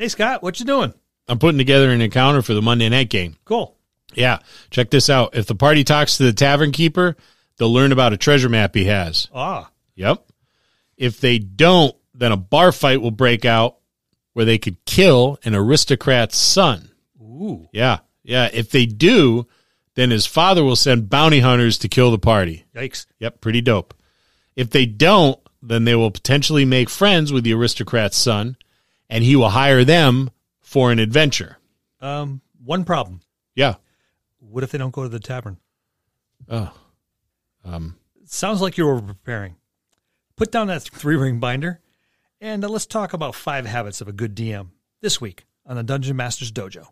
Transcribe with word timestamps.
Hey, 0.00 0.08
Scott, 0.08 0.42
what 0.42 0.58
you 0.58 0.64
doing? 0.64 0.94
I'm 1.28 1.38
putting 1.38 1.58
together 1.58 1.90
an 1.90 2.00
encounter 2.00 2.40
for 2.40 2.54
the 2.54 2.62
Monday 2.62 2.88
night 2.88 3.10
game. 3.10 3.36
Cool. 3.44 3.76
Yeah, 4.14 4.38
check 4.70 4.88
this 4.88 5.10
out. 5.10 5.36
If 5.36 5.44
the 5.44 5.54
party 5.54 5.84
talks 5.84 6.16
to 6.16 6.22
the 6.22 6.32
tavern 6.32 6.72
keeper, 6.72 7.16
they'll 7.58 7.70
learn 7.70 7.92
about 7.92 8.14
a 8.14 8.16
treasure 8.16 8.48
map 8.48 8.74
he 8.74 8.86
has. 8.86 9.28
Ah, 9.34 9.70
Yep. 9.96 10.24
If 10.96 11.20
they 11.20 11.38
don't, 11.38 11.94
then 12.14 12.32
a 12.32 12.36
bar 12.38 12.72
fight 12.72 13.02
will 13.02 13.10
break 13.10 13.44
out 13.44 13.76
where 14.32 14.46
they 14.46 14.56
could 14.56 14.82
kill 14.86 15.38
an 15.44 15.54
aristocrat's 15.54 16.38
son. 16.38 16.92
ooh, 17.20 17.68
Yeah. 17.70 17.98
Yeah. 18.22 18.48
If 18.54 18.70
they 18.70 18.86
do, 18.86 19.46
then 19.96 20.10
his 20.10 20.24
father 20.24 20.64
will 20.64 20.76
send 20.76 21.10
bounty 21.10 21.40
hunters 21.40 21.76
to 21.76 21.88
kill 21.88 22.10
the 22.10 22.18
party. 22.18 22.64
yikes. 22.74 23.04
Yep, 23.18 23.42
pretty 23.42 23.60
dope. 23.60 23.92
If 24.56 24.70
they 24.70 24.86
don't, 24.86 25.38
then 25.62 25.84
they 25.84 25.94
will 25.94 26.10
potentially 26.10 26.64
make 26.64 26.88
friends 26.88 27.34
with 27.34 27.44
the 27.44 27.52
aristocrat's 27.52 28.16
son, 28.16 28.56
and 29.10 29.24
he 29.24 29.36
will 29.36 29.50
hire 29.50 29.84
them 29.84 30.30
for 30.60 30.90
an 30.92 30.98
adventure. 30.98 31.58
Um, 32.00 32.40
one 32.64 32.84
problem. 32.84 33.20
Yeah. 33.54 33.74
What 34.38 34.64
if 34.64 34.70
they 34.70 34.78
don't 34.78 34.92
go 34.94 35.02
to 35.02 35.08
the 35.08 35.20
tavern? 35.20 35.58
Oh. 36.48 36.72
Um, 37.64 37.96
Sounds 38.24 38.62
like 38.62 38.78
you 38.78 38.86
were 38.86 39.02
preparing. 39.02 39.56
Put 40.36 40.50
down 40.50 40.68
that 40.68 40.82
three 40.82 41.16
ring 41.16 41.40
binder, 41.40 41.80
and 42.40 42.64
uh, 42.64 42.68
let's 42.68 42.86
talk 42.86 43.12
about 43.12 43.34
five 43.34 43.66
habits 43.66 44.00
of 44.00 44.08
a 44.08 44.12
good 44.12 44.34
DM 44.34 44.68
this 45.02 45.20
week 45.20 45.44
on 45.66 45.76
the 45.76 45.82
Dungeon 45.82 46.16
Masters 46.16 46.50
Dojo. 46.50 46.86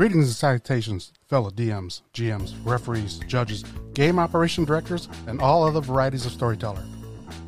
Greetings 0.00 0.28
and 0.28 0.34
salutations, 0.34 1.12
fellow 1.28 1.50
DMs, 1.50 2.00
GMs, 2.14 2.54
referees, 2.64 3.18
judges, 3.26 3.64
game 3.92 4.18
operation 4.18 4.64
directors, 4.64 5.10
and 5.26 5.42
all 5.42 5.62
other 5.62 5.82
varieties 5.82 6.24
of 6.24 6.32
storyteller. 6.32 6.82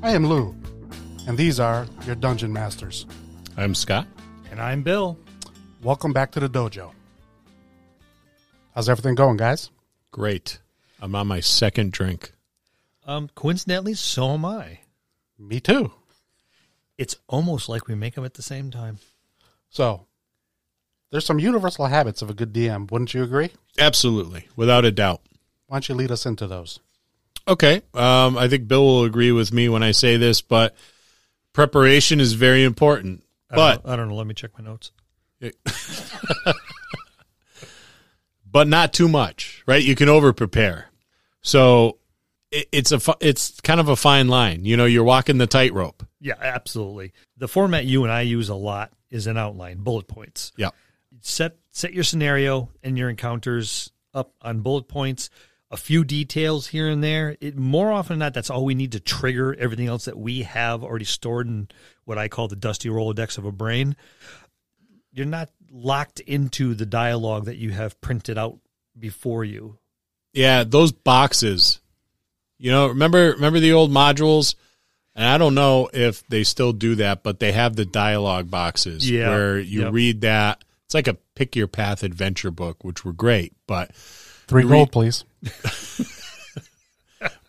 I 0.03 0.11
am 0.11 0.27
Lou, 0.27 0.55
and 1.27 1.39
these 1.39 1.59
are 1.59 1.87
your 2.05 2.15
dungeon 2.15 2.53
masters. 2.53 3.07
I'm 3.57 3.75
Scott. 3.75 4.07
And 4.51 4.61
I'm 4.61 4.83
Bill. 4.83 5.19
Welcome 5.83 6.13
back 6.13 6.31
to 6.33 6.41
the 6.41 6.49
dojo. 6.51 6.93
How's 8.75 8.91
everything 8.91 9.15
going, 9.15 9.39
guys? 9.39 9.71
Great. 10.11 10.59
I'm 11.01 11.15
on 11.15 11.29
my 11.29 11.41
second 11.41 11.93
drink. 11.93 12.35
Um, 13.07 13.31
coincidentally, 13.35 13.95
so 13.95 14.29
am 14.33 14.45
I. 14.45 14.81
Me 15.39 15.59
too. 15.59 15.91
It's 16.99 17.17
almost 17.29 17.71
like 17.71 17.89
we 17.89 17.95
make 17.95 18.15
them 18.15 18.27
at 18.27 18.35
the 18.35 18.43
same 18.43 18.71
time. 18.71 18.99
So, 19.71 20.05
there's 21.13 21.25
some 21.25 21.39
universal 21.39 21.87
habits 21.87 22.23
of 22.23 22.31
a 22.31 22.35
good 22.35 22.53
DM, 22.53 22.91
wouldn't 22.91 23.15
you 23.15 23.23
agree? 23.23 23.51
Absolutely, 23.79 24.49
without 24.57 24.85
a 24.85 24.91
doubt. 24.91 25.21
Why 25.69 25.77
don't 25.77 25.89
you 25.89 25.95
lead 25.95 26.11
us 26.11 26.27
into 26.27 26.49
those? 26.49 26.81
Okay. 27.47 27.83
Um, 27.95 28.37
I 28.37 28.49
think 28.49 28.67
Bill 28.67 28.85
will 28.85 29.05
agree 29.05 29.31
with 29.31 29.53
me 29.53 29.69
when 29.69 29.83
I 29.83 29.93
say 29.93 30.17
this, 30.17 30.41
but 30.41 30.75
preparation 31.53 32.19
is 32.21 32.33
very 32.33 32.65
important. 32.65 33.23
I 33.51 33.57
don't 33.57 33.65
But 33.65 33.85
know, 33.87 33.93
I 33.93 33.97
don't 33.97 34.09
know. 34.09 34.15
Let 34.17 34.27
me 34.27 34.35
check 34.35 34.51
my 34.59 34.65
notes. 34.65 34.91
but 38.51 38.69
not 38.69 38.93
too 38.93 39.09
much, 39.09 39.63
right? 39.67 39.83
You 39.83 39.95
can 39.95 40.09
over 40.09 40.33
prepare. 40.33 40.87
So 41.43 41.99
it, 42.51 42.69
it's 42.73 42.93
a 42.93 43.01
it's 43.21 43.61
kind 43.61 43.81
of 43.81 43.89
a 43.89 43.97
fine 43.97 44.29
line. 44.29 44.65
You 44.65 44.77
know, 44.77 44.85
you're 44.85 45.05
walking 45.05 45.39
the 45.39 45.47
tightrope. 45.47 46.07
Yeah, 46.21 46.35
absolutely. 46.41 47.13
The 47.37 47.49
format 47.49 47.85
you 47.85 48.05
and 48.05 48.13
I 48.13 48.21
use 48.23 48.49
a 48.49 48.55
lot 48.55 48.93
is 49.11 49.27
an 49.27 49.37
outline, 49.37 49.79
bullet 49.79 50.07
points. 50.07 50.53
Yeah. 50.57 50.71
Set 51.23 51.57
set 51.71 51.95
your 51.95 52.05
scenario 52.05 52.69
and 52.83 52.99
your 52.99 53.09
encounters 53.09 53.91
up 54.13 54.35
on 54.43 54.61
bullet 54.61 54.89
points. 54.89 55.31
A 55.71 55.77
few 55.79 56.05
details 56.05 56.67
here 56.67 56.89
and 56.89 57.03
there. 57.03 57.37
It 57.41 57.57
more 57.57 57.91
often 57.91 58.15
than 58.15 58.27
not, 58.27 58.35
that's 58.35 58.51
all 58.51 58.65
we 58.67 58.75
need 58.75 58.93
to 58.93 59.01
trigger 59.01 59.55
everything 59.59 59.87
else 59.87 60.05
that 60.05 60.19
we 60.19 60.43
have 60.43 60.85
already 60.85 61.07
stored 61.07 61.47
in 61.47 61.69
what 62.05 62.19
I 62.19 62.29
call 62.29 62.47
the 62.49 62.57
dusty 62.57 62.91
Rolodex 62.91 63.39
of 63.39 63.47
a 63.47 63.53
brain. 63.53 63.97
You're 65.13 65.25
not 65.25 65.49
locked 65.71 66.21
into 66.21 66.75
the 66.75 66.85
dialogue 66.85 67.47
that 67.47 67.57
you 67.57 67.71
have 67.71 67.99
printed 68.03 68.37
out 68.37 68.59
before 68.99 69.45
you. 69.45 69.79
Yeah, 70.35 70.65
those 70.65 70.93
boxes. 70.93 71.81
You 72.59 72.71
know, 72.71 72.89
remember 72.89 73.33
remember 73.33 73.61
the 73.61 73.73
old 73.73 73.91
modules? 73.91 74.55
And 75.15 75.27
I 75.27 75.37
don't 75.39 75.55
know 75.55 75.89
if 75.93 76.27
they 76.29 76.43
still 76.43 76.73
do 76.73 76.95
that, 76.97 77.23
but 77.23 77.39
they 77.39 77.53
have 77.53 77.77
the 77.77 77.85
dialogue 77.85 78.51
boxes 78.51 79.09
Yeah. 79.09 79.29
where 79.31 79.59
you 79.59 79.83
Yep. 79.83 79.93
read 79.93 80.21
that. 80.23 80.65
It's 80.93 80.95
like 80.95 81.09
a 81.09 81.15
pick 81.35 81.57
your 81.57 81.69
path 81.69 82.03
adventure 82.03 82.51
book, 82.51 82.85
which 82.85 83.03
were 83.03 83.15
great, 83.15 83.55
but 83.67 83.95
Three 83.95 84.65
You 84.65 84.69
gold, 84.69 84.89
read- 84.89 84.93
please. 84.93 85.25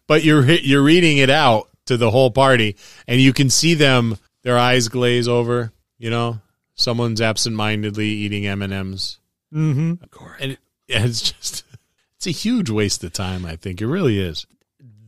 but 0.08 0.24
you're 0.24 0.50
you're 0.50 0.82
reading 0.82 1.18
it 1.18 1.30
out 1.30 1.68
to 1.88 1.98
the 1.98 2.10
whole 2.10 2.32
party 2.32 2.78
and 3.06 3.20
you 3.20 3.34
can 3.34 3.50
see 3.50 3.74
them 3.74 4.18
their 4.44 4.58
eyes 4.58 4.88
glaze 4.88 5.28
over 5.28 5.74
you 5.98 6.10
know 6.10 6.40
someone's 6.76 7.20
absentmindedly 7.22 8.08
eating 8.08 8.46
m&ms 8.48 9.20
Mm-hmm. 9.54 9.94
and 10.42 10.52
it, 10.54 10.60
it's 10.88 11.32
just 11.32 11.64
it's 12.16 12.26
a 12.28 12.32
huge 12.32 12.70
waste 12.70 13.04
of 13.04 13.12
time 13.14 13.46
i 13.46 13.56
think 13.58 13.82
it 13.82 13.88
really 13.88 14.20
is 14.20 14.48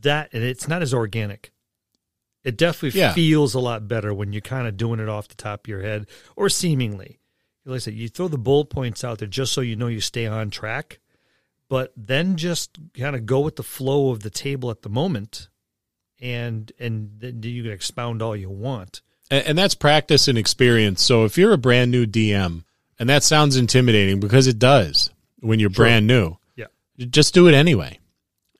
that 0.02 0.28
and 0.32 0.42
it's 0.44 0.68
not 0.68 0.82
as 0.82 0.92
organic. 0.94 1.52
It 2.44 2.56
definitely 2.56 3.00
Yeah. 3.00 3.12
feels 3.12 3.54
a 3.54 3.58
lot 3.60 3.88
better 3.88 4.14
when 4.14 4.32
you're 4.32 4.40
kind 4.42 4.68
of 4.68 4.76
doing 4.76 5.00
it 5.00 5.08
off 5.08 5.26
the 5.26 5.34
top 5.34 5.64
of 5.64 5.68
your 5.68 5.82
head 5.82 6.06
or 6.36 6.48
seemingly. 6.48 7.18
Like 7.66 7.76
I 7.76 7.78
said, 7.78 7.94
you 7.94 8.08
throw 8.08 8.28
the 8.28 8.38
bullet 8.38 8.66
points 8.70 9.02
out 9.04 9.18
there 9.18 9.28
just 9.28 9.52
so 9.52 9.60
you 9.60 9.74
know 9.76 9.88
you 9.88 10.00
stay 10.00 10.26
on 10.26 10.50
track, 10.50 11.00
but 11.68 11.92
then 11.96 12.36
just 12.36 12.78
kind 12.96 13.16
of 13.16 13.26
go 13.26 13.40
with 13.40 13.56
the 13.56 13.62
flow 13.64 14.10
of 14.10 14.20
the 14.20 14.30
table 14.30 14.70
at 14.70 14.82
the 14.82 14.88
moment, 14.88 15.48
and 16.20 16.70
and 16.78 17.10
then 17.18 17.42
you 17.42 17.64
can 17.64 17.72
expound 17.72 18.22
all 18.22 18.36
you 18.36 18.48
want. 18.50 19.02
and, 19.30 19.44
and 19.48 19.58
that's 19.58 19.74
practice 19.74 20.28
and 20.28 20.38
experience 20.38 21.02
so 21.02 21.24
if 21.24 21.36
you're 21.36 21.52
a 21.52 21.58
brand 21.58 21.90
new 21.90 22.06
dm 22.06 22.62
and 22.98 23.08
that 23.08 23.22
sounds 23.24 23.56
intimidating 23.56 24.20
because 24.20 24.46
it 24.46 24.58
does 24.58 25.10
when 25.40 25.58
you're 25.58 25.68
Sure. 25.70 25.84
brand 25.84 26.06
new 26.06 26.36
Yeah. 26.54 26.66
just 26.96 27.34
do 27.34 27.48
it 27.48 27.54
anyway 27.54 27.98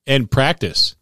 and 0.06 0.28
practice 0.30 0.96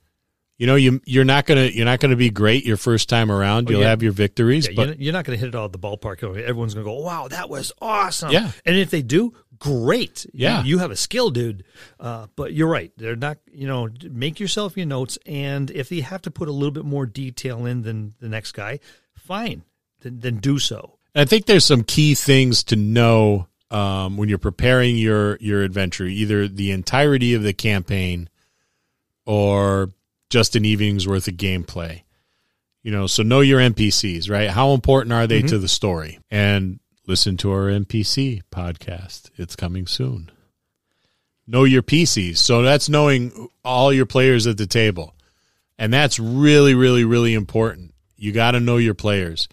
you 0.58 0.66
know 0.66 0.76
you 0.76 1.00
you're 1.04 1.24
not 1.24 1.46
gonna 1.46 1.66
you're 1.66 1.84
not 1.84 2.00
gonna 2.00 2.16
be 2.16 2.30
great 2.30 2.64
your 2.64 2.76
first 2.76 3.08
time 3.08 3.30
around 3.30 3.68
Oh, 3.68 3.72
you'll 3.72 3.80
yeah. 3.80 3.88
have 3.88 4.02
your 4.02 4.12
victories 4.12 4.68
Yeah, 4.68 4.74
but 4.76 5.00
you're, 5.00 5.12
not 5.12 5.24
going 5.24 5.36
to 5.36 5.40
hit 5.40 5.48
it 5.48 5.54
all 5.54 5.64
at 5.66 5.72
the 5.72 5.78
ballpark. 5.78 6.22
Everyone's 6.22 6.74
going 6.74 6.84
to 6.84 6.90
go, 6.90 6.98
"Wow, 6.98 7.28
that 7.28 7.48
was 7.48 7.72
awesome!" 7.80 8.30
Yeah. 8.30 8.50
and 8.64 8.76
if 8.76 8.90
they 8.90 9.02
do, 9.02 9.34
great. 9.58 10.26
Yeah. 10.32 10.62
you, 10.62 10.70
you 10.70 10.78
have 10.78 10.90
a 10.90 10.96
skill, 10.96 11.30
dude. 11.30 11.64
Uh, 11.98 12.26
but 12.36 12.52
you're 12.52 12.68
right; 12.68 12.92
they're 12.96 13.16
not. 13.16 13.38
You 13.50 13.66
know, 13.66 13.88
make 14.10 14.38
yourself 14.40 14.76
your 14.76 14.86
notes, 14.86 15.18
and 15.26 15.70
if 15.70 15.90
you 15.90 16.02
have 16.02 16.22
to 16.22 16.30
put 16.30 16.48
a 16.48 16.52
little 16.52 16.72
bit 16.72 16.84
more 16.84 17.06
detail 17.06 17.66
in 17.66 17.82
than 17.82 18.14
the 18.20 18.28
next 18.28 18.52
guy, 18.52 18.80
fine, 19.16 19.64
then, 20.00 20.20
then 20.20 20.36
do 20.36 20.58
so. 20.58 20.98
I 21.14 21.24
think 21.24 21.46
there's 21.46 21.64
some 21.64 21.84
key 21.84 22.14
things 22.14 22.64
to 22.64 22.76
know 22.76 23.48
um, 23.70 24.16
when 24.16 24.28
you're 24.28 24.38
preparing 24.38 24.96
your 24.96 25.36
your 25.40 25.62
adventure, 25.62 26.04
either 26.04 26.46
the 26.48 26.70
entirety 26.70 27.34
of 27.34 27.42
the 27.42 27.52
campaign 27.52 28.28
or 29.26 29.90
just 30.34 30.56
an 30.56 30.64
evening's 30.64 31.06
worth 31.06 31.28
of 31.28 31.34
gameplay. 31.34 32.02
You 32.82 32.90
know, 32.90 33.06
so 33.06 33.22
know 33.22 33.40
your 33.40 33.60
NPCs, 33.60 34.28
right? 34.28 34.50
How 34.50 34.72
important 34.72 35.12
are 35.12 35.28
they 35.28 35.42
to 35.42 35.58
the 35.58 35.68
story? 35.68 36.18
And 36.28 36.80
listen 37.06 37.36
to 37.36 37.52
our 37.52 37.68
NPC 37.70 38.42
podcast. 38.50 39.30
It's 39.36 39.54
coming 39.54 39.86
soon. 39.86 40.32
Know 41.46 41.62
your 41.62 41.82
PCs. 41.82 42.38
So 42.38 42.62
that's 42.62 42.88
knowing 42.88 43.48
all 43.64 43.92
your 43.92 44.06
players 44.06 44.48
at 44.48 44.58
the 44.58 44.66
table. 44.66 45.14
And 45.78 45.92
that's 45.92 46.18
really, 46.18 46.74
really, 46.74 47.04
really 47.04 47.34
important. 47.34 47.94
You 48.16 48.32
got 48.32 48.52
to 48.52 48.60
know 48.60 48.78
your 48.78 48.94
players. 48.94 49.48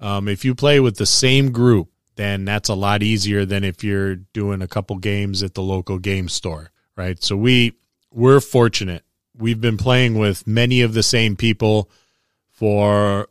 Um, 0.00 0.26
if 0.26 0.44
you 0.44 0.56
play 0.56 0.80
with 0.80 0.96
the 0.96 1.06
same 1.06 1.52
group, 1.52 1.90
then 2.16 2.44
that's 2.44 2.68
a 2.68 2.74
lot 2.74 3.04
easier 3.04 3.44
than 3.44 3.62
if 3.62 3.84
you're 3.84 4.16
doing 4.16 4.62
a 4.62 4.68
couple 4.68 4.96
games 4.96 5.44
at 5.44 5.54
the 5.54 5.62
local 5.62 5.98
game 6.00 6.28
store, 6.28 6.72
right? 6.96 7.22
So 7.22 7.36
we 7.36 7.74
we're 8.10 8.40
fortunate. 8.40 9.04
We've 9.36 9.60
been 9.60 9.76
playing 9.76 10.18
with 10.18 10.46
many 10.46 10.82
of 10.82 10.94
the 10.94 11.02
same 11.02 11.36
people 11.36 11.90
for 12.52 13.28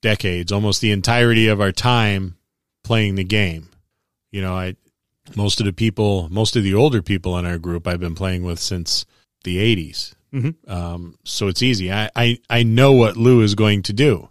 decades, 0.00 0.52
almost 0.52 0.80
the 0.80 0.90
entirety 0.90 1.48
of 1.48 1.60
our 1.60 1.72
time 1.72 2.36
playing 2.82 3.14
the 3.16 3.24
game. 3.24 3.68
You 4.30 4.42
know, 4.42 4.54
I 4.54 4.76
most 5.36 5.60
of 5.60 5.66
the 5.66 5.72
people, 5.72 6.28
most 6.30 6.56
of 6.56 6.62
the 6.62 6.74
older 6.74 7.02
people 7.02 7.38
in 7.38 7.46
our 7.46 7.58
group, 7.58 7.86
I've 7.86 8.00
been 8.00 8.14
playing 8.14 8.42
with 8.42 8.58
since 8.58 9.04
the 9.44 9.58
'80s. 9.58 10.14
Mhm. 10.32 10.54
Um, 10.68 11.18
so 11.24 11.48
it's 11.48 11.62
easy. 11.62 11.92
I, 11.92 12.10
I 12.16 12.38
I 12.50 12.62
know 12.62 12.92
what 12.92 13.16
Lou 13.16 13.40
is 13.42 13.54
going 13.54 13.82
to 13.84 13.92
do. 13.92 14.28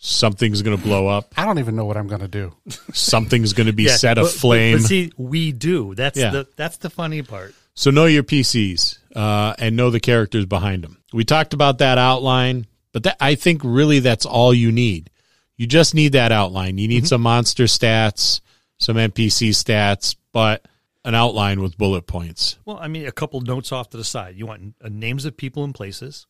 Something's 0.00 0.62
going 0.62 0.76
to 0.76 0.82
blow 0.82 1.08
up. 1.08 1.34
I 1.36 1.44
don't 1.44 1.58
even 1.58 1.74
know 1.74 1.84
what 1.84 1.96
I'm 1.96 2.06
going 2.06 2.20
to 2.20 2.28
do. 2.28 2.54
Something's 2.92 3.52
going 3.52 3.66
to 3.66 3.72
be 3.72 3.82
Yeah, 3.84 3.96
set 3.96 4.16
aflame. 4.18 4.76
But, 4.76 4.82
but 4.82 4.88
see, 4.88 5.12
we 5.16 5.50
do. 5.50 5.94
That's 5.94 6.18
Yeah. 6.18 6.30
the 6.30 6.48
that's 6.56 6.76
the 6.76 6.90
funny 6.90 7.22
part. 7.22 7.54
So 7.74 7.90
know 7.90 8.06
your 8.06 8.22
PCs 8.22 8.97
uh, 9.14 9.54
and 9.58 9.76
know 9.76 9.90
the 9.90 10.00
characters 10.00 10.46
behind 10.46 10.84
them. 10.84 11.02
We 11.12 11.24
talked 11.24 11.54
about 11.54 11.78
that 11.78 11.98
outline, 11.98 12.66
but 12.92 13.02
that 13.04 13.16
I 13.20 13.34
think 13.34 13.62
really 13.64 14.00
that's 14.00 14.26
all 14.26 14.52
you 14.52 14.72
need. 14.72 15.10
You 15.56 15.66
just 15.66 15.94
need 15.94 16.12
that 16.12 16.30
outline. 16.30 16.78
You 16.78 16.86
need 16.86 17.08
some 17.08 17.22
monster 17.22 17.64
stats, 17.64 18.40
some 18.78 18.96
NPC 18.96 19.50
stats, 19.50 20.14
but 20.32 20.64
an 21.04 21.14
outline 21.14 21.60
with 21.60 21.78
bullet 21.78 22.06
points. 22.06 22.58
Well, 22.64 22.78
I 22.78 22.88
mean, 22.88 23.06
a 23.06 23.12
couple 23.12 23.40
notes 23.40 23.72
off 23.72 23.90
to 23.90 23.96
the 23.96 24.04
side. 24.04 24.36
You 24.36 24.46
want 24.46 24.74
uh, 24.82 24.88
names 24.88 25.24
of 25.24 25.36
people 25.36 25.64
and 25.64 25.74
places. 25.74 26.26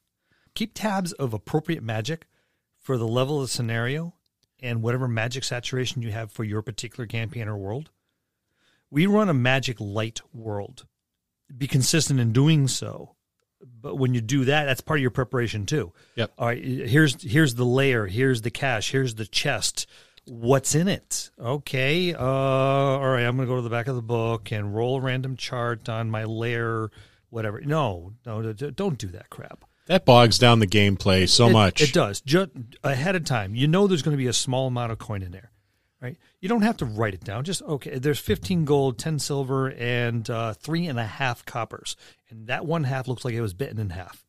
Keep 0.54 0.72
tabs 0.74 1.12
of 1.12 1.34
appropriate 1.34 1.82
magic 1.82 2.26
for 2.78 2.96
the 2.96 3.06
level 3.06 3.36
of 3.36 3.48
the 3.48 3.52
scenario 3.52 4.14
and 4.60 4.82
whatever 4.82 5.06
magic 5.06 5.44
saturation 5.44 6.02
you 6.02 6.10
have 6.10 6.32
for 6.32 6.44
your 6.44 6.62
particular 6.62 7.06
campaign 7.06 7.48
or 7.48 7.56
world. 7.56 7.90
We 8.90 9.06
run 9.06 9.28
a 9.28 9.34
magic 9.34 9.76
light 9.78 10.20
world. 10.32 10.86
Be 11.56 11.66
consistent 11.66 12.20
in 12.20 12.32
doing 12.32 12.68
so. 12.68 13.14
But 13.80 13.96
when 13.96 14.14
you 14.14 14.20
do 14.20 14.44
that, 14.44 14.64
that's 14.66 14.80
part 14.80 14.98
of 14.98 15.02
your 15.02 15.10
preparation 15.10 15.66
too. 15.66 15.92
Yep. 16.16 16.32
All 16.38 16.46
right, 16.46 16.62
here's 16.62 17.20
here's 17.22 17.54
the 17.56 17.64
layer, 17.64 18.06
here's 18.06 18.42
the 18.42 18.50
cache, 18.50 18.90
here's 18.92 19.14
the 19.16 19.26
chest. 19.26 19.86
What's 20.26 20.74
in 20.74 20.88
it? 20.88 21.30
Okay. 21.40 22.14
Uh, 22.14 22.20
all 22.22 23.08
right, 23.08 23.24
I'm 23.24 23.36
going 23.36 23.48
to 23.48 23.52
go 23.52 23.56
to 23.56 23.62
the 23.62 23.70
back 23.70 23.86
of 23.88 23.96
the 23.96 24.02
book 24.02 24.52
and 24.52 24.74
roll 24.74 24.98
a 24.98 25.00
random 25.00 25.36
chart 25.36 25.88
on 25.88 26.10
my 26.10 26.24
layer, 26.24 26.90
whatever. 27.30 27.60
No, 27.62 28.12
no, 28.26 28.52
don't 28.52 28.98
do 28.98 29.08
that 29.08 29.30
crap. 29.30 29.64
That 29.86 30.04
bogs 30.04 30.38
down 30.38 30.58
the 30.58 30.66
gameplay 30.66 31.26
so 31.28 31.48
It- 31.48 31.52
much. 31.52 31.80
It 31.80 31.94
does. 31.94 32.20
Just 32.20 32.50
ahead 32.84 33.16
of 33.16 33.24
time, 33.24 33.54
you 33.54 33.66
know 33.66 33.86
there's 33.86 34.02
going 34.02 34.16
to 34.16 34.22
be 34.22 34.26
a 34.26 34.34
small 34.34 34.66
amount 34.66 34.92
of 34.92 34.98
coin 34.98 35.22
in 35.22 35.32
there, 35.32 35.50
right? 36.00 36.16
You 36.40 36.48
don't 36.48 36.62
have 36.62 36.76
to 36.78 36.84
write 36.84 37.14
it 37.14 37.24
down. 37.24 37.44
Just 37.44 37.62
okay. 37.62 37.98
There's 37.98 38.18
15 38.18 38.64
gold, 38.64 38.98
10 38.98 39.18
silver, 39.18 39.70
and 39.70 40.28
uh, 40.28 40.54
three 40.54 40.86
and 40.86 40.98
a 40.98 41.04
half 41.04 41.44
coppers, 41.44 41.96
and 42.28 42.46
that 42.48 42.66
one 42.66 42.84
half 42.84 43.08
looks 43.08 43.24
like 43.24 43.34
it 43.34 43.40
was 43.40 43.54
bitten 43.54 43.78
in 43.78 43.90
half. 43.90 44.24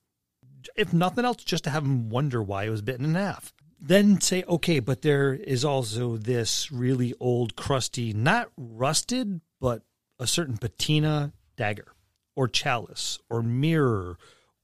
If 0.75 0.93
nothing 0.93 1.25
else, 1.25 1.43
just 1.43 1.63
to 1.65 1.69
have 1.69 1.83
them 1.83 2.09
wonder 2.09 2.41
why 2.43 2.65
it 2.65 2.69
was 2.69 2.81
bitten 2.81 3.05
in 3.05 3.15
half. 3.15 3.53
Then 3.81 4.19
say, 4.19 4.43
okay, 4.43 4.79
but 4.79 5.03
there 5.03 5.33
is 5.33 5.63
also 5.63 6.17
this 6.17 6.69
really 6.69 7.13
old, 7.19 7.55
crusty, 7.55 8.11
not 8.13 8.49
rusted, 8.57 9.39
but 9.61 9.83
a 10.19 10.27
certain 10.27 10.57
patina 10.57 11.31
dagger, 11.55 11.93
or 12.35 12.49
chalice, 12.49 13.19
or 13.29 13.41
mirror, 13.41 14.17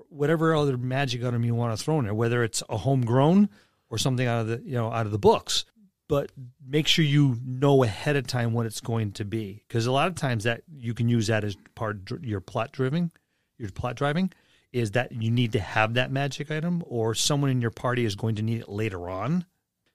whatever 0.10 0.54
other 0.54 0.78
magic 0.78 1.24
item 1.24 1.46
you 1.46 1.56
want 1.56 1.78
to 1.78 1.82
throw 1.82 2.00
in 2.00 2.06
there, 2.06 2.14
whether 2.14 2.44
it's 2.44 2.62
a 2.68 2.78
homegrown 2.78 3.50
or 3.90 3.98
something 3.98 4.28
out 4.28 4.42
of 4.42 4.48
the 4.48 4.62
you 4.66 4.74
know 4.74 4.92
out 4.92 5.06
of 5.06 5.12
the 5.12 5.20
books. 5.20 5.66
But 6.08 6.32
make 6.66 6.88
sure 6.88 7.04
you 7.04 7.38
know 7.44 7.84
ahead 7.84 8.16
of 8.16 8.28
time 8.28 8.54
what 8.54 8.66
it's 8.66 8.82
going 8.82 9.14
to 9.14 9.26
be, 9.26 9.64
because 9.68 9.88
a 9.88 9.92
lot 9.92 10.08
of 10.08 10.16
times 10.16 10.44
that 10.44 10.62
you 10.72 10.94
can 10.94 11.10
use 11.10 11.28
that 11.28 11.44
as 11.44 11.56
part 11.74 11.98
your 12.22 12.42
plot 12.42 12.72
driving, 12.72 13.12
your 13.58 13.70
plot 13.72 13.96
driving, 13.96 14.32
is 14.72 14.92
that 14.92 15.12
you 15.12 15.32
need 15.32 15.54
to 15.54 15.60
have 15.60 15.96
that 15.96 16.12
magic 16.12 16.52
item, 16.52 16.84
or 16.86 17.16
someone 17.16 17.50
in 17.50 17.62
your 17.62 17.72
party 17.72 18.06
is 18.06 18.16
going 18.16 18.36
to 18.36 18.44
need 18.44 18.62
it 18.62 18.70
later 18.70 19.10
on. 19.10 19.46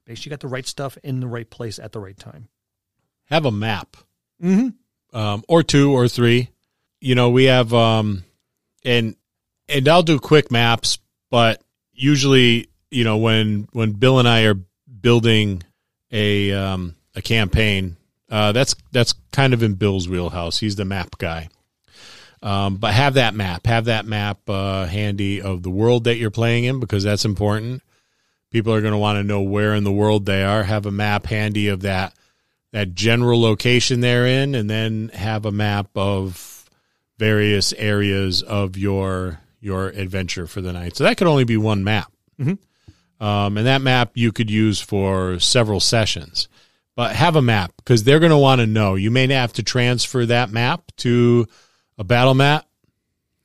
Make 0.06 0.16
sure 0.16 0.24
you 0.24 0.30
got 0.30 0.40
the 0.40 0.48
right 0.48 0.66
stuff 0.66 0.98
in 1.04 1.20
the 1.20 1.28
right 1.28 1.48
place 1.48 1.78
at 1.78 1.92
the 1.92 2.00
right 2.00 2.18
time. 2.18 2.48
Have 3.26 3.44
a 3.44 3.52
map. 3.52 3.96
Mm-hmm. 4.42 5.16
um, 5.16 5.44
or 5.48 5.62
two 5.62 5.92
or 5.92 6.08
three. 6.08 6.48
You 7.00 7.14
know, 7.14 7.30
we 7.30 7.44
have 7.44 7.74
um, 7.74 8.24
and 8.84 9.16
and 9.68 9.88
I'll 9.88 10.02
do 10.02 10.18
quick 10.18 10.50
maps, 10.50 10.98
but 11.30 11.62
usually, 11.92 12.68
you 12.90 13.04
know, 13.04 13.18
when 13.18 13.68
when 13.72 13.92
Bill 13.92 14.18
and 14.18 14.26
I 14.26 14.44
are 14.44 14.56
building 15.00 15.62
a 16.12 16.52
um, 16.52 16.94
a 17.14 17.22
campaign, 17.22 17.96
uh, 18.30 18.52
that's 18.52 18.74
that's 18.92 19.14
kind 19.32 19.54
of 19.54 19.62
in 19.62 19.74
Bill's 19.74 20.08
wheelhouse. 20.08 20.58
He's 20.58 20.76
the 20.76 20.84
map 20.84 21.18
guy. 21.18 21.48
Um, 22.42 22.76
but 22.76 22.94
have 22.94 23.14
that 23.14 23.34
map, 23.34 23.66
have 23.66 23.84
that 23.84 24.06
map 24.06 24.38
uh, 24.48 24.86
handy 24.86 25.42
of 25.42 25.62
the 25.62 25.70
world 25.70 26.04
that 26.04 26.16
you're 26.16 26.30
playing 26.30 26.64
in 26.64 26.80
because 26.80 27.04
that's 27.04 27.26
important. 27.26 27.82
People 28.50 28.72
are 28.72 28.80
going 28.80 28.92
to 28.94 28.98
want 28.98 29.18
to 29.18 29.22
know 29.22 29.42
where 29.42 29.74
in 29.74 29.84
the 29.84 29.92
world 29.92 30.24
they 30.24 30.42
are. 30.42 30.62
Have 30.62 30.86
a 30.86 30.90
map 30.90 31.26
handy 31.26 31.68
of 31.68 31.82
that 31.82 32.14
that 32.72 32.94
general 32.94 33.40
location 33.40 34.00
they're 34.00 34.26
in, 34.26 34.54
and 34.54 34.70
then 34.70 35.10
have 35.12 35.44
a 35.44 35.52
map 35.52 35.88
of 35.96 36.64
various 37.18 37.72
areas 37.74 38.42
of 38.42 38.76
your 38.78 39.40
your 39.60 39.88
adventure 39.88 40.46
for 40.46 40.62
the 40.62 40.72
night. 40.72 40.96
So 40.96 41.04
that 41.04 41.18
could 41.18 41.26
only 41.26 41.44
be 41.44 41.58
one 41.58 41.84
map, 41.84 42.10
Mhm. 42.40 42.56
Um, 43.20 43.56
and 43.58 43.66
that 43.66 43.82
map 43.82 44.12
you 44.14 44.32
could 44.32 44.50
use 44.50 44.80
for 44.80 45.38
several 45.38 45.80
sessions. 45.80 46.48
But 46.96 47.14
have 47.16 47.36
a 47.36 47.42
map 47.42 47.72
because 47.78 48.04
they're 48.04 48.18
going 48.18 48.30
to 48.30 48.36
want 48.38 48.60
to 48.60 48.66
know. 48.66 48.94
You 48.94 49.10
may 49.10 49.26
have 49.28 49.52
to 49.54 49.62
transfer 49.62 50.26
that 50.26 50.50
map 50.50 50.82
to 50.98 51.46
a 51.96 52.04
battle 52.04 52.34
map. 52.34 52.66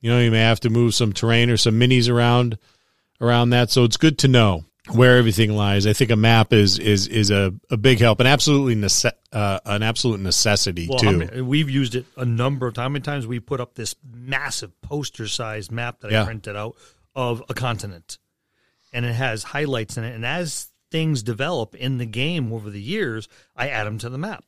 You 0.00 0.10
know, 0.10 0.18
you 0.20 0.30
may 0.30 0.40
have 0.40 0.60
to 0.60 0.70
move 0.70 0.94
some 0.94 1.12
terrain 1.12 1.48
or 1.48 1.56
some 1.56 1.78
minis 1.80 2.10
around 2.10 2.58
around 3.20 3.50
that. 3.50 3.70
So 3.70 3.84
it's 3.84 3.96
good 3.96 4.18
to 4.18 4.28
know 4.28 4.64
where 4.92 5.16
everything 5.16 5.54
lies. 5.56 5.86
I 5.86 5.94
think 5.94 6.10
a 6.10 6.16
map 6.16 6.52
is 6.52 6.78
is 6.78 7.06
is 7.06 7.30
a, 7.30 7.54
a 7.70 7.76
big 7.78 7.98
help 7.98 8.20
and 8.20 8.28
absolutely 8.28 8.76
nece- 8.76 9.10
uh, 9.32 9.58
an 9.64 9.82
absolute 9.82 10.20
necessity 10.20 10.86
Well, 10.90 10.98
too. 10.98 11.06
how 11.06 11.12
many- 11.12 11.40
we've 11.40 11.70
used 11.70 11.94
it 11.94 12.04
a 12.16 12.24
number 12.26 12.66
of 12.66 12.74
times. 12.74 12.84
How 12.84 12.88
many 12.90 13.02
times 13.02 13.26
we 13.26 13.40
put 13.40 13.60
up 13.60 13.74
this 13.74 13.94
massive 14.12 14.78
poster-sized 14.82 15.72
map 15.72 16.00
that 16.00 16.10
Yeah. 16.10 16.22
I 16.22 16.26
printed 16.26 16.56
out 16.56 16.74
of 17.14 17.42
a 17.48 17.54
continent, 17.54 18.18
and 18.96 19.04
it 19.04 19.12
has 19.12 19.42
highlights 19.42 19.96
in 19.96 20.04
it. 20.04 20.14
And 20.14 20.24
as 20.24 20.70
things 20.90 21.22
develop 21.22 21.74
in 21.74 21.98
the 21.98 22.06
game 22.06 22.52
over 22.52 22.70
the 22.70 22.80
years, 22.80 23.28
I 23.54 23.68
add 23.68 23.84
them 23.84 23.98
to 23.98 24.08
the 24.08 24.18
map, 24.18 24.44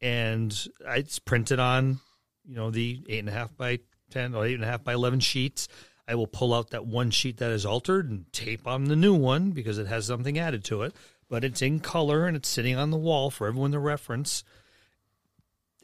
and 0.00 0.56
it's 0.80 1.18
printed 1.18 1.60
on, 1.60 2.00
you 2.44 2.56
know, 2.56 2.70
the 2.70 3.04
eight 3.08 3.20
and 3.20 3.28
a 3.28 3.32
half 3.32 3.56
by 3.56 3.80
ten 4.10 4.34
or 4.34 4.46
eight 4.46 4.54
and 4.54 4.64
a 4.64 4.68
half 4.68 4.82
by 4.82 4.94
eleven 4.94 5.20
sheets. 5.20 5.68
I 6.08 6.14
will 6.16 6.26
pull 6.26 6.54
out 6.54 6.70
that 6.70 6.86
one 6.86 7.10
sheet 7.10 7.36
that 7.36 7.52
is 7.52 7.64
altered 7.64 8.10
and 8.10 8.32
tape 8.32 8.66
on 8.66 8.86
the 8.86 8.96
new 8.96 9.14
one 9.14 9.50
because 9.50 9.78
it 9.78 9.86
has 9.86 10.06
something 10.06 10.38
added 10.38 10.64
to 10.64 10.82
it. 10.82 10.94
But 11.28 11.44
it's 11.44 11.62
in 11.62 11.78
color 11.78 12.26
and 12.26 12.36
it's 12.36 12.48
sitting 12.48 12.74
on 12.74 12.90
the 12.90 12.96
wall 12.96 13.30
for 13.30 13.46
everyone 13.46 13.70
to 13.72 13.78
reference 13.78 14.42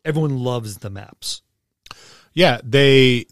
everyone 0.06 0.38
loves 0.38 0.78
the 0.78 0.88
maps. 0.88 1.42
Yeah, 2.32 2.60
they 2.62 3.26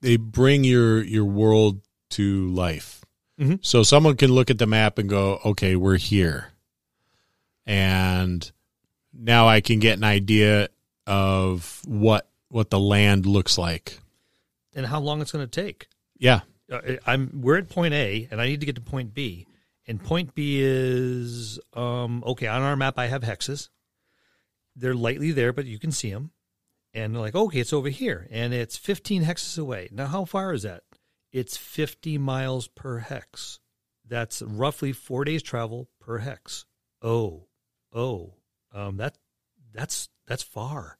they 0.00 0.16
bring 0.16 0.64
your 0.64 1.02
your 1.02 1.24
world 1.24 1.82
to 2.10 2.48
life. 2.48 2.95
Mhm. 3.38 3.58
So 3.64 3.82
someone 3.82 4.16
can 4.16 4.30
look 4.32 4.50
at 4.50 4.58
the 4.58 4.66
map 4.66 4.98
and 4.98 5.08
go, 5.08 5.40
"Okay, 5.44 5.76
we're 5.76 5.98
here," 5.98 6.52
and 7.66 8.50
now 9.12 9.48
I 9.48 9.60
can 9.60 9.78
get 9.78 9.98
an 9.98 10.04
idea 10.04 10.68
of 11.06 11.82
what 11.86 12.28
what 12.48 12.70
the 12.70 12.78
land 12.80 13.26
looks 13.26 13.58
like. 13.58 14.00
and 14.74 14.84
how 14.86 15.00
long 15.00 15.22
it's 15.22 15.32
going 15.32 15.46
to 15.46 15.50
take. 15.50 15.88
Yeah, 16.18 16.40
Uh, 16.70 16.96
I'm 17.06 17.30
we're 17.40 17.56
at 17.56 17.68
point 17.70 17.94
A, 17.94 18.28
and 18.30 18.40
I 18.42 18.46
need 18.46 18.60
to 18.60 18.66
get 18.66 18.74
to 18.74 18.80
point 18.82 19.14
B. 19.14 19.46
And 19.86 20.02
point 20.02 20.34
B 20.34 20.58
is 20.60 21.58
um, 21.74 22.22
okay 22.26 22.46
on 22.46 22.60
our 22.60 22.76
map. 22.76 22.98
I 22.98 23.06
have 23.06 23.22
hexes. 23.22 23.70
They're 24.74 24.94
lightly 24.94 25.32
there, 25.32 25.52
but 25.54 25.64
you 25.64 25.78
can 25.78 25.92
see 25.92 26.10
them. 26.10 26.32
And 26.92 27.14
they're 27.14 27.22
like, 27.22 27.34
okay, 27.34 27.60
it's 27.60 27.72
over 27.72 27.88
here, 27.88 28.26
and 28.30 28.52
it's 28.52 28.76
15 28.76 29.22
hexes 29.24 29.58
away. 29.58 29.88
Now, 29.92 30.06
how 30.06 30.24
far 30.26 30.52
is 30.52 30.62
that? 30.64 30.82
It's 31.36 31.56
50 31.58 32.16
miles 32.16 32.66
per 32.66 32.98
hex. 32.98 33.60
That's 34.08 34.40
roughly 34.40 34.92
four 34.92 35.24
days 35.26 35.42
travel 35.42 35.88
per 36.00 36.18
hex. 36.18 36.64
Oh, 37.02 37.44
oh, 37.92 38.32
um, 38.72 38.96
that 38.96 39.18
that's 39.74 40.08
that's 40.26 40.42
far. 40.42 40.96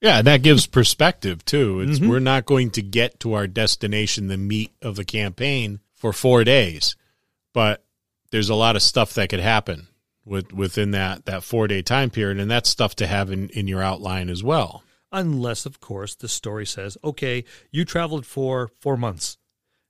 yeah, 0.00 0.22
that 0.22 0.42
gives 0.42 0.66
perspective 0.66 1.44
too. 1.44 1.80
It's 1.80 1.98
Mhm. 1.98 2.08
we're 2.08 2.20
not 2.20 2.46
going 2.46 2.70
to 2.72 2.82
get 2.82 3.20
to 3.20 3.34
our 3.34 3.46
destination, 3.46 4.28
the 4.28 4.36
meat 4.38 4.72
of 4.80 4.96
the 4.96 5.04
campaign, 5.04 5.80
for 5.94 6.12
four 6.12 6.42
days, 6.44 6.96
but 7.52 7.84
there's 8.30 8.48
a 8.48 8.54
lot 8.54 8.76
of 8.76 8.82
stuff 8.82 9.12
that 9.14 9.28
could 9.28 9.40
happen 9.40 9.88
with 10.24 10.52
within 10.52 10.92
that 10.92 11.26
that 11.26 11.42
four 11.44 11.66
day 11.68 11.82
time 11.82 12.08
period, 12.10 12.38
and 12.38 12.50
that's 12.50 12.70
stuff 12.70 12.94
to 12.96 13.06
have 13.06 13.30
in 13.30 13.48
in 13.50 13.68
your 13.68 13.82
outline 13.82 14.30
as 14.30 14.42
well. 14.42 14.82
unless 15.12 15.64
of 15.66 15.78
course 15.80 16.16
the 16.16 16.28
story 16.28 16.66
says 16.66 16.98
okay 17.04 17.44
you 17.70 17.84
traveled 17.84 18.26
for 18.26 18.66
four 18.80 18.96
months 18.96 19.38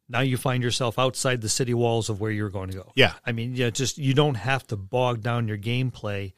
now 0.09 0.21
you 0.21 0.37
find 0.37 0.63
yourself 0.63 0.99
outside 0.99 1.41
the 1.41 1.49
city 1.49 1.75
walls 1.75 2.09
of 2.09 2.21
where 2.21 2.31
you're 2.31 2.51
going 2.51 2.71
to 2.71 2.77
go 2.77 2.93
Yeah. 2.95 3.13
i 3.25 3.33
mean 3.33 3.55
yeah 3.55 3.71
just 3.71 3.99
you 3.99 4.15
don't 4.15 4.37
have 4.37 4.67
to 4.69 4.77
bog 4.77 5.23
down 5.23 5.49
your 5.49 5.59
gameplay 5.59 6.33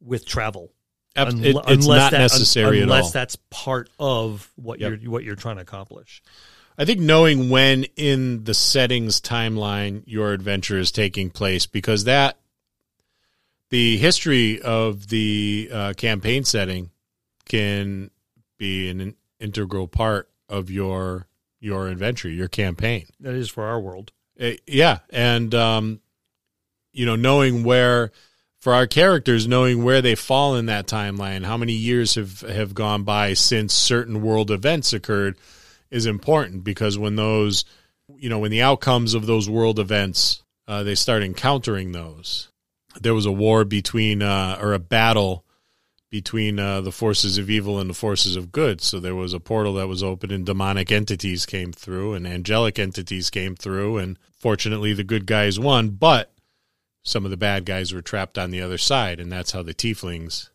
with 0.00 0.24
travel 0.26 0.72
it- 1.16 1.56
it's 1.68 1.86
not 1.86 2.12
that- 2.12 2.18
necessary 2.18 2.80
unless 2.80 2.98
at 3.00 3.04
all. 3.06 3.10
that's 3.10 3.36
part 3.50 3.90
of 3.98 4.50
what 4.56 4.78
Yep. 4.80 5.00
you're 5.02 5.10
what 5.10 5.24
you're 5.24 5.34
trying 5.36 5.56
to 5.56 5.62
accomplish 5.62 6.22
I 6.80 6.84
think 6.84 7.00
knowing 7.00 7.50
when 7.50 7.84
in 7.96 8.44
the 8.44 8.54
settings 8.54 9.20
timeline 9.20 10.04
your 10.06 10.32
adventure 10.32 10.78
is 10.78 10.92
taking 10.92 11.28
place, 11.28 11.66
because 11.66 12.04
that 12.04 12.38
the 13.70 13.96
history 13.98 14.62
of 14.62 15.08
the 15.08 15.68
uh, 15.72 15.92
campaign 15.94 16.44
setting 16.44 16.90
can 17.46 18.12
be 18.58 18.88
an 18.90 19.16
integral 19.40 19.88
part 19.88 20.28
of 20.48 20.70
your 20.70 21.26
your 21.60 21.88
adventure, 21.88 22.28
your 22.28 22.48
campaign. 22.48 23.06
that 23.20 23.34
is 23.34 23.48
for 23.48 23.64
our 23.64 23.80
world 23.80 24.12
Uh, 24.40 24.52
yeah, 24.66 24.98
and 25.10 25.54
um, 25.54 26.00
you 26.92 27.06
know, 27.06 27.16
knowing 27.16 27.64
where 27.64 28.12
for 28.60 28.74
our 28.74 28.86
characters, 28.86 29.46
knowing 29.46 29.84
where 29.84 30.02
they 30.02 30.14
fall 30.14 30.56
in 30.56 30.66
that 30.66 30.86
timeline, 30.86 31.44
how 31.44 31.56
many 31.56 31.72
years 31.72 32.14
have 32.16 32.40
have 32.40 32.74
gone 32.74 33.04
by 33.04 33.34
since 33.34 33.72
certain 33.74 34.22
world 34.22 34.50
events 34.50 34.92
occurred, 34.92 35.36
is 35.90 36.06
important 36.06 36.64
because 36.64 36.98
when 36.98 37.16
those, 37.16 37.64
you 38.16 38.28
know, 38.28 38.38
when 38.38 38.50
the 38.50 38.62
outcomes 38.62 39.14
of 39.14 39.26
those 39.26 39.48
world 39.48 39.78
events, 39.78 40.42
uh, 40.66 40.82
they 40.82 40.94
start 40.94 41.22
encountering 41.22 41.92
those, 41.92 42.48
there 43.00 43.14
was 43.14 43.26
a 43.26 43.32
war 43.32 43.64
between 43.64 44.22
uh, 44.22 44.58
or 44.60 44.72
a 44.72 44.78
battle 44.78 45.44
between 46.10 46.58
uh, 46.58 46.80
the 46.80 46.92
forces 46.92 47.36
of 47.38 47.50
evil 47.50 47.78
and 47.78 47.90
the 47.90 47.94
forces 47.94 48.34
of 48.34 48.50
good. 48.50 48.80
So 48.80 48.98
there 48.98 49.14
was 49.14 49.34
a 49.34 49.40
portal 49.40 49.74
that 49.74 49.88
was 49.88 50.02
open, 50.02 50.30
and 50.30 50.46
demonic 50.46 50.90
entities 50.90 51.44
came 51.44 51.72
through, 51.72 52.14
and 52.14 52.26
angelic 52.26 52.78
entities 52.78 53.28
came 53.30 53.54
through, 53.54 53.98
and 53.98 54.18
fortunately 54.38 54.92
the 54.94 55.04
good 55.04 55.26
guys 55.26 55.60
won, 55.60 55.90
but 55.90 56.32
some 57.02 57.24
of 57.24 57.30
the 57.30 57.36
bad 57.36 57.64
guys 57.64 57.92
were 57.92 58.02
trapped 58.02 58.38
on 58.38 58.50
the 58.50 58.60
other 58.60 58.78
side, 58.78 59.20
and 59.20 59.30
that's 59.30 59.52
how 59.52 59.62
the 59.62 59.74
tieflings 59.74 60.48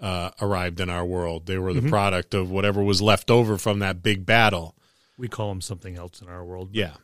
uh, 0.00 0.30
arrived 0.40 0.80
in 0.80 0.90
our 0.90 1.04
world. 1.04 1.46
They 1.46 1.56
were 1.56 1.72
the 1.72 1.80
Mhm. 1.80 1.88
product 1.88 2.34
of 2.34 2.50
whatever 2.50 2.82
was 2.82 3.00
left 3.00 3.30
over 3.30 3.56
from 3.56 3.78
that 3.78 4.02
big 4.02 4.26
battle. 4.26 4.74
We 5.16 5.28
call 5.28 5.48
them 5.50 5.60
something 5.60 5.96
else 5.96 6.20
in 6.20 6.28
our 6.28 6.44
world. 6.44 6.70
Yeah. 6.72 6.94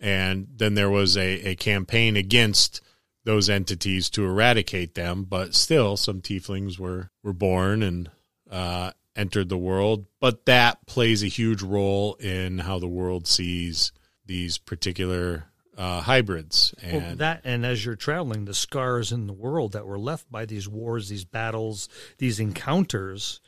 And 0.00 0.48
then 0.56 0.74
there 0.74 0.90
was 0.90 1.16
a, 1.16 1.50
a 1.50 1.54
campaign 1.54 2.16
against 2.16 2.80
those 3.24 3.48
entities 3.48 4.10
to 4.10 4.24
eradicate 4.24 4.94
them, 4.94 5.24
but 5.24 5.54
still 5.54 5.96
some 5.96 6.20
tieflings 6.20 6.78
were, 6.78 7.10
were 7.22 7.32
born 7.32 7.82
and 7.82 8.10
uh, 8.50 8.90
entered 9.16 9.48
the 9.48 9.58
world. 9.58 10.06
But 10.20 10.46
that 10.46 10.86
plays 10.86 11.22
a 11.22 11.28
huge 11.28 11.62
role 11.62 12.14
in 12.14 12.58
how 12.58 12.78
the 12.78 12.88
world 12.88 13.26
sees 13.26 13.92
these 14.26 14.58
particular 14.58 15.46
uh, 15.76 16.00
hybrids. 16.02 16.74
Well, 16.82 17.00
And 17.00 17.18
that 17.18 17.42
and 17.44 17.64
as 17.64 17.84
you're 17.84 17.96
traveling, 17.96 18.44
the 18.44 18.54
scars 18.54 19.12
in 19.12 19.26
the 19.26 19.32
world 19.32 19.72
that 19.72 19.86
were 19.86 19.98
left 19.98 20.30
by 20.30 20.44
these 20.44 20.68
wars, 20.68 21.08
these 21.08 21.24
battles, 21.24 21.88
these 22.18 22.40
encounters, 22.40 23.40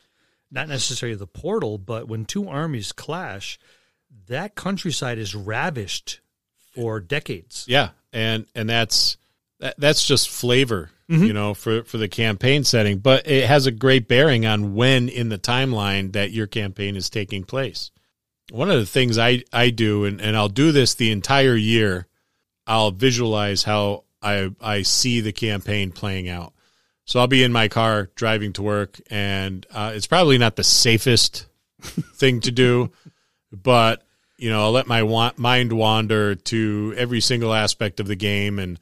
not 0.50 0.68
necessarily 0.68 1.16
the 1.16 1.26
portal, 1.26 1.78
but 1.78 2.08
when 2.08 2.24
two 2.24 2.48
armies 2.48 2.92
clash, 2.92 3.58
that 4.26 4.54
countryside 4.54 5.18
is 5.18 5.34
ravished 5.34 6.20
for 6.74 7.00
decades. 7.00 7.66
Yeah, 7.68 7.90
and 8.12 8.46
and 8.54 8.68
that's 8.68 9.16
that, 9.60 9.74
that's 9.78 10.06
just 10.06 10.28
flavor, 10.28 10.90
Mhm. 11.10 11.26
you 11.26 11.32
know, 11.32 11.54
for 11.54 11.84
for 11.84 11.98
the 11.98 12.08
campaign 12.08 12.64
setting. 12.64 12.98
But 12.98 13.26
it 13.26 13.46
has 13.46 13.66
a 13.66 13.70
great 13.70 14.08
bearing 14.08 14.46
on 14.46 14.74
when 14.74 15.08
in 15.08 15.28
the 15.28 15.38
timeline 15.38 16.12
that 16.12 16.30
your 16.32 16.46
campaign 16.46 16.96
is 16.96 17.08
taking 17.10 17.44
place. 17.44 17.90
One 18.50 18.70
of 18.70 18.78
the 18.78 18.86
things 18.86 19.18
I 19.18 19.42
I 19.52 19.70
do, 19.70 20.04
and 20.04 20.20
and 20.20 20.36
I'll 20.36 20.48
do 20.48 20.72
this 20.72 20.94
the 20.94 21.10
entire 21.10 21.56
year. 21.56 22.06
I'll 22.66 22.90
visualize 22.90 23.62
how 23.64 24.04
I 24.22 24.50
I 24.60 24.82
see 24.82 25.20
the 25.20 25.32
campaign 25.32 25.92
playing 25.92 26.28
out. 26.28 26.52
So 27.06 27.20
I'll 27.20 27.26
be 27.26 27.42
in 27.42 27.52
my 27.52 27.68
car 27.68 28.08
driving 28.14 28.54
to 28.54 28.62
work, 28.62 28.98
and 29.10 29.66
uh, 29.70 29.92
it's 29.94 30.06
probably 30.06 30.38
not 30.38 30.56
the 30.56 30.64
safest 30.64 31.44
thing 32.16 32.40
to 32.40 32.50
do, 32.50 32.90
but 33.52 34.02
you 34.38 34.48
know, 34.50 34.62
I'll 34.62 34.72
let 34.72 34.86
my 34.86 35.02
wa- 35.02 35.32
mind 35.36 35.72
wander 35.72 36.34
to 36.34 36.94
every 36.96 37.20
single 37.20 37.52
aspect 37.54 38.00
of 38.00 38.06
the 38.08 38.16
game, 38.16 38.58
and 38.58 38.80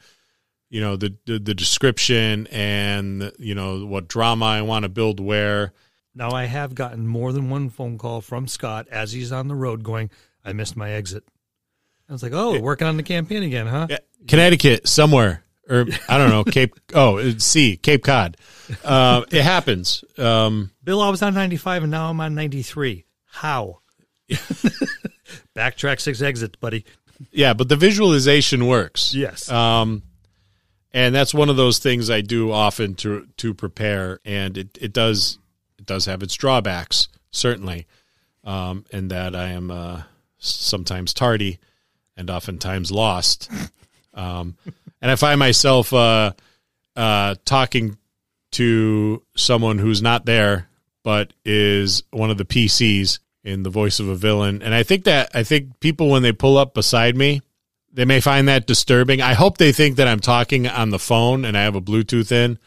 you 0.73 0.81
know, 0.81 0.97
the 0.97 1.15
the, 1.27 1.39
the 1.39 1.55
description 1.55 2.47
and 2.51 3.31
you 3.39 3.55
know 3.55 3.85
what 3.85 4.09
drama 4.09 4.47
I 4.47 4.63
want 4.63 4.85
to 4.85 4.89
build 4.89 5.21
where. 5.21 5.73
Now 6.15 6.31
I 6.31 6.47
have 6.47 6.75
gotten 6.75 7.07
more 7.07 7.31
than 7.33 7.51
one 7.51 7.69
phone 7.69 7.99
call 7.99 8.23
from 8.23 8.49
Scott 8.49 8.89
as 8.91 9.13
he's 9.13 9.33
on 9.33 9.49
the 9.49 9.55
road 9.55 9.83
going, 9.85 10.11
I 10.45 10.55
missed 10.55 10.75
my 10.77 10.91
exit. 10.91 11.25
I 12.09 12.13
was 12.13 12.23
like, 12.23 12.33
Oh, 12.33 12.59
working 12.59 12.87
on 12.87 12.97
the 12.97 13.03
campaign 13.03 13.43
again, 13.43 13.67
huh? 13.67 13.87
Yeah, 13.91 13.99
Connecticut 14.27 14.89
somewhere, 14.89 15.45
or 15.69 15.85
I 16.09 16.17
don't 16.17 16.31
know, 16.31 16.43
Cape. 16.45 16.75
Oh, 16.95 17.19
it's 17.19 17.45
C, 17.45 17.77
Cape 17.77 18.03
Cod. 18.03 18.39
Uh, 18.83 19.25
it 19.31 19.43
happens. 19.43 20.05
Um, 20.17 20.71
Bill, 20.83 21.03
I 21.03 21.11
was 21.11 21.21
on 21.23 21.35
95 21.35 21.83
and 21.83 21.91
now 21.91 22.09
I'm 22.09 22.21
on 22.21 22.35
93. 22.35 23.05
How? 23.27 23.81
Backtrack 25.55 26.01
six 26.01 26.23
exits, 26.23 26.57
buddy. 26.57 26.85
yeah, 27.31 27.53
but 27.53 27.69
the 27.69 27.77
visualization 27.77 28.67
works. 28.67 29.15
Yes. 29.15 29.51
Um, 29.51 30.03
and 30.95 31.15
that's 31.15 31.35
one 31.35 31.49
of 31.49 31.57
those 31.57 31.79
things 31.79 32.11
I 32.11 32.21
do 32.21 32.53
often 32.53 32.95
to 32.97 33.27
to 33.39 33.55
prepare, 33.55 34.21
and 34.25 34.57
it, 34.59 34.79
it 34.81 34.93
does 34.93 35.39
it 35.79 35.87
does 35.87 36.07
have 36.07 36.23
its 36.23 36.35
drawbacks 36.35 37.09
certainly, 37.31 37.87
um, 38.45 38.85
in 38.91 39.09
that 39.09 39.35
I 39.35 39.49
am 39.49 39.71
uh, 39.71 40.03
sometimes 40.39 41.15
tardy 41.15 41.59
and 42.17 42.31
oftentimes 42.31 42.91
lost, 42.91 43.51
um, 44.15 44.57
and 45.01 45.11
I 45.11 45.17
find 45.17 45.39
myself 45.39 45.93
uh, 45.93 46.33
uh, 46.97 47.35
talking 47.45 47.97
to 48.53 49.23
someone 49.35 49.79
who's 49.79 50.03
not 50.03 50.27
there 50.27 50.69
but 51.03 51.33
is 51.45 52.03
one 52.11 52.31
of 52.31 52.39
the 52.39 52.45
PCs 52.45 53.19
in 53.45 53.63
the 53.63 53.71
voice 53.71 53.99
of 53.99 54.09
a 54.09 54.15
villain, 54.15 54.63
and 54.63 54.75
I 54.75 54.83
think 54.83 55.05
that 55.05 55.31
I 55.35 55.43
think 55.43 55.81
people 55.81 56.11
when 56.11 56.23
they 56.23 56.33
pull 56.33 56.57
up 56.57 56.75
beside 56.75 57.17
me 57.17 57.43
they 57.93 58.05
may 58.05 58.21
find 58.21 58.49
that 58.49 58.67
disturbing. 58.67 59.21
I 59.21 59.35
hope 59.35 59.59
they 59.59 59.73
think 59.73 59.97
that 59.97 60.09
I'm 60.09 60.21
talking 60.21 60.67
on 60.67 60.91
the 60.91 60.99
phone 60.99 61.45
and 61.45 61.57
I 61.57 61.63
have 61.63 61.77
a 61.77 61.81
Bluetooth 61.81 62.33
in, 62.33 62.59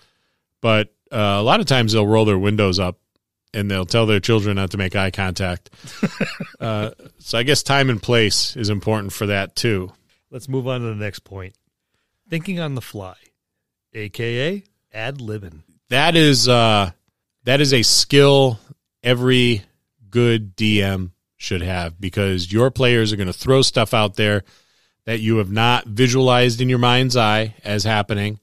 but 0.62 0.94
uh, 1.12 1.38
a 1.40 1.44
lot 1.44 1.60
of 1.60 1.66
times 1.66 1.94
they'll 1.94 2.06
roll 2.06 2.26
their 2.26 2.38
windows 2.38 2.80
up 2.80 3.00
and 3.54 3.72
they'll 3.72 3.86
tell 3.86 4.06
their 4.06 4.20
children 4.20 4.58
not 4.58 4.72
to 4.72 4.78
make 4.78 4.96
eye 4.96 5.12
contact. 5.12 5.70
uh, 6.60 6.92
so 7.20 7.38
I 7.38 7.44
guess 7.44 7.64
time 7.64 7.90
and 7.90 8.02
place 8.02 8.56
is 8.56 8.70
important 8.70 9.14
for 9.14 9.28
that 9.28 9.56
too. 9.56 9.92
Let's 10.30 10.50
move 10.50 10.68
on 10.68 10.82
to 10.82 10.88
the 10.88 10.96
next 10.96 11.20
point. 11.20 11.56
Thinking 12.30 12.60
on 12.60 12.76
the 12.76 12.82
fly, 12.82 13.16
aka 13.94 14.64
ad 14.94 15.20
libbing. 15.20 15.62
That 15.90 16.16
is 16.16 16.48
uh, 16.48 16.92
that 17.44 17.62
is 17.62 17.74
a 17.74 17.84
skill 17.84 18.60
every 19.04 19.64
good 20.10 20.56
DM 20.58 21.12
should 21.38 21.62
have 21.62 22.00
because 22.00 22.52
your 22.52 22.72
players 22.72 23.14
are 23.14 23.18
going 23.18 23.28
to 23.28 23.34
throw 23.34 23.62
stuff 23.62 23.94
out 23.94 24.16
there 24.16 24.44
that 25.06 25.20
you 25.20 25.38
have 25.38 25.52
not 25.52 25.86
visualized 25.86 26.62
in 26.62 26.70
your 26.70 26.80
mind's 26.80 27.16
eye 27.16 27.56
as 27.64 27.84
happening. 27.84 28.40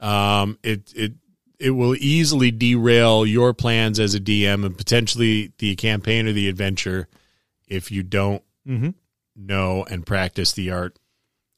Um, 0.00 0.58
it 0.62 0.92
it 0.94 1.12
it 1.58 1.70
will 1.70 1.94
easily 1.96 2.50
derail 2.50 3.24
your 3.26 3.54
plans 3.54 3.98
as 3.98 4.14
a 4.14 4.20
DM 4.20 4.64
and 4.66 4.76
potentially 4.76 5.52
the 5.58 5.74
campaign 5.76 6.26
or 6.28 6.32
the 6.32 6.48
adventure 6.48 7.08
if 7.66 7.90
you 7.90 8.02
don't 8.02 8.42
Mm-hmm. 8.68 8.90
know 9.36 9.84
and 9.88 10.04
practice 10.04 10.52
the 10.52 10.70
art 10.72 10.98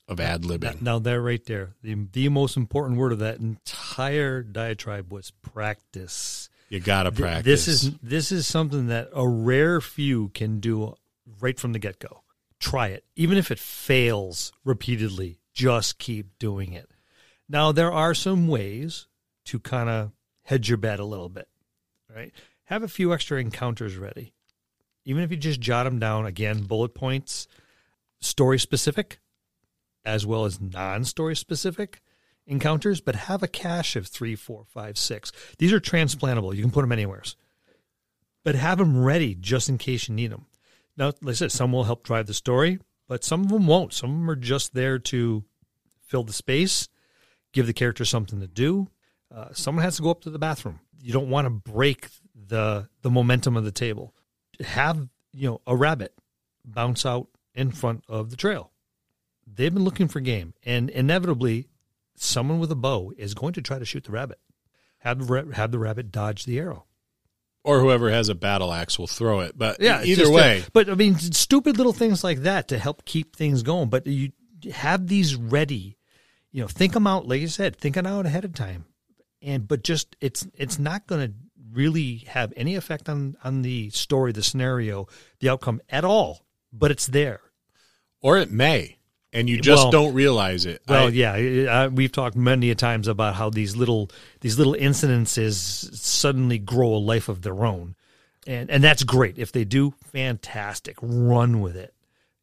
of 0.06 0.20
ad 0.20 0.44
Now, 0.44 0.48
libbing. 0.56 0.82
now 0.82 0.98
there, 0.98 1.20
right 1.22 1.42
there, 1.46 1.74
the 1.82 1.94
the 2.12 2.28
most 2.28 2.56
important 2.56 2.98
word 2.98 3.12
of 3.12 3.18
that 3.20 3.38
entire 3.40 4.42
diatribe 4.42 5.10
was 5.12 5.30
practice. 5.42 6.48
You 6.68 6.80
gotta 6.80 7.10
practice. 7.12 7.44
This 7.66 7.68
is 7.68 7.92
this 8.02 8.30
is 8.32 8.46
something 8.46 8.88
that 8.88 9.08
a 9.14 9.26
rare 9.26 9.80
few 9.80 10.28
can 10.30 10.60
do 10.60 10.94
right 11.40 11.58
from 11.58 11.72
the 11.72 11.78
get 11.78 11.98
go. 11.98 12.22
Try 12.60 12.88
it, 12.88 13.04
even 13.16 13.38
if 13.38 13.50
it 13.50 13.58
fails 13.58 14.52
repeatedly. 14.64 15.38
Just 15.52 15.98
keep 15.98 16.38
doing 16.38 16.72
it. 16.72 16.90
Now 17.48 17.72
there 17.72 17.92
are 17.92 18.14
some 18.14 18.48
ways 18.48 19.06
to 19.46 19.58
kind 19.58 19.88
of 19.88 20.12
hedge 20.42 20.68
your 20.68 20.78
bet 20.78 21.00
a 21.00 21.04
little 21.04 21.28
bit, 21.28 21.48
right? 22.14 22.32
Have 22.64 22.82
a 22.82 22.88
few 22.88 23.12
extra 23.12 23.40
encounters 23.40 23.96
ready, 23.96 24.34
even 25.04 25.22
if 25.22 25.30
you 25.30 25.36
just 25.36 25.60
jot 25.60 25.84
them 25.84 25.98
down. 25.98 26.26
Again, 26.26 26.64
bullet 26.64 26.94
points, 26.94 27.48
story 28.20 28.58
specific, 28.58 29.20
as 30.04 30.26
well 30.26 30.44
as 30.44 30.60
non-story 30.60 31.36
specific 31.36 32.02
encounters, 32.46 33.00
but 33.00 33.14
have 33.14 33.42
a 33.42 33.48
cache 33.48 33.96
of 33.96 34.06
three, 34.06 34.34
four, 34.34 34.64
five, 34.66 34.98
six. 34.98 35.32
These 35.58 35.72
are 35.72 35.80
transplantable. 35.80 36.54
You 36.54 36.62
can 36.62 36.70
put 36.70 36.82
them 36.82 36.92
anywhere. 36.92 37.22
But 38.44 38.54
have 38.54 38.78
them 38.78 39.02
ready 39.04 39.34
just 39.34 39.68
in 39.68 39.78
case 39.78 40.08
you 40.08 40.14
need 40.14 40.32
them. 40.32 40.46
Now, 40.98 41.12
like 41.22 41.30
I 41.30 41.32
said, 41.34 41.52
some 41.52 41.70
will 41.70 41.84
help 41.84 42.02
drive 42.02 42.26
the 42.26 42.34
story, 42.34 42.80
but 43.06 43.22
some 43.22 43.42
of 43.42 43.48
them 43.50 43.68
won't. 43.68 43.92
Some 43.92 44.10
of 44.10 44.16
them 44.16 44.30
are 44.30 44.36
just 44.36 44.74
there 44.74 44.98
to 44.98 45.44
fill 46.00 46.24
the 46.24 46.32
space, 46.32 46.88
give 47.52 47.68
the 47.68 47.72
character 47.72 48.04
something 48.04 48.40
to 48.40 48.48
do. 48.48 48.88
Uh, 49.32 49.52
someone 49.52 49.84
has 49.84 49.96
to 49.96 50.02
go 50.02 50.10
up 50.10 50.22
to 50.22 50.30
the 50.30 50.40
bathroom. 50.40 50.80
You 51.00 51.12
don't 51.12 51.30
want 51.30 51.46
to 51.46 51.50
break 51.50 52.08
the 52.34 52.88
the 53.02 53.10
momentum 53.10 53.56
of 53.56 53.64
the 53.64 53.70
table. 53.70 54.12
Have 54.60 55.08
you 55.32 55.48
know 55.48 55.60
a 55.68 55.76
rabbit 55.76 56.14
bounce 56.64 57.06
out 57.06 57.28
in 57.54 57.70
front 57.70 58.02
of 58.08 58.30
the 58.30 58.36
trail. 58.36 58.72
They've 59.46 59.72
been 59.72 59.84
looking 59.84 60.08
for 60.08 60.20
game, 60.20 60.54
and 60.64 60.90
inevitably, 60.90 61.68
someone 62.16 62.58
with 62.58 62.72
a 62.72 62.76
bow 62.76 63.12
is 63.16 63.34
going 63.34 63.52
to 63.54 63.62
try 63.62 63.78
to 63.78 63.84
shoot 63.84 64.04
the 64.04 64.12
rabbit. 64.12 64.40
Have 64.98 65.28
have 65.28 65.70
the 65.70 65.78
rabbit 65.78 66.10
dodge 66.10 66.44
the 66.44 66.58
arrow. 66.58 66.86
Or 67.64 67.80
whoever 67.80 68.10
has 68.10 68.28
a 68.28 68.34
battle 68.34 68.72
axe 68.72 68.98
will 68.98 69.06
throw 69.06 69.40
it. 69.40 69.56
But 69.56 69.80
Yeah, 69.80 70.02
either 70.04 70.24
a- 70.24 70.28
uh, 70.28 70.32
way, 70.32 70.64
but 70.72 70.88
I 70.88 70.94
mean, 70.94 71.16
stupid 71.18 71.76
little 71.76 71.92
things 71.92 72.22
like 72.24 72.40
that 72.40 72.68
to 72.68 72.78
help 72.78 73.04
keep 73.04 73.36
things 73.36 73.62
going. 73.62 73.88
But 73.88 74.06
you 74.06 74.32
have 74.72 75.06
these 75.06 75.34
ready, 75.34 75.96
you 76.52 76.62
know, 76.62 76.68
think 76.68 76.92
them 76.94 77.06
out. 77.06 77.26
Like 77.28 77.40
you 77.40 77.48
said, 77.48 77.76
think 77.76 77.94
them 77.96 78.06
out 78.06 78.26
ahead 78.26 78.44
of 78.44 78.54
time, 78.54 78.84
and 79.42 79.66
but 79.68 79.82
just 79.84 80.16
it's 80.20 80.46
it's 80.54 80.78
not 80.78 81.06
going 81.06 81.28
to 81.28 81.34
really 81.72 82.18
have 82.28 82.52
any 82.56 82.74
effect 82.74 83.08
on 83.08 83.36
on 83.44 83.62
the 83.62 83.90
story, 83.90 84.32
the 84.32 84.42
scenario, 84.42 85.06
the 85.40 85.48
outcome 85.48 85.80
at 85.88 86.04
all. 86.04 86.44
But 86.72 86.90
it's 86.90 87.06
there. 87.06 87.40
or 88.20 88.36
it 88.36 88.50
may, 88.50 88.97
and 89.32 89.48
you 89.48 89.60
just 89.60 89.84
Well- 89.84 89.90
don't 89.90 90.14
realize 90.14 90.66
it. 90.66 90.82
Well, 90.88 91.06
I- 91.06 91.10
yeah, 91.10 91.32
I, 91.32 91.88
we've 91.88 92.12
talked 92.12 92.36
many 92.36 92.70
a 92.70 92.74
times 92.74 93.08
about 93.08 93.34
how 93.34 93.50
these 93.50 93.76
little 93.76 94.10
these 94.40 94.58
little 94.58 94.74
incidences 94.74 95.54
suddenly 95.94 96.58
grow 96.58 96.94
a 96.94 96.98
life 96.98 97.28
of 97.28 97.42
their 97.42 97.64
own, 97.64 97.94
and 98.46 98.70
and 98.70 98.82
that's 98.82 99.02
great. 99.04 99.38
If 99.38 99.52
they 99.52 99.64
do, 99.64 99.94
fantastic. 100.12 100.96
Run 101.02 101.60
with 101.60 101.76
it. 101.76 101.94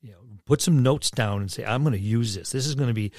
You 0.01 0.12
know, 0.12 0.18
put 0.46 0.62
some 0.62 0.84
notes 0.84 1.10
down 1.10 1.42
and 1.42 1.51
say, 1.51 1.65
I'm 1.65 1.84
going 1.84 1.94
to 1.94 2.00
use 2.00 2.36
this. 2.36 2.51
This 2.51 2.68
is 2.68 2.75
going 2.75 2.89
to 2.89 2.94
be 2.94 3.12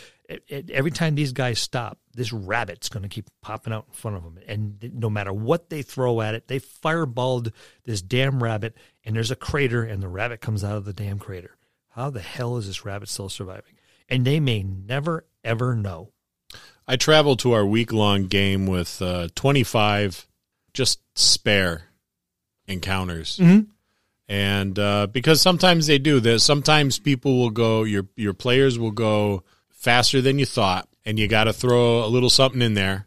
every 0.50 0.90
time 0.90 1.14
these 1.14 1.32
guys 1.32 1.58
stop, 1.60 1.98
this 2.14 2.32
rabbit's 2.32 2.88
going 2.88 3.02
to 3.04 3.08
keep 3.08 3.26
popping 3.42 3.72
out 3.72 3.86
in 3.88 3.92
front 3.94 4.16
of 4.16 4.24
them. 4.24 4.38
And 4.46 4.92
no 4.94 5.08
matter 5.10 5.32
what 5.32 5.70
they 5.70 5.82
throw 5.82 6.20
at 6.20 6.34
it, 6.34 6.48
they 6.48 6.58
fireballed 6.58 7.52
this 7.84 8.02
damn 8.02 8.42
rabbit, 8.42 8.76
and 9.04 9.14
there's 9.14 9.30
a 9.30 9.36
crater, 9.36 9.82
and 9.84 10.02
the 10.02 10.08
rabbit 10.08 10.40
comes 10.40 10.64
out 10.64 10.76
of 10.76 10.84
the 10.84 10.92
damn 10.92 11.18
crater. 11.18 11.56
How 11.96 12.10
the 12.10 12.20
hell 12.20 12.58
is 12.58 12.66
this 12.66 12.84
rabbit 12.84 13.08
still 13.08 13.30
surviving? 13.30 13.72
And 14.06 14.24
they 14.26 14.38
may 14.38 14.62
never, 14.62 15.24
ever 15.42 15.74
know. 15.74 16.12
I 16.86 16.96
traveled 16.96 17.38
to 17.40 17.52
our 17.52 17.64
week 17.64 17.90
long 17.90 18.26
game 18.26 18.66
with 18.66 19.00
uh, 19.00 19.28
25 19.34 20.28
just 20.74 21.00
spare 21.14 21.84
encounters. 22.68 23.38
Mm-hmm. 23.38 23.70
And 24.28 24.78
uh, 24.78 25.06
because 25.06 25.40
sometimes 25.40 25.86
they 25.86 25.98
do 25.98 26.20
this, 26.20 26.44
sometimes 26.44 26.98
people 26.98 27.38
will 27.38 27.50
go, 27.50 27.84
your, 27.84 28.06
your 28.14 28.34
players 28.34 28.78
will 28.78 28.90
go 28.90 29.42
faster 29.70 30.20
than 30.20 30.38
you 30.38 30.44
thought, 30.44 30.88
and 31.06 31.18
you 31.18 31.28
got 31.28 31.44
to 31.44 31.52
throw 31.54 32.04
a 32.04 32.08
little 32.08 32.30
something 32.30 32.60
in 32.60 32.74
there 32.74 33.06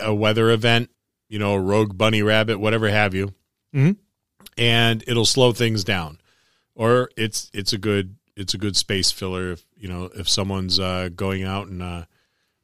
a 0.00 0.14
weather 0.14 0.50
event, 0.50 0.88
you 1.28 1.38
know, 1.38 1.52
a 1.52 1.60
rogue 1.60 1.98
bunny 1.98 2.22
rabbit, 2.22 2.58
whatever 2.58 2.88
have 2.88 3.14
you. 3.14 3.34
Mhm. 3.74 3.96
And 4.56 5.04
it'll 5.06 5.26
slow 5.26 5.52
things 5.52 5.84
down. 5.84 6.18
Or 6.76 7.10
it's 7.16 7.50
it's 7.52 7.72
a 7.72 7.78
good 7.78 8.16
it's 8.36 8.54
a 8.54 8.58
good 8.58 8.76
space 8.76 9.10
filler 9.10 9.52
if 9.52 9.64
you 9.76 9.88
know 9.88 10.10
if 10.14 10.28
someone's 10.28 10.78
uh, 10.78 11.08
going 11.14 11.42
out 11.42 11.66
and 11.66 11.82
uh, 11.82 12.04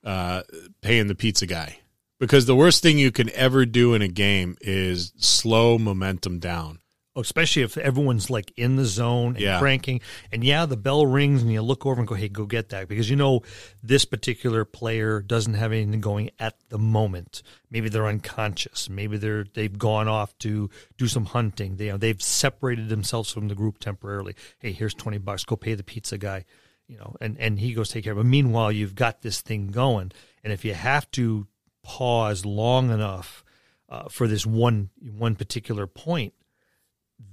uh, 0.04 0.42
paying 0.82 1.08
the 1.08 1.14
pizza 1.14 1.46
guy. 1.46 1.78
Because 2.20 2.46
the 2.46 2.54
worst 2.54 2.82
thing 2.82 2.98
you 2.98 3.10
can 3.10 3.30
ever 3.30 3.66
do 3.66 3.94
in 3.94 4.02
a 4.02 4.06
game 4.06 4.56
is 4.60 5.12
slow 5.16 5.76
momentum 5.76 6.38
down. 6.38 6.78
Especially 7.16 7.62
if 7.62 7.76
everyone's 7.76 8.30
like 8.30 8.52
in 8.56 8.76
the 8.76 8.84
zone 8.84 9.34
and 9.34 9.40
Yeah. 9.40 9.58
cranking. 9.58 10.00
And 10.32 10.42
yeah, 10.42 10.64
the 10.66 10.76
bell 10.76 11.04
rings 11.06 11.42
and 11.42 11.52
you 11.52 11.60
look 11.62 11.84
over 11.84 12.00
and 12.00 12.08
go, 12.08 12.14
"Hey, 12.14 12.28
go 12.28 12.46
get 12.46 12.70
that," 12.70 12.88
because 12.88 13.10
you 13.10 13.16
know 13.16 13.42
this 13.82 14.04
particular 14.04 14.64
player 14.64 15.20
doesn't 15.20 15.54
have 15.54 15.72
anything 15.72 16.00
going 16.00 16.30
at 16.38 16.56
the 16.70 16.78
moment. 16.78 17.42
Maybe 17.70 17.88
they're 17.88 18.06
unconscious. 18.06 18.88
Maybe 18.88 19.16
they're 19.18 19.44
they've 19.54 19.76
gone 19.78 20.08
off 20.08 20.36
to 20.38 20.70
do 20.96 21.06
some 21.08 21.26
hunting. 21.26 21.76
They 21.76 21.88
know 21.88 21.96
they've 21.98 22.22
separated 22.22 22.88
themselves 22.88 23.30
from 23.30 23.48
the 23.48 23.54
group 23.54 23.78
temporarily. 23.78 24.34
Hey, 24.58 24.72
here's 24.72 24.94
twenty 24.94 25.18
bucks. 25.18 25.44
Go 25.44 25.56
pay 25.56 25.74
the 25.74 25.82
pizza 25.84 26.16
guy. 26.18 26.44
You 26.88 26.98
know, 26.98 27.16
and 27.20 27.38
and 27.38 27.60
he 27.60 27.74
goes 27.74 27.88
take 27.90 28.04
care 28.04 28.12
of 28.12 28.18
it. 28.18 28.22
But 28.22 28.26
meanwhile, 28.28 28.72
you've 28.72 28.94
got 28.94 29.22
this 29.22 29.40
thing 29.40 29.68
going, 29.68 30.12
and 30.42 30.52
if 30.52 30.64
you 30.64 30.74
have 30.74 31.10
to 31.12 31.46
pause 31.82 32.44
long 32.44 32.90
enough 32.90 33.44
uh, 33.88 34.08
for 34.08 34.26
this 34.28 34.46
one 34.46 34.90
one 35.00 35.34
particular 35.34 35.86
point 35.86 36.32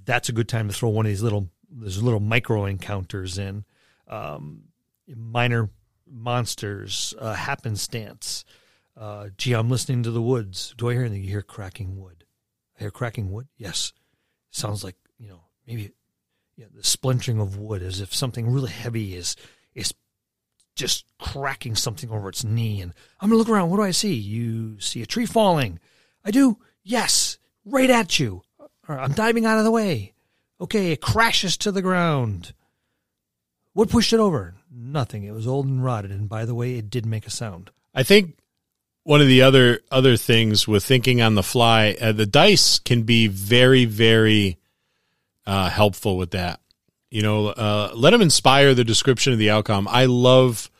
that's 0.04 0.28
a 0.28 0.32
good 0.32 0.48
time 0.48 0.68
to 0.68 0.74
throw 0.74 0.88
one 0.88 1.06
of 1.06 1.10
these 1.10 1.22
little 1.22 1.50
these 1.70 2.02
little 2.02 2.20
micro 2.20 2.64
encounters 2.64 3.38
in. 3.38 3.64
Um, 4.08 4.64
minor 5.06 5.70
monsters 6.10 7.14
uh, 7.18 7.34
happenstance. 7.34 8.44
Uh, 8.96 9.28
gee 9.36 9.52
i'm 9.52 9.70
listening 9.70 10.02
to 10.02 10.10
the 10.10 10.22
woods. 10.22 10.74
Do 10.76 10.90
i 10.90 10.92
hear 10.92 11.02
anything? 11.02 11.22
You 11.22 11.30
hear 11.30 11.42
cracking 11.42 11.96
wood. 11.96 12.24
I 12.76 12.80
hear 12.80 12.90
cracking 12.90 13.30
wood? 13.30 13.48
Yes. 13.56 13.92
Sounds 14.50 14.82
like 14.82 14.96
you 15.18 15.28
know 15.28 15.44
maybe 15.66 15.92
the 16.58 16.84
splintering 16.84 17.40
of 17.40 17.56
wood 17.56 17.82
as 17.82 18.00
if 18.00 18.14
something 18.14 18.50
really 18.50 18.70
heavy 18.70 19.14
is 19.14 19.36
is 19.74 19.94
just 20.74 21.04
cracking 21.18 21.76
something 21.76 22.10
over 22.10 22.28
its 22.28 22.44
knee. 22.44 22.80
And 22.80 22.92
i'm 23.20 23.28
gonna 23.28 23.38
look 23.38 23.48
around. 23.48 23.70
What 23.70 23.76
do 23.76 23.82
i 23.82 23.92
see? 23.92 24.14
You 24.14 24.80
see 24.80 25.02
a 25.02 25.06
tree 25.06 25.26
falling. 25.26 25.78
I 26.24 26.30
do? 26.30 26.58
Yes. 26.82 27.38
Right 27.64 27.90
at 27.90 28.18
you 28.18 28.42
or 28.90 28.98
I'm 28.98 29.12
diving 29.12 29.46
out 29.46 29.58
of 29.58 29.64
the 29.64 29.70
way. 29.70 30.12
Okay, 30.60 30.92
it 30.92 31.00
crashes 31.00 31.56
to 31.58 31.72
the 31.72 31.82
ground. 31.82 32.52
What 33.72 33.88
pushed 33.88 34.12
it 34.12 34.20
over? 34.20 34.56
Nothing. 34.70 35.24
It 35.24 35.32
was 35.32 35.46
old 35.46 35.66
and 35.66 35.82
rotted, 35.82 36.10
and 36.10 36.28
by 36.28 36.44
the 36.44 36.54
way, 36.54 36.74
it 36.76 36.90
did 36.90 37.06
make 37.06 37.26
a 37.26 37.30
sound. 37.30 37.70
I 37.94 38.02
think 38.02 38.38
one 39.04 39.20
of 39.20 39.26
the 39.26 39.42
other 39.42 39.80
other 39.90 40.16
things 40.16 40.66
with 40.68 40.84
thinking 40.84 41.22
on 41.22 41.34
the 41.34 41.42
fly, 41.42 41.96
uh, 42.00 42.12
the 42.12 42.26
dice 42.26 42.78
can 42.78 43.02
be 43.04 43.26
very 43.28 43.84
very 43.84 44.58
uh, 45.46 45.70
helpful 45.70 46.16
with 46.18 46.32
that. 46.32 46.60
You 47.10 47.22
know, 47.22 47.46
uh, 47.48 47.90
let 47.94 48.10
them 48.10 48.20
inspire 48.22 48.74
the 48.74 48.84
description 48.84 49.32
of 49.32 49.38
the 49.38 49.50
outcome. 49.50 49.88
I 49.90 50.04
love 50.06 50.70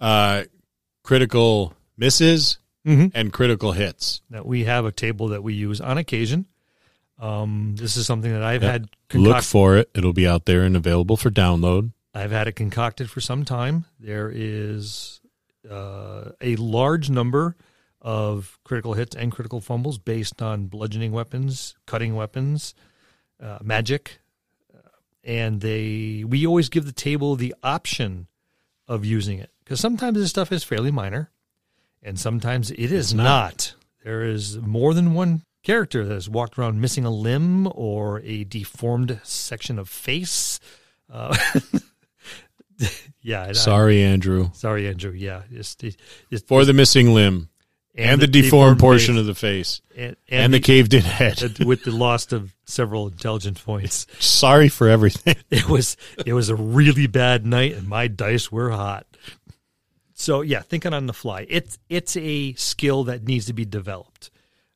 uh, 0.00 0.44
critical 1.02 1.74
misses 1.96 2.58
Mm-hmm. 2.86 3.08
and 3.14 3.30
critical 3.30 3.72
hits. 3.72 4.22
That 4.30 4.46
we 4.46 4.64
have 4.64 4.86
a 4.86 4.90
table 4.90 5.28
that 5.28 5.42
we 5.42 5.52
use 5.52 5.82
on 5.82 5.98
occasion. 5.98 6.46
Um, 7.20 7.74
this 7.76 7.96
is 7.96 8.06
something 8.06 8.32
that 8.32 8.42
I've 8.42 8.62
Yeah. 8.62 8.72
had 8.72 8.88
Look 9.12 9.42
for 9.42 9.76
it; 9.76 9.90
it'll 9.94 10.12
be 10.14 10.26
out 10.26 10.46
there 10.46 10.62
and 10.62 10.76
available 10.76 11.16
for 11.16 11.30
download. 11.30 11.92
I've 12.14 12.30
had 12.30 12.48
it 12.48 12.52
concocted 12.56 13.10
for 13.10 13.20
some 13.20 13.44
time. 13.44 13.84
There 14.00 14.30
is 14.34 15.20
uh, 15.70 16.30
a 16.40 16.56
large 16.56 17.10
number 17.10 17.56
of 18.00 18.58
critical 18.64 18.94
hits 18.94 19.14
and 19.14 19.30
critical 19.30 19.60
fumbles 19.60 19.98
based 19.98 20.40
on 20.40 20.66
bludgeoning 20.66 21.12
weapons, 21.12 21.76
cutting 21.86 22.14
weapons, 22.14 22.74
uh, 23.40 23.58
magic, 23.62 24.20
uh, 24.74 24.78
and 25.22 25.60
they. 25.60 26.24
We 26.26 26.46
always 26.46 26.68
give 26.70 26.86
the 26.86 26.92
table 26.92 27.36
the 27.36 27.54
option 27.62 28.26
of 28.88 29.04
using 29.04 29.38
it 29.38 29.50
because 29.62 29.78
sometimes 29.80 30.16
this 30.18 30.30
stuff 30.30 30.50
is 30.50 30.64
fairly 30.64 30.90
minor, 30.90 31.30
and 32.02 32.18
sometimes 32.18 32.70
it 32.70 32.90
is 32.90 33.12
not. 33.12 33.24
not. 33.24 33.74
There 34.04 34.22
is 34.24 34.56
more 34.58 34.94
than 34.94 35.12
one 35.12 35.42
character 35.62 36.04
that 36.04 36.14
has 36.14 36.28
walked 36.28 36.58
around 36.58 36.80
missing 36.80 37.04
a 37.04 37.10
limb 37.10 37.68
or 37.74 38.20
a 38.20 38.44
deformed 38.44 39.20
section 39.22 39.78
of 39.78 39.88
face. 39.88 40.60
Uh, 41.12 41.36
yeah. 43.22 43.42
I- 43.42 43.48
I- 43.48 43.52
Sorry, 43.52 44.02
Andrew, 44.02 44.50
sorry, 44.54 44.88
Andrew. 44.88 45.12
Yeah. 45.12 45.42
Just, 45.52 45.84
just, 46.30 46.46
for 46.46 46.64
the 46.64 46.72
missing 46.72 47.14
limb 47.14 47.48
and, 47.94 48.20
the, 48.20 48.26
deformed, 48.26 48.78
portion 48.78 49.18
of 49.18 49.26
the 49.26 49.34
face 49.34 49.80
and, 49.96 50.16
and, 50.28 50.54
the 50.54 50.60
caved 50.60 50.94
in 50.94 51.02
head. 51.02 51.58
with 51.64 51.84
the 51.84 51.90
loss 51.90 52.32
of 52.32 52.54
several 52.64 53.08
intelligence 53.08 53.60
points. 53.60 54.06
Sorry 54.18 54.68
for 54.68 54.88
everything. 54.88 55.36
It 55.50 55.68
was 55.68 55.96
it 56.24 56.32
was 56.32 56.48
a 56.48 56.54
really 56.54 57.06
bad 57.06 57.44
night, 57.44 57.74
and 57.74 57.88
my 57.88 58.06
dice 58.06 58.50
were 58.50 58.70
hot. 58.70 59.06
So 60.14 60.42
yeah, 60.42 60.60
thinking 60.60 60.94
on 60.94 61.06
the 61.06 61.12
fly, 61.12 61.46
it's 61.48 61.78
it's 61.88 62.16
a 62.16 62.52
skill 62.54 63.04
that 63.04 63.24
needs 63.24 63.46
to 63.46 63.52
be 63.52 63.64
developed. 63.64 64.30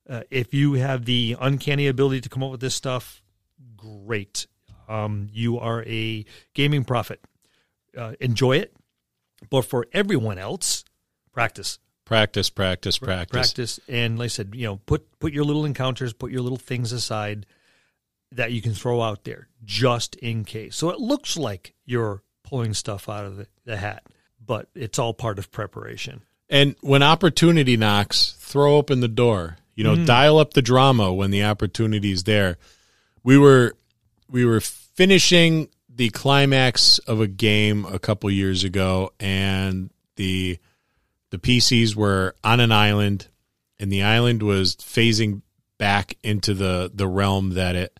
Uh, 0.08 0.22
if 0.30 0.52
you 0.52 0.74
have 0.74 1.04
the 1.04 1.36
uncanny 1.40 1.86
ability 1.86 2.20
to 2.22 2.28
come 2.28 2.42
up 2.42 2.50
with 2.50 2.60
this 2.60 2.74
stuff, 2.74 3.22
great. 3.76 4.46
Um, 4.88 5.28
you 5.32 5.58
are 5.58 5.82
a 5.84 6.24
gaming 6.52 6.84
prophet. 6.84 7.20
Uh, 7.96 8.12
enjoy 8.20 8.56
it, 8.58 8.76
but 9.50 9.62
for 9.62 9.86
everyone 9.92 10.38
else, 10.38 10.84
practice 11.32 11.78
Practice, 12.04 12.50
practice, 12.50 12.98
practice. 12.98 13.30
practice 13.32 13.80
and 13.88 14.18
like 14.18 14.26
i 14.26 14.28
said 14.28 14.50
you 14.54 14.66
know 14.66 14.76
put 14.84 15.18
put 15.20 15.32
your 15.32 15.44
little 15.44 15.64
encounters 15.64 16.12
put 16.12 16.30
your 16.30 16.42
little 16.42 16.58
things 16.58 16.92
aside 16.92 17.46
that 18.30 18.52
you 18.52 18.60
can 18.60 18.74
throw 18.74 19.00
out 19.00 19.24
there 19.24 19.48
just 19.64 20.14
in 20.16 20.44
case 20.44 20.76
so 20.76 20.90
it 20.90 20.98
looks 20.98 21.38
like 21.38 21.72
you're 21.86 22.22
pulling 22.42 22.74
stuff 22.74 23.08
out 23.08 23.24
of 23.24 23.36
the, 23.38 23.46
the 23.64 23.78
hat 23.78 24.04
but 24.44 24.68
it's 24.74 24.98
all 24.98 25.14
part 25.14 25.38
of 25.38 25.50
preparation 25.50 26.20
And 26.50 26.76
when 26.82 27.02
opportunity 27.02 27.78
knocks, 27.78 28.36
throw 28.38 28.76
open 28.76 29.00
the 29.00 29.08
door. 29.08 29.56
You 29.74 29.84
know, 29.84 29.96
mm. 29.96 30.06
dial 30.06 30.38
up 30.38 30.54
the 30.54 30.62
drama 30.62 31.12
when 31.12 31.30
the 31.30 31.44
opportunity 31.44 32.12
is 32.12 32.24
there. 32.24 32.58
We 33.22 33.38
were 33.38 33.74
we 34.28 34.44
were 34.44 34.60
finishing 34.60 35.68
the 35.88 36.10
climax 36.10 36.98
of 37.00 37.20
a 37.20 37.26
game 37.26 37.84
a 37.86 37.98
couple 37.98 38.30
years 38.30 38.64
ago 38.64 39.12
and 39.20 39.90
the 40.16 40.58
the 41.30 41.38
PCs 41.38 41.94
were 41.94 42.34
on 42.42 42.60
an 42.60 42.72
island 42.72 43.28
and 43.78 43.90
the 43.90 44.02
island 44.02 44.42
was 44.42 44.76
phasing 44.76 45.42
back 45.78 46.16
into 46.22 46.54
the 46.54 46.90
the 46.92 47.06
realm 47.06 47.50
that 47.50 47.76
it 47.76 47.98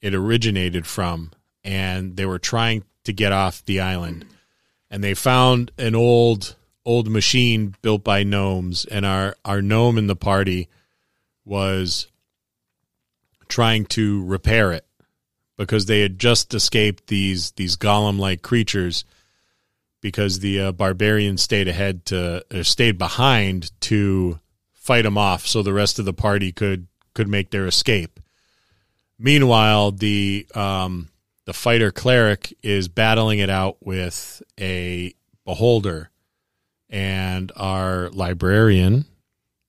it 0.00 0.14
originated 0.14 0.86
from 0.86 1.30
and 1.64 2.16
they 2.16 2.26
were 2.26 2.38
trying 2.38 2.82
to 3.04 3.12
get 3.12 3.32
off 3.32 3.64
the 3.64 3.80
island 3.80 4.24
and 4.90 5.02
they 5.02 5.14
found 5.14 5.70
an 5.78 5.94
old 5.94 6.56
old 6.84 7.08
machine 7.08 7.74
built 7.82 8.02
by 8.02 8.22
gnomes 8.22 8.84
and 8.84 9.06
our 9.06 9.36
our 9.44 9.62
gnome 9.62 9.98
in 9.98 10.06
the 10.06 10.16
party 10.16 10.68
was 11.44 12.08
trying 13.48 13.84
to 13.84 14.24
repair 14.24 14.72
it 14.72 14.86
because 15.56 15.86
they 15.86 16.00
had 16.00 16.18
just 16.18 16.54
escaped 16.54 17.06
these 17.08 17.52
these 17.52 17.76
golem 17.76 18.18
like 18.18 18.42
creatures 18.42 19.04
because 20.00 20.40
the 20.40 20.60
uh, 20.60 20.72
barbarian 20.72 21.36
stayed 21.36 21.68
ahead 21.68 22.04
to 22.06 22.44
or 22.52 22.64
stayed 22.64 22.98
behind 22.98 23.70
to 23.80 24.38
fight 24.72 25.02
them 25.02 25.18
off 25.18 25.46
so 25.46 25.62
the 25.62 25.72
rest 25.72 25.98
of 25.98 26.04
the 26.04 26.12
party 26.12 26.52
could 26.52 26.86
could 27.14 27.28
make 27.28 27.50
their 27.50 27.66
escape. 27.66 28.20
Meanwhile 29.18 29.92
the 29.92 30.46
um 30.54 31.08
the 31.44 31.52
fighter 31.52 31.90
cleric 31.90 32.56
is 32.62 32.88
battling 32.88 33.38
it 33.38 33.50
out 33.50 33.76
with 33.80 34.42
a 34.58 35.14
beholder 35.44 36.10
and 36.88 37.50
our 37.56 38.10
librarian 38.10 39.04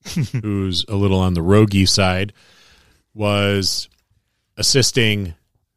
who's 0.42 0.86
a 0.88 0.96
little 0.96 1.20
on 1.20 1.34
the 1.34 1.42
roguey 1.42 1.88
side 1.88 2.34
was 3.14 3.90
assisting 4.58 5.34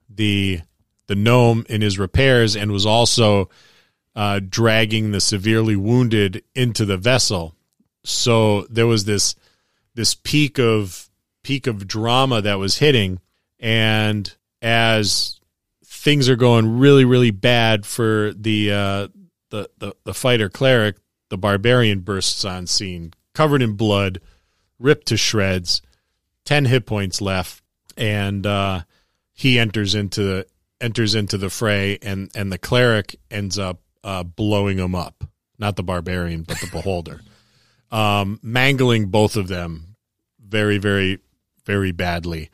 the 0.08 0.60
the 1.06 1.14
gnome 1.14 1.64
in 1.68 1.82
his 1.82 1.98
repairs 1.98 2.56
and 2.56 2.72
was 2.72 2.84
also 2.86 3.48
uh, 4.16 4.40
dragging 4.48 5.12
the 5.12 5.20
severely 5.20 5.76
wounded 5.76 6.42
into 6.54 6.84
the 6.84 6.96
vessel. 6.96 7.54
So 8.04 8.62
there 8.62 8.86
was 8.86 9.04
this 9.04 9.36
this 9.94 10.14
peak 10.14 10.58
of 10.58 11.08
peak 11.42 11.66
of 11.66 11.86
drama 11.86 12.42
that 12.42 12.58
was 12.58 12.78
hitting, 12.78 13.20
and 13.60 14.32
as 14.62 15.38
things 15.84 16.28
are 16.28 16.36
going 16.36 16.78
really 16.78 17.04
really 17.04 17.30
bad 17.30 17.86
for 17.86 18.32
the 18.32 18.72
uh, 18.72 19.08
the, 19.50 19.68
the 19.78 19.94
the 20.04 20.14
fighter 20.14 20.48
cleric, 20.48 20.96
the 21.28 21.38
barbarian 21.38 22.00
bursts 22.00 22.44
on 22.44 22.66
scene, 22.66 23.12
covered 23.37 23.61
in 23.61 23.75
blood, 23.75 24.18
ripped 24.79 25.09
to 25.09 25.16
shreds, 25.16 25.83
ten 26.46 26.64
hit 26.64 26.87
points 26.87 27.20
left, 27.20 27.62
and 27.96 28.46
uh, 28.46 28.81
he 29.35 29.59
enters 29.59 29.94
into 29.94 30.22
the 30.22 30.46
enters 30.81 31.14
into 31.14 31.37
the 31.37 31.51
fray, 31.51 31.99
and 32.01 32.31
and 32.35 32.51
the 32.51 32.59
cleric 32.59 33.14
ends 33.31 33.59
up 33.59 33.81
uh, 34.03 34.22
blowing 34.22 34.79
him 34.79 34.94
up. 34.94 35.22
Not 35.59 35.77
the 35.77 35.83
barbarian, 35.83 36.42
but 36.42 36.59
the 36.61 36.68
beholder, 36.68 37.20
um, 37.90 38.40
mangling 38.42 39.07
both 39.07 39.37
of 39.37 39.49
them 39.49 39.96
very, 40.38 40.79
very, 40.79 41.18
very 41.64 41.92
badly. 41.92 42.51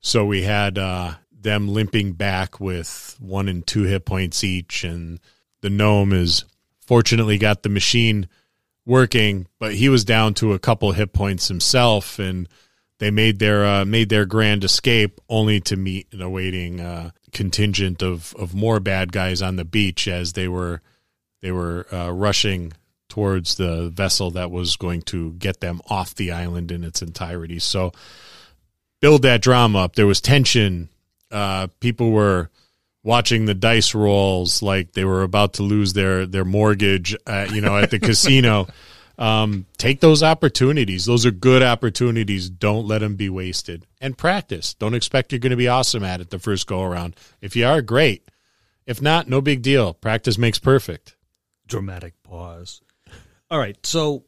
So 0.00 0.24
we 0.24 0.42
had 0.42 0.78
uh, 0.78 1.14
them 1.32 1.68
limping 1.68 2.12
back 2.12 2.60
with 2.60 3.16
one 3.18 3.48
and 3.48 3.66
two 3.66 3.84
hit 3.84 4.06
points 4.06 4.42
each, 4.42 4.84
and 4.84 5.20
the 5.60 5.70
gnome 5.70 6.12
is 6.12 6.44
fortunately 6.80 7.38
got 7.38 7.62
the 7.62 7.68
machine 7.68 8.28
working, 8.86 9.46
but 9.58 9.74
he 9.74 9.88
was 9.88 10.04
down 10.04 10.34
to 10.34 10.52
a 10.52 10.58
couple 10.58 10.92
hit 10.92 11.12
points 11.12 11.48
himself, 11.48 12.18
and 12.18 12.48
they 12.98 13.10
made 13.10 13.38
their 13.38 13.64
uh, 13.64 13.84
made 13.84 14.08
their 14.08 14.26
grand 14.26 14.64
escape, 14.64 15.20
only 15.28 15.60
to 15.60 15.76
meet 15.76 16.06
an 16.12 16.20
awaiting 16.20 16.80
uh, 16.80 17.10
contingent 17.32 18.02
of 18.02 18.34
of 18.36 18.54
more 18.54 18.80
bad 18.80 19.12
guys 19.12 19.42
on 19.42 19.56
the 19.56 19.64
beach 19.64 20.06
as 20.08 20.32
they 20.32 20.48
were 20.48 20.80
they 21.42 21.52
were 21.52 21.86
uh, 21.92 22.10
rushing 22.10 22.72
towards 23.08 23.56
the 23.56 23.90
vessel 23.90 24.30
that 24.32 24.50
was 24.50 24.76
going 24.76 25.02
to 25.02 25.32
get 25.34 25.60
them 25.60 25.80
off 25.88 26.14
the 26.14 26.32
island 26.32 26.72
in 26.72 26.82
its 26.82 27.02
entirety. 27.02 27.58
So 27.58 27.92
build 29.00 29.22
that 29.22 29.42
drama 29.42 29.80
up. 29.84 29.94
There 29.94 30.06
was 30.06 30.20
tension. 30.20 30.88
Uh, 31.30 31.68
people 31.80 32.10
were 32.10 32.50
watching 33.04 33.44
the 33.44 33.54
dice 33.54 33.94
rolls 33.94 34.62
like 34.62 34.92
they 34.92 35.04
were 35.04 35.22
about 35.22 35.54
to 35.54 35.62
lose 35.62 35.92
their 35.92 36.26
their 36.26 36.44
mortgage, 36.44 37.14
uh, 37.26 37.46
you 37.52 37.60
know, 37.60 37.78
at 37.78 37.90
the 37.90 38.00
casino. 38.00 38.66
Um, 39.16 39.66
take 39.78 40.00
those 40.00 40.24
opportunities. 40.24 41.04
Those 41.04 41.24
are 41.24 41.30
good 41.30 41.62
opportunities. 41.62 42.50
Don't 42.50 42.88
let 42.88 42.98
them 42.98 43.14
be 43.14 43.28
wasted. 43.28 43.86
And 44.00 44.18
practice. 44.18 44.74
Don't 44.74 44.94
expect 44.94 45.30
you're 45.30 45.38
going 45.38 45.50
to 45.50 45.56
be 45.56 45.68
awesome 45.68 46.02
at 46.02 46.20
it 46.20 46.30
the 46.30 46.40
first 46.40 46.66
go 46.66 46.82
around. 46.82 47.14
If 47.40 47.54
you 47.54 47.64
are, 47.64 47.80
great. 47.80 48.28
If 48.86 49.00
not, 49.00 49.28
no 49.28 49.40
big 49.40 49.62
deal. 49.62 49.94
Practice 49.94 50.36
makes 50.36 50.58
perfect. 50.58 51.14
Dramatic 51.68 52.14
pause. 52.24 52.80
All 53.50 53.58
right, 53.60 53.76
so 53.86 54.24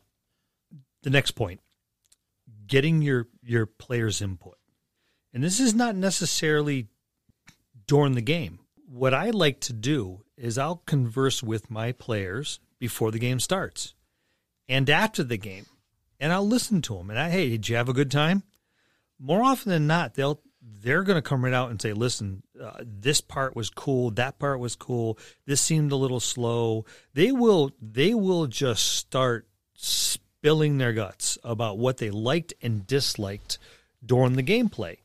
the 1.03 1.11
next 1.11 1.33
point, 1.33 1.61
getting 2.67 3.03
your 3.03 3.27
your 3.43 3.67
players' 3.67 4.23
input, 4.23 4.57
and 5.35 5.43
this 5.43 5.59
is 5.59 5.75
not 5.75 5.97
necessarily 5.97 6.87
during 7.87 8.15
the 8.15 8.23
game. 8.23 8.61
What 8.89 9.15
I 9.15 9.31
like 9.31 9.61
to 9.61 9.73
do 9.73 10.23
is 10.37 10.59
I'll 10.59 10.83
converse 10.87 11.43
with 11.43 11.71
my 11.71 11.93
players 11.93 12.61
before 12.79 13.11
the 13.11 13.19
game 13.19 13.41
starts 13.41 13.95
and 14.69 14.89
after 14.89 15.25
the 15.25 15.37
game, 15.37 15.67
and 16.21 16.33
I'll 16.33 16.47
listen 16.47 16.83
to 16.83 16.97
them. 16.97 17.11
And 17.11 17.19
I, 17.19 17.31
hey, 17.31 17.51
did 17.51 17.69
you 17.69 17.77
have 17.77 17.89
a 17.89 17.95
good 17.95 18.11
time? 18.11 18.45
More 19.19 19.43
often 19.43 19.71
than 19.71 19.87
not, 19.87 20.15
they'll 20.15 20.41
they're 20.63 21.05
going 21.05 21.17
to 21.17 21.23
come 21.23 21.45
right 21.45 21.53
out 21.53 21.71
and 21.71 21.81
say, 21.81 21.93
"Listen, 21.93 22.43
uh, 22.61 22.83
this 22.83 23.21
part 23.21 23.55
was 23.57 23.71
cool. 23.71 24.11
That 24.13 24.39
part 24.39 24.61
was 24.61 24.77
cool. 24.77 25.19
This 25.47 25.61
seemed 25.61 25.93
a 25.93 25.97
little 25.97 26.21
slow." 26.21 26.85
They 27.15 27.33
will 27.33 27.73
they 27.81 28.15
will 28.15 28.47
just 28.47 28.85
start 28.85 29.49
spilling 29.75 30.79
their 30.79 30.93
guts 30.93 31.39
about 31.45 31.79
what 31.79 31.99
they 31.99 32.11
liked 32.11 32.55
and 32.63 32.87
disliked 32.87 33.59
during 34.05 34.35
the 34.35 34.43
gameplay. 34.43 34.99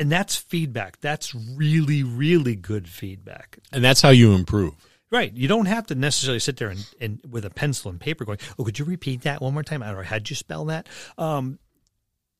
And 0.00 0.10
that's 0.10 0.34
feedback. 0.34 1.00
That's 1.00 1.34
really 1.34 2.02
really 2.02 2.56
good 2.56 2.88
feedback. 2.88 3.58
And 3.70 3.84
that's 3.84 4.00
how 4.00 4.10
you 4.10 4.32
improve. 4.32 4.74
Right. 5.10 5.32
You 5.32 5.48
don't 5.48 5.66
have 5.66 5.86
to 5.88 5.94
necessarily 5.94 6.38
sit 6.38 6.56
there 6.56 6.68
and, 6.68 6.88
and 7.00 7.20
with 7.28 7.44
a 7.44 7.50
pencil 7.50 7.90
and 7.90 8.00
paper 8.00 8.24
going, 8.24 8.38
oh, 8.58 8.64
could 8.64 8.78
you 8.78 8.84
repeat 8.84 9.22
that 9.22 9.42
one 9.42 9.52
more 9.52 9.64
time? 9.64 9.82
Or 9.82 10.04
how'd 10.04 10.30
you 10.30 10.36
spell 10.36 10.64
that? 10.66 10.88
Um, 11.18 11.58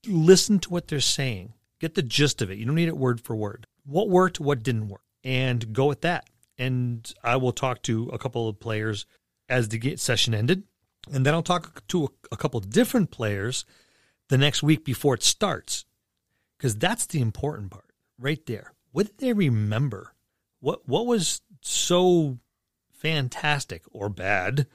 listen 0.06 0.60
to 0.60 0.70
what 0.70 0.88
they're 0.88 1.00
saying. 1.00 1.52
Get 1.80 1.96
the 1.96 2.02
gist 2.02 2.40
of 2.42 2.50
it. 2.50 2.58
You 2.58 2.66
don't 2.66 2.76
need 2.76 2.88
it 2.88 2.96
word 2.96 3.20
for 3.20 3.34
word. 3.34 3.66
What 3.84 4.08
worked, 4.08 4.38
what 4.38 4.62
didn't 4.62 4.88
work, 4.88 5.02
and 5.24 5.72
go 5.72 5.86
with 5.86 6.02
that. 6.02 6.28
And 6.58 7.12
I 7.24 7.36
will 7.36 7.52
talk 7.52 7.82
to 7.82 8.08
a 8.12 8.18
couple 8.18 8.48
of 8.48 8.60
players 8.60 9.04
as 9.48 9.68
the 9.68 9.96
session 9.96 10.32
ended. 10.32 10.62
And 11.12 11.26
then 11.26 11.34
I'll 11.34 11.42
talk 11.42 11.86
to 11.88 12.04
a, 12.04 12.08
a 12.32 12.36
couple 12.36 12.60
different 12.60 13.10
players 13.10 13.64
the 14.28 14.38
next 14.38 14.62
week 14.62 14.84
before 14.84 15.14
it 15.14 15.22
starts. 15.22 15.86
Because 16.60 16.76
that's 16.76 17.06
the 17.06 17.22
important 17.22 17.70
part 17.70 17.86
right 18.18 18.44
there. 18.44 18.74
What 18.92 19.06
did 19.06 19.16
they 19.16 19.32
remember? 19.32 20.12
What 20.60 20.86
what 20.86 21.06
was 21.06 21.40
so 21.62 22.38
fantastic 22.92 23.82
or 23.92 24.10
bad 24.10 24.66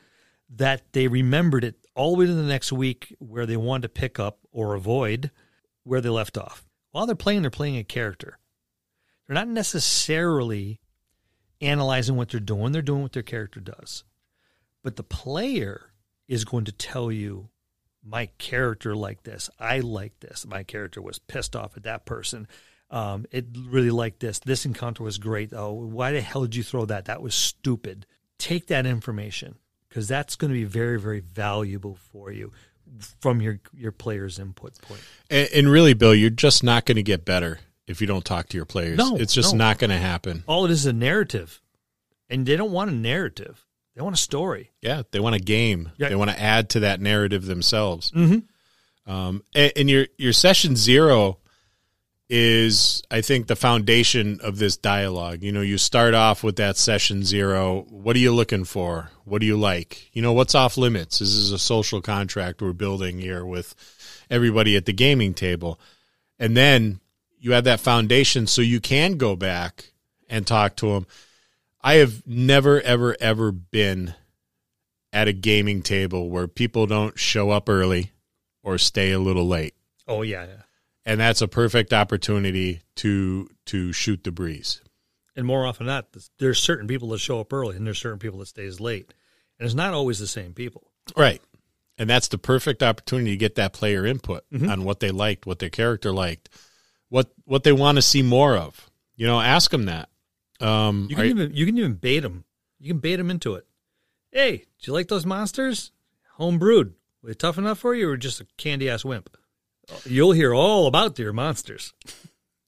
that 0.50 0.94
they 0.94 1.08
remembered 1.08 1.64
it 1.64 1.76
all 1.94 2.14
the 2.14 2.20
way 2.22 2.26
to 2.26 2.34
the 2.34 2.42
next 2.42 2.72
week 2.72 3.16
where 3.20 3.46
they 3.46 3.56
wanted 3.56 3.84
to 3.84 3.90
pick 3.90 4.20
up 4.20 4.40
or 4.52 4.74
avoid 4.74 5.30
where 5.84 6.02
they 6.02 6.10
left 6.10 6.40
off. 6.40 6.66
While 6.90 7.06
they're 7.06 7.16
playing, 7.16 7.44
they're 7.44 7.52
playing 7.52 7.78
a 7.78 7.84
character. 7.84 8.40
They're 9.28 9.36
not 9.36 9.48
necessarily 9.48 10.82
analyzing 11.62 12.16
what 12.16 12.30
they're 12.30 12.40
doing, 12.40 12.72
they're 12.72 12.82
doing 12.82 13.04
what 13.04 13.14
their 13.14 13.22
character 13.22 13.60
does. 13.60 14.04
But 14.82 14.96
the 14.96 15.04
player 15.04 15.92
is 16.28 16.46
going 16.46 16.66
to 16.66 16.72
tell 16.72 17.12
you, 17.12 17.50
my 18.06 18.28
character 18.38 18.96
like 18.96 19.24
this. 19.24 19.50
I 19.60 19.80
like 19.80 20.20
this. 20.20 20.46
My 20.46 20.64
character 20.64 21.02
was 21.02 21.20
pissed 21.20 21.56
off 21.56 21.76
at 21.76 21.84
that 21.84 22.06
person. 22.06 22.48
Um, 22.92 23.26
it 23.32 23.48
really 23.68 23.90
liked 23.90 24.20
this. 24.20 24.40
This 24.40 24.66
encounter 24.66 25.04
was 25.04 25.18
great. 25.18 25.52
Oh, 25.54 25.72
why 25.74 26.12
the 26.12 26.22
hell 26.22 26.44
did 26.44 26.56
you 26.56 26.64
throw 26.64 26.86
that? 26.86 27.06
That 27.06 27.22
was 27.22 27.34
stupid 27.34 28.06
take 28.38 28.68
that 28.68 28.86
information 28.86 29.56
because 29.90 30.08
that's 30.08 30.36
going 30.36 30.52
to 30.52 30.58
be 30.58 30.66
very, 30.66 31.00
very 31.00 31.20
valuable 31.20 31.98
for 32.12 32.32
you 32.32 32.52
from 33.20 33.42
your 33.42 33.60
your 33.74 33.92
players' 33.92 34.40
input 34.40 34.80
point. 34.82 35.02
And, 35.30 35.50
and 35.54 35.70
really, 35.70 35.94
Bill, 35.94 36.14
you're 36.14 36.30
just 36.30 36.64
not 36.64 36.86
going 36.86 36.98
to 36.98 37.04
get 37.04 37.26
better 37.26 37.60
if 37.88 38.02
you 38.02 38.08
don't 38.08 38.26
talk 38.26 38.50
to 38.50 38.58
your 38.58 38.66
players. 38.66 38.98
No, 38.98 39.16
it's 39.18 39.34
just 39.34 39.54
no. 39.54 39.60
not 39.60 39.80
going 39.80 39.90
to 39.90 39.98
happen. 39.98 40.44
All 40.48 40.66
it 40.66 40.72
is 40.72 40.82
is 40.82 40.86
a 40.88 40.94
narrative, 40.94 41.62
and 42.30 42.46
they 42.46 42.56
don't 42.56 42.72
want 42.72 42.92
a 42.92 42.94
narrative; 42.94 43.65
they 43.96 44.02
want 44.02 44.16
a 44.16 44.20
story. 44.20 44.72
Yeah, 44.82 45.04
they 45.12 45.20
want 45.20 45.36
a 45.36 45.40
game. 45.40 45.92
Yeah. 45.98 46.10
They 46.10 46.16
want 46.16 46.32
to 46.32 46.40
add 46.40 46.70
to 46.72 46.82
that 46.82 47.00
narrative 47.00 47.46
themselves. 47.46 48.12
Mm-hmm. 48.12 49.12
Um, 49.12 49.44
and, 49.54 49.72
and 49.76 49.90
your 49.90 50.08
your 50.18 50.34
session 50.34 50.76
zero 50.76 51.40
is 52.30 53.04
I 53.12 53.22
think 53.22 53.48
the 53.48 53.56
foundation 53.56 54.40
of 54.42 54.58
this 54.58 54.78
dialogue. 54.78 55.44
You 55.44 55.52
know, 55.52 55.62
you 55.62 55.78
start 55.78 56.14
off 56.14 56.44
with 56.44 56.56
that 56.58 56.78
session 56.78 57.24
zero. 57.24 57.86
What 57.90 58.16
are 58.16 58.20
you 58.20 58.34
looking 58.34 58.66
for? 58.66 59.12
What 59.24 59.42
do 59.42 59.48
you 59.48 59.58
like? 59.58 60.10
You 60.14 60.22
know, 60.22 60.34
what's 60.34 60.56
off 60.56 60.78
limits? 60.78 61.20
This 61.20 61.30
is 61.30 61.52
a 61.52 61.60
social 61.60 62.02
contract 62.02 62.62
we're 62.62 62.74
building 62.74 63.20
here 63.20 63.46
with 63.46 63.76
everybody 64.30 64.76
at 64.76 64.86
the 64.86 64.94
gaming 64.94 65.34
table. 65.34 65.80
And 66.40 66.58
then 66.58 67.00
you 67.40 67.52
have 67.54 67.66
that 67.66 67.80
foundation 67.80 68.48
so 68.48 68.62
you 68.62 68.82
can 68.82 69.18
go 69.18 69.36
back 69.36 69.92
and 70.28 70.46
talk 70.46 70.76
to 70.78 70.94
them. 70.94 71.08
I 71.86 71.96
have 71.96 72.26
never, 72.26 72.82
ever, 72.82 73.16
ever 73.20 73.52
been 73.52 74.16
at 75.14 75.28
a 75.28 75.34
gaming 75.34 75.84
table 75.84 76.32
where 76.32 76.48
people 76.48 76.88
don't 76.88 77.18
show 77.20 77.52
up 77.52 77.70
early 77.70 78.12
or 78.64 78.80
stay 78.80 79.12
a 79.12 79.20
little 79.20 79.48
late 79.48 79.76
Oh 80.08 80.24
yeah, 80.24 80.46
yeah. 80.46 80.62
and 81.06 81.20
that's 81.20 81.42
a 81.44 81.48
perfect 81.48 81.94
opportunity 81.94 82.82
to 82.98 83.48
to 83.68 83.94
shoot 83.94 84.24
the 84.24 84.32
breeze. 84.32 84.82
And 85.36 85.46
more 85.46 85.66
often 85.68 85.86
than 85.86 85.96
not, 85.96 86.08
there's 86.40 86.60
certain 86.60 86.88
people 86.88 87.10
that 87.10 87.20
show 87.20 87.40
up 87.40 87.54
early, 87.54 87.76
and 87.76 87.86
there's 87.86 88.00
certain 88.00 88.20
people 88.20 88.40
that 88.40 88.48
stays 88.48 88.80
late, 88.80 89.14
and 89.60 89.66
it's 89.66 89.76
not 89.76 89.94
always 89.94 90.18
the 90.18 90.28
same 90.28 90.54
people. 90.54 90.90
Right. 91.16 91.42
And 91.98 92.10
that's 92.10 92.28
the 92.30 92.38
perfect 92.40 92.82
opportunity 92.82 93.32
to 93.32 93.38
get 93.38 93.56
that 93.56 93.74
player 93.74 94.06
input 94.06 94.44
Mhm. 94.52 94.70
on 94.72 94.84
what 94.84 95.00
they 95.02 95.12
liked, 95.12 95.46
what 95.46 95.60
their 95.60 95.70
character 95.70 96.12
liked, 96.12 96.50
what 97.10 97.32
what 97.46 97.64
they 97.64 97.72
want 97.74 97.98
to 97.98 98.02
see 98.02 98.24
more 98.24 98.58
of. 98.58 98.90
You 99.16 99.28
know, 99.28 99.40
ask 99.40 99.70
them 99.72 99.86
that. 99.86 100.10
Um, 100.60 101.08
You 101.10 101.16
can 101.16 101.26
you- 101.26 101.32
even 101.32 101.54
you 101.56 101.66
can 101.66 101.78
even 101.78 101.94
bait 101.96 102.20
them. 102.22 102.46
You 102.80 102.90
can 102.94 103.00
bait 103.00 103.16
them 103.18 103.30
into 103.32 103.56
it. 103.56 103.66
Hey, 104.32 104.58
do 104.58 104.64
you 104.84 104.94
like 104.94 105.08
those 105.08 105.26
monsters? 105.26 105.92
Home 106.34 106.58
brewed. 106.60 106.94
Were 107.22 107.30
they 107.30 107.34
tough 107.34 107.58
enough 107.58 107.80
for 107.80 107.96
you, 107.96 108.10
or 108.10 108.18
just 108.18 108.42
a 108.42 108.48
candy 108.58 108.90
ass 108.90 109.04
wimp? 109.06 109.36
You'll 110.06 110.32
hear 110.34 110.54
all 110.54 110.88
about 110.88 111.18
your 111.20 111.34
monsters. 111.34 111.94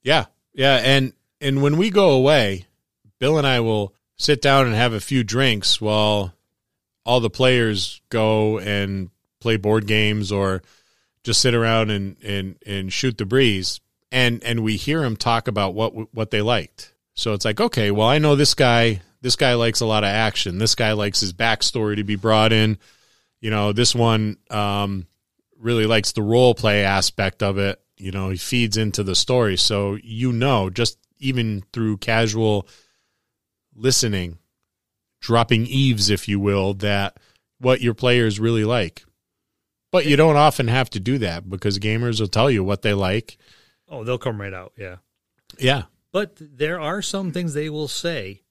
yeah, 0.03 0.25
yeah, 0.53 0.75
and 0.77 1.13
and 1.41 1.61
when 1.61 1.77
we 1.77 1.89
go 1.89 2.11
away, 2.11 2.65
Bill 3.19 3.37
and 3.37 3.45
I 3.47 3.59
will 3.59 3.93
sit 4.17 4.41
down 4.41 4.65
and 4.65 4.75
have 4.75 4.93
a 4.93 4.99
few 4.99 5.23
drinks 5.23 5.79
while 5.81 6.33
all 7.05 7.19
the 7.19 7.29
players 7.29 8.01
go 8.09 8.57
and 8.59 9.09
play 9.39 9.57
board 9.57 9.85
games 9.87 10.31
or 10.31 10.61
just 11.23 11.41
sit 11.41 11.53
around 11.53 11.89
and 11.91 12.15
and 12.23 12.57
and 12.65 12.91
shoot 12.93 13.17
the 13.17 13.25
breeze. 13.25 13.79
and 14.11 14.41
and 14.43 14.63
we 14.63 14.77
hear 14.77 15.01
them 15.01 15.17
talk 15.17 15.47
about 15.47 15.73
what 15.73 16.13
what 16.13 16.31
they 16.31 16.41
liked. 16.41 16.93
So 17.17 17.33
it's 17.33 17.45
like, 17.45 17.59
okay, 17.59 17.89
well, 17.89 18.07
I 18.07 18.19
know 18.19 18.35
this 18.35 18.53
guy. 18.53 19.01
This 19.21 19.35
guy 19.35 19.55
likes 19.55 19.81
a 19.81 19.85
lot 19.85 20.03
of 20.03 20.09
action. 20.09 20.59
This 20.59 20.75
guy 20.75 20.93
likes 20.93 21.19
his 21.19 21.33
backstory 21.33 21.95
to 21.95 22.03
be 22.03 22.15
brought 22.15 22.53
in. 22.53 22.77
You 23.41 23.49
know, 23.49 23.73
this 23.73 23.95
one 23.95 24.37
um, 24.51 25.07
really 25.59 25.87
likes 25.87 26.11
the 26.11 26.21
role 26.21 26.53
play 26.53 26.83
aspect 26.83 27.41
of 27.41 27.57
it. 27.57 27.81
You 27.97 28.11
know, 28.11 28.29
he 28.29 28.37
feeds 28.37 28.77
into 28.77 29.03
the 29.03 29.15
story. 29.15 29.57
So 29.57 29.97
you 30.03 30.31
know, 30.31 30.69
just 30.69 30.99
even 31.17 31.63
through 31.73 31.97
casual 31.97 32.67
listening, 33.75 34.37
dropping 35.19 35.65
eaves, 35.65 36.11
if 36.11 36.27
you 36.27 36.39
will, 36.39 36.75
that 36.75 37.17
what 37.59 37.81
your 37.81 37.95
players 37.95 38.39
really 38.39 38.63
like. 38.63 39.03
But 39.91 40.05
you 40.05 40.17
don't 40.17 40.35
often 40.35 40.67
have 40.67 40.91
to 40.91 40.99
do 40.99 41.17
that 41.17 41.49
because 41.49 41.79
gamers 41.79 42.19
will 42.19 42.27
tell 42.27 42.51
you 42.51 42.63
what 42.63 42.83
they 42.83 42.93
like. 42.93 43.39
Oh, 43.89 44.03
they'll 44.03 44.19
come 44.19 44.39
right 44.39 44.53
out. 44.53 44.73
Yeah. 44.77 44.97
Yeah. 45.57 45.83
But 46.11 46.37
there 46.39 46.79
are 46.79 47.01
some 47.01 47.31
things 47.31 47.53
they 47.53 47.69
will 47.69 47.87
say 47.87 48.43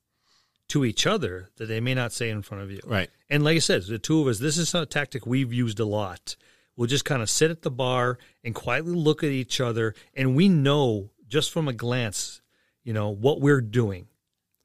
to 0.69 0.85
each 0.85 1.07
other 1.07 1.49
that 1.57 1.67
they 1.67 1.81
may 1.81 1.95
not 1.95 2.13
say 2.13 2.29
in 2.31 2.43
front 2.43 2.65
of 2.65 2.71
you. 2.71 2.81
Right. 2.85 3.09
And 3.31 3.45
like 3.45 3.57
I 3.57 3.61
said, 3.61 3.83
the 3.85 3.99
two 3.99 4.21
of 4.21 4.27
us, 4.27 4.39
this 4.39 4.59
is 4.59 4.75
a 4.75 4.87
tactic 4.87 5.27
we've 5.27 5.53
used 5.53 5.81
a 5.81 5.85
lot. 5.85 6.37
We'll 6.77 6.89
just 6.89 7.05
kind 7.05 7.23
of 7.23 7.31
sit 7.31 7.51
at 7.51 7.63
the 7.63 7.71
bar 7.71 8.19
and 8.45 8.55
quietly 8.55 8.93
look 8.93 9.25
at 9.25 9.31
each 9.31 9.61
other, 9.61 9.95
and 10.15 10.37
we 10.37 10.49
know 10.49 11.11
just 11.27 11.51
from 11.51 11.69
a 11.69 11.73
glance, 11.73 12.43
you 12.85 12.93
know, 12.93 13.09
what 13.09 13.41
we're 13.41 13.63
doing. 13.63 14.09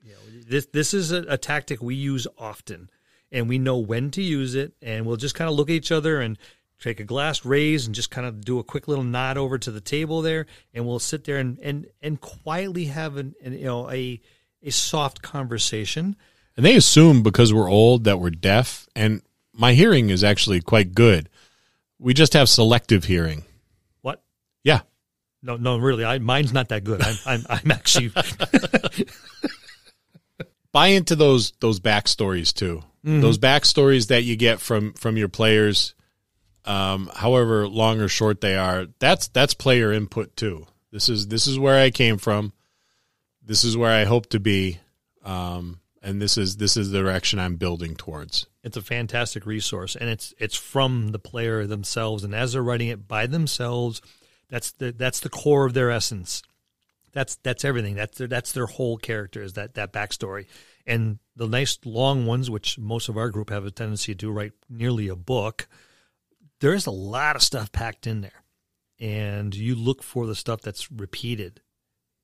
You 0.03 0.11
know, 0.11 0.41
this 0.45 0.65
this 0.67 0.93
is 0.93 1.11
a, 1.13 1.23
a 1.29 1.37
tactic 1.37 1.81
we 1.81 1.95
use 1.95 2.27
often, 2.37 2.89
and 3.31 3.47
we 3.47 3.59
know 3.59 3.77
when 3.77 4.11
to 4.11 4.21
use 4.21 4.55
it. 4.55 4.73
And 4.81 5.05
we'll 5.05 5.15
just 5.15 5.35
kind 5.35 5.49
of 5.49 5.55
look 5.55 5.69
at 5.69 5.75
each 5.75 5.91
other 5.91 6.19
and 6.19 6.37
take 6.81 6.99
a 6.99 7.03
glass 7.05 7.45
raise 7.45 7.85
and 7.85 7.95
just 7.95 8.11
kind 8.11 8.27
of 8.27 8.43
do 8.43 8.59
a 8.59 8.63
quick 8.63 8.87
little 8.87 9.03
nod 9.03 9.37
over 9.37 9.57
to 9.57 9.71
the 9.71 9.79
table 9.79 10.21
there, 10.21 10.45
and 10.73 10.85
we'll 10.85 10.99
sit 10.99 11.23
there 11.23 11.37
and 11.37 11.57
and 11.59 11.87
and 12.01 12.19
quietly 12.19 12.85
have 12.85 13.17
an, 13.17 13.35
an 13.43 13.53
you 13.53 13.65
know 13.65 13.89
a 13.89 14.19
a 14.61 14.71
soft 14.71 15.21
conversation. 15.21 16.15
And 16.57 16.65
they 16.65 16.75
assume 16.75 17.23
because 17.23 17.53
we're 17.53 17.69
old 17.69 18.03
that 18.03 18.19
we're 18.19 18.29
deaf, 18.31 18.87
and 18.95 19.21
my 19.53 19.73
hearing 19.73 20.09
is 20.09 20.23
actually 20.23 20.61
quite 20.61 20.93
good. 20.93 21.29
We 21.99 22.13
just 22.13 22.33
have 22.33 22.49
selective 22.49 23.05
hearing. 23.05 23.45
What? 24.01 24.21
Yeah. 24.63 24.81
No, 25.43 25.55
no, 25.55 25.77
really, 25.77 26.03
I 26.03 26.19
mine's 26.19 26.51
not 26.51 26.69
that 26.69 26.83
good. 26.83 27.01
I'm 27.01 27.15
I'm, 27.25 27.45
I'm 27.49 27.71
actually 27.71 28.11
Buy 30.71 30.87
into 30.87 31.15
those 31.15 31.51
those 31.59 31.79
backstories 31.79 32.53
too. 32.53 32.83
Mm-hmm. 33.05 33.21
Those 33.21 33.37
backstories 33.37 34.07
that 34.07 34.23
you 34.23 34.35
get 34.35 34.61
from 34.61 34.93
from 34.93 35.17
your 35.17 35.27
players, 35.27 35.95
um, 36.65 37.09
however 37.13 37.67
long 37.67 37.99
or 38.01 38.07
short 38.07 38.41
they 38.41 38.55
are. 38.55 38.87
That's 38.99 39.27
that's 39.29 39.53
player 39.53 39.91
input 39.91 40.35
too. 40.35 40.67
This 40.91 41.09
is 41.09 41.27
this 41.27 41.47
is 41.47 41.57
where 41.57 41.81
I 41.81 41.89
came 41.91 42.17
from. 42.17 42.53
This 43.43 43.63
is 43.63 43.75
where 43.75 43.91
I 43.91 44.05
hope 44.05 44.27
to 44.29 44.39
be, 44.39 44.79
um, 45.25 45.79
and 46.01 46.21
this 46.21 46.37
is 46.37 46.57
this 46.57 46.77
is 46.77 46.91
the 46.91 46.99
direction 47.01 47.39
I'm 47.39 47.55
building 47.55 47.95
towards. 47.95 48.45
it's 48.63 48.77
a 48.77 48.81
fantastic 48.81 49.45
resource 49.45 49.95
and 49.95 50.09
it's 50.09 50.33
it's 50.37 50.55
from 50.55 51.09
the 51.11 51.19
player 51.19 51.65
themselves 51.65 52.23
and 52.23 52.35
as 52.35 52.53
they're 52.53 52.61
writing 52.61 52.89
it 52.89 53.07
by 53.07 53.25
themselves 53.27 54.01
that's 54.49 54.71
the 54.73 54.91
that's 54.91 55.19
the 55.21 55.29
core 55.29 55.65
of 55.65 55.73
their 55.73 55.89
essence 55.89 56.43
that's 57.11 57.35
that's 57.43 57.65
everything 57.65 57.95
that's 57.95 58.17
their, 58.19 58.27
that's 58.27 58.51
their 58.51 58.67
whole 58.67 58.97
character 58.97 59.41
is 59.41 59.53
that 59.53 59.73
that 59.73 59.91
backstory 59.91 60.45
and 60.85 61.17
the 61.35 61.47
nice 61.47 61.79
long 61.85 62.25
ones 62.27 62.49
which 62.49 62.77
most 62.77 63.09
of 63.09 63.17
our 63.17 63.29
group 63.29 63.49
have 63.49 63.65
a 63.65 63.71
tendency 63.71 64.13
to 64.13 64.31
write 64.31 64.53
nearly 64.69 65.07
a 65.07 65.15
book 65.15 65.67
there's 66.61 66.85
a 66.87 66.91
lot 66.91 67.35
of 67.35 67.41
stuff 67.41 67.71
packed 67.71 68.07
in 68.07 68.21
there. 68.21 68.43
And 68.99 69.53
you 69.53 69.75
look 69.75 70.03
for 70.03 70.25
the 70.25 70.35
stuff 70.35 70.61
that's 70.61 70.91
repeated 70.91 71.61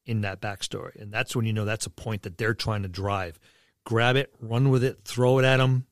in 0.06 0.22
that 0.22 0.40
backstory. 0.40 0.96
And 1.02 1.12
that's 1.12 1.36
when 1.36 1.46
you 1.46 1.54
know 1.54 1.66
that's 1.66 1.86
a 1.86 1.90
point 1.90 2.22
that 2.22 2.38
they're 2.38 2.54
trying 2.54 2.84
to 2.84 2.88
drive. 2.90 3.40
Grab 3.84 4.16
it 4.16 4.34
run 4.40 4.70
with 4.70 4.84
it 4.84 5.00
throw 5.04 5.40
it 5.40 5.46
at 5.46 5.58
them 5.58 5.88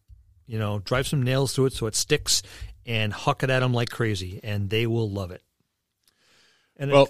you 0.48 0.60
know, 0.60 0.80
drive 0.80 1.08
some 1.08 1.24
nails 1.24 1.54
through 1.54 1.68
it 1.68 1.74
so 1.74 1.88
it 1.88 1.96
sticks 1.96 2.42
and 2.86 3.12
huck 3.12 3.44
it 3.44 3.50
at 3.50 3.60
them 3.60 3.74
like 3.74 3.90
crazy, 3.90 4.40
and 4.44 4.70
they 4.70 4.86
will 4.86 5.10
love 5.10 5.32
it. 5.32 5.42
And 6.78 6.92
Well, 6.92 7.10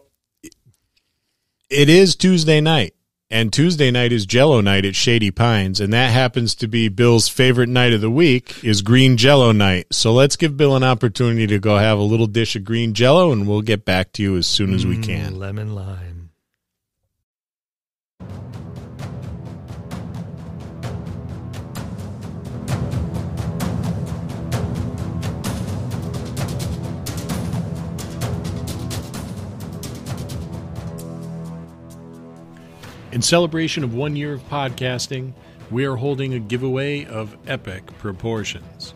it 1.69 1.89
is 1.89 2.15
Tuesday 2.15 2.61
night, 2.61 2.95
and 3.31 3.51
Tuesday 3.51 3.89
night 3.89 4.11
is 4.11 4.25
Jello 4.25 4.61
night 4.61 4.85
at 4.85 4.95
Shady 4.95 5.31
Pines, 5.31 5.79
and 5.79 5.91
that 5.93 6.11
happens 6.11 6.53
to 6.55 6.67
be 6.67 6.89
Bill's 6.89 7.27
favorite 7.27 7.69
night 7.69 7.91
of 7.93 8.01
the 8.01 8.11
week 8.11 8.63
is 8.63 8.81
Green 8.81 9.17
Jello 9.17 9.51
night. 9.51 9.87
So 9.91 10.13
let's 10.13 10.35
give 10.35 10.55
Bill 10.57 10.75
an 10.75 10.83
opportunity 10.83 11.47
to 11.47 11.59
go 11.59 11.77
have 11.77 11.97
a 11.97 12.03
little 12.03 12.27
dish 12.27 12.55
of 12.55 12.63
green 12.63 12.93
Jello, 12.93 13.31
and 13.31 13.47
we'll 13.47 13.61
get 13.61 13.83
back 13.83 14.11
to 14.13 14.21
you 14.21 14.37
as 14.37 14.45
soon 14.47 14.73
as 14.73 14.85
we 14.85 14.97
Mm, 14.97 15.03
can. 15.03 15.39
lemon 15.39 15.73
lime. 15.73 16.04
In 33.15 33.21
celebration 33.21 33.85
of 33.85 33.93
one 33.93 34.17
year 34.17 34.33
of 34.33 34.45
podcasting, 34.49 35.31
we 35.71 35.85
are 35.85 35.95
holding 35.95 36.33
a 36.33 36.39
giveaway 36.39 37.05
of 37.05 37.37
epic 37.47 37.85
proportions. 37.97 38.93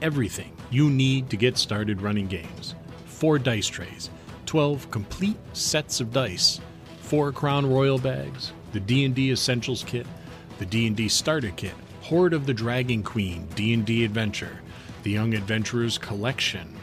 Everything 0.00 0.56
you 0.70 0.88
need 0.88 1.28
to 1.28 1.36
get 1.36 1.58
started 1.58 2.00
running 2.00 2.28
games. 2.28 2.74
Four 3.04 3.38
dice 3.38 3.66
trays, 3.66 4.08
12 4.46 4.90
complete 4.90 5.36
sets 5.52 6.00
of 6.00 6.14
dice, 6.14 6.62
four 7.02 7.30
Crown 7.30 7.70
Royal 7.70 7.98
bags, 7.98 8.54
the 8.72 8.80
D&D 8.80 9.30
Essentials 9.30 9.84
Kit, 9.84 10.06
the 10.58 10.64
D&D 10.64 11.06
Starter 11.08 11.50
Kit, 11.50 11.74
Hoard 12.04 12.32
of 12.32 12.46
the 12.46 12.54
Dragon 12.54 13.02
Queen 13.02 13.46
D&D 13.54 14.02
Adventure, 14.02 14.60
the 15.02 15.10
Young 15.10 15.34
Adventurers 15.34 15.98
Collection, 15.98 16.74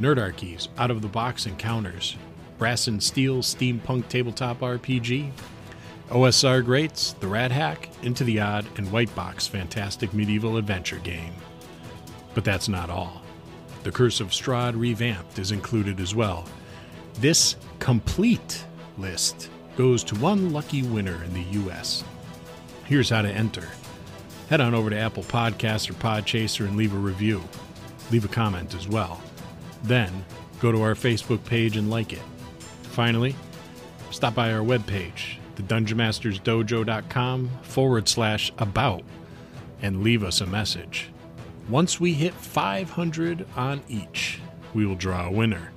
Nerdarchy's 0.00 0.70
Out 0.78 0.90
of 0.90 1.02
the 1.02 1.08
Box 1.08 1.44
Encounters, 1.44 2.16
Brass 2.56 2.86
and 2.86 3.02
Steel 3.02 3.42
Steampunk 3.42 4.08
Tabletop 4.08 4.60
RPG, 4.60 5.30
OSR 6.10 6.64
Greats, 6.64 7.14
The 7.14 7.26
Rad 7.26 7.50
Hack, 7.50 7.88
Into 8.02 8.22
the 8.22 8.40
Odd, 8.40 8.64
and 8.76 8.90
White 8.92 9.12
Box 9.16 9.48
Fantastic 9.48 10.14
Medieval 10.14 10.56
Adventure 10.56 10.98
Game. 11.00 11.34
But 12.32 12.44
that's 12.44 12.68
not 12.68 12.90
all. 12.90 13.22
The 13.82 13.90
Curse 13.90 14.20
of 14.20 14.28
Strahd 14.28 14.78
Revamped 14.78 15.38
is 15.38 15.50
included 15.50 15.98
as 15.98 16.14
well. 16.14 16.46
This 17.14 17.56
complete 17.80 18.64
list 18.98 19.50
goes 19.76 20.04
to 20.04 20.14
one 20.16 20.52
lucky 20.52 20.82
winner 20.82 21.24
in 21.24 21.34
the 21.34 21.42
U.S. 21.60 22.04
Here's 22.84 23.10
how 23.10 23.22
to 23.22 23.30
enter. 23.30 23.68
Head 24.48 24.60
on 24.60 24.74
over 24.74 24.90
to 24.90 24.98
Apple 24.98 25.24
Podcasts 25.24 25.90
or 25.90 25.94
Podchaser 25.94 26.66
and 26.66 26.76
leave 26.76 26.94
a 26.94 26.98
review. 26.98 27.42
Leave 28.12 28.24
a 28.24 28.28
comment 28.28 28.74
as 28.74 28.86
well. 28.86 29.20
Then 29.82 30.24
go 30.60 30.70
to 30.70 30.82
our 30.82 30.94
Facebook 30.94 31.44
page 31.44 31.76
and 31.76 31.90
like 31.90 32.12
it. 32.12 32.22
Finally, 32.82 33.34
stop 34.10 34.34
by 34.34 34.52
our 34.52 34.64
webpage, 34.64 35.38
thedungeonmastersdojo.com 35.56 37.50
forward 37.62 38.08
slash 38.08 38.52
about, 38.58 39.02
and 39.82 40.02
leave 40.02 40.22
us 40.22 40.40
a 40.40 40.46
message. 40.46 41.10
Once 41.68 41.98
we 41.98 42.12
hit 42.12 42.32
500 42.34 43.46
on 43.56 43.82
each, 43.88 44.40
we 44.74 44.86
will 44.86 44.94
draw 44.94 45.26
a 45.26 45.32
winner. 45.32 45.72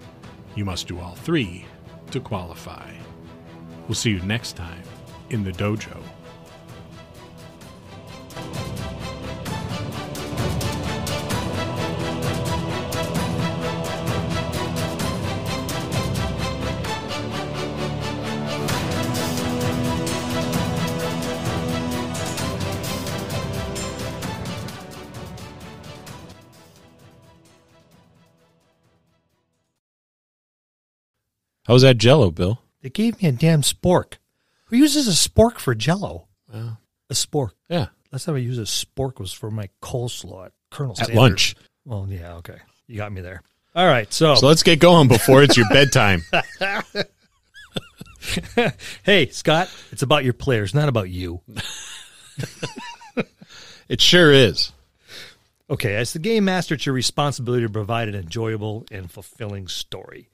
You 0.55 0.65
must 0.65 0.87
do 0.87 0.99
all 0.99 1.15
three 1.15 1.65
to 2.11 2.19
qualify. 2.19 2.91
We'll 3.87 3.95
see 3.95 4.11
you 4.11 4.19
next 4.19 4.55
time 4.55 4.83
in 5.29 5.43
the 5.43 5.51
dojo. 5.51 5.97
How's 31.69 31.84
that 31.84 31.99
jello, 31.99 32.32
Bill? 32.32 32.60
They 32.82 32.89
gave 32.89 33.21
me 33.21 33.29
a 33.29 33.32
damn 33.32 33.62
spork. 33.62 34.13
Who 34.65 34.77
uses 34.77 35.08
a 35.08 35.12
spork 35.12 35.60
for 35.60 35.75
Jello? 35.75 36.27
Well, 36.51 36.79
A 37.12 37.13
spork. 37.13 37.51
yeah. 37.69 37.89
Last 38.12 38.25
time 38.25 38.34
I 38.36 38.39
used 38.39 38.60
a 38.60 38.63
spork 38.63 39.19
was 39.19 39.32
for 39.32 39.51
my 39.51 39.69
coleslaw 39.79 40.47
at 40.47 40.51
Colonel 40.71 40.93
At 40.93 40.97
Sanders. 41.05 41.15
lunch. 41.15 41.55
Well, 41.86 42.08
yeah, 42.10 42.38
okay. 42.38 42.55
You 42.88 42.97
got 42.97 43.12
me 43.12 43.21
there. 43.21 43.43
All 43.75 43.86
right, 43.86 44.12
so, 44.12 44.34
So 44.34 44.47
let's 44.47 44.63
get 44.63 44.79
going 44.79 45.10
before 45.10 45.43
it's 45.43 45.58
your 45.58 45.67
bedtime. 45.69 46.23
hey, 49.03 49.27
Scott, 49.29 49.69
it's 49.91 50.01
about 50.01 50.23
your 50.23 50.34
players, 50.34 50.73
not 50.73 50.89
about 50.89 51.12
you. 51.12 51.41
It 53.88 54.01
sure 54.01 54.32
is. 54.32 54.71
Okay, 55.67 55.95
as 55.95 56.13
the 56.13 56.19
game 56.19 56.45
master, 56.45 56.75
it's 56.75 56.86
your 56.86 56.93
responsibility 56.93 57.63
to 57.65 57.71
provide 57.71 58.08
an 58.08 58.13
enjoyable 58.13 58.86
and 58.91 59.10
fulfilling 59.10 59.67
story. 59.67 60.29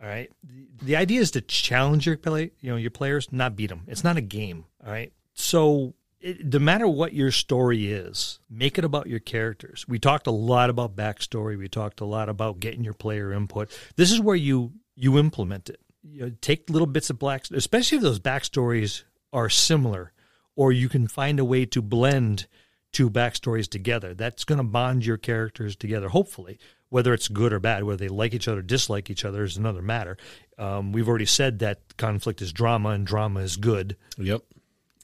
All 0.00 0.08
right. 0.08 0.30
The, 0.42 0.66
the 0.82 0.96
idea 0.96 1.20
is 1.20 1.30
to 1.32 1.40
challenge 1.40 2.06
your 2.06 2.16
play, 2.16 2.52
you 2.60 2.70
know, 2.70 2.76
your 2.76 2.90
players, 2.90 3.28
not 3.32 3.56
beat 3.56 3.68
them. 3.68 3.82
It's 3.86 4.04
not 4.04 4.16
a 4.16 4.20
game. 4.20 4.64
All 4.84 4.92
right. 4.92 5.12
So 5.34 5.94
it, 6.20 6.52
no 6.52 6.58
matter 6.58 6.86
what 6.86 7.12
your 7.12 7.30
story 7.30 7.92
is, 7.92 8.38
make 8.50 8.78
it 8.78 8.84
about 8.84 9.06
your 9.06 9.20
characters. 9.20 9.86
We 9.88 9.98
talked 9.98 10.26
a 10.26 10.32
lot 10.32 10.70
about 10.70 10.96
backstory. 10.96 11.58
We 11.58 11.68
talked 11.68 12.00
a 12.00 12.04
lot 12.04 12.28
about 12.28 12.60
getting 12.60 12.84
your 12.84 12.94
player 12.94 13.32
input. 13.32 13.76
This 13.96 14.12
is 14.12 14.20
where 14.20 14.36
you 14.36 14.72
you 14.94 15.18
implement 15.18 15.68
it. 15.68 15.80
You 16.02 16.20
know, 16.22 16.32
take 16.40 16.70
little 16.70 16.86
bits 16.86 17.10
of 17.10 17.18
black, 17.18 17.44
especially 17.52 17.96
if 17.96 18.02
those 18.02 18.20
backstories 18.20 19.02
are 19.32 19.48
similar, 19.48 20.12
or 20.56 20.72
you 20.72 20.88
can 20.88 21.06
find 21.06 21.38
a 21.38 21.44
way 21.44 21.66
to 21.66 21.82
blend 21.82 22.46
two 22.92 23.10
backstories 23.10 23.68
together. 23.68 24.14
That's 24.14 24.44
going 24.44 24.58
to 24.58 24.64
bond 24.64 25.04
your 25.04 25.18
characters 25.18 25.76
together, 25.76 26.08
hopefully. 26.08 26.58
Whether 26.90 27.12
it's 27.12 27.28
good 27.28 27.52
or 27.52 27.60
bad, 27.60 27.84
whether 27.84 27.98
they 27.98 28.08
like 28.08 28.32
each 28.34 28.48
other, 28.48 28.62
dislike 28.62 29.10
each 29.10 29.24
other, 29.24 29.44
is 29.44 29.56
another 29.56 29.82
matter. 29.82 30.16
Um, 30.56 30.92
we've 30.92 31.08
already 31.08 31.26
said 31.26 31.58
that 31.58 31.96
conflict 31.96 32.40
is 32.40 32.52
drama 32.52 32.90
and 32.90 33.06
drama 33.06 33.40
is 33.40 33.56
good. 33.56 33.96
Yep. 34.16 34.42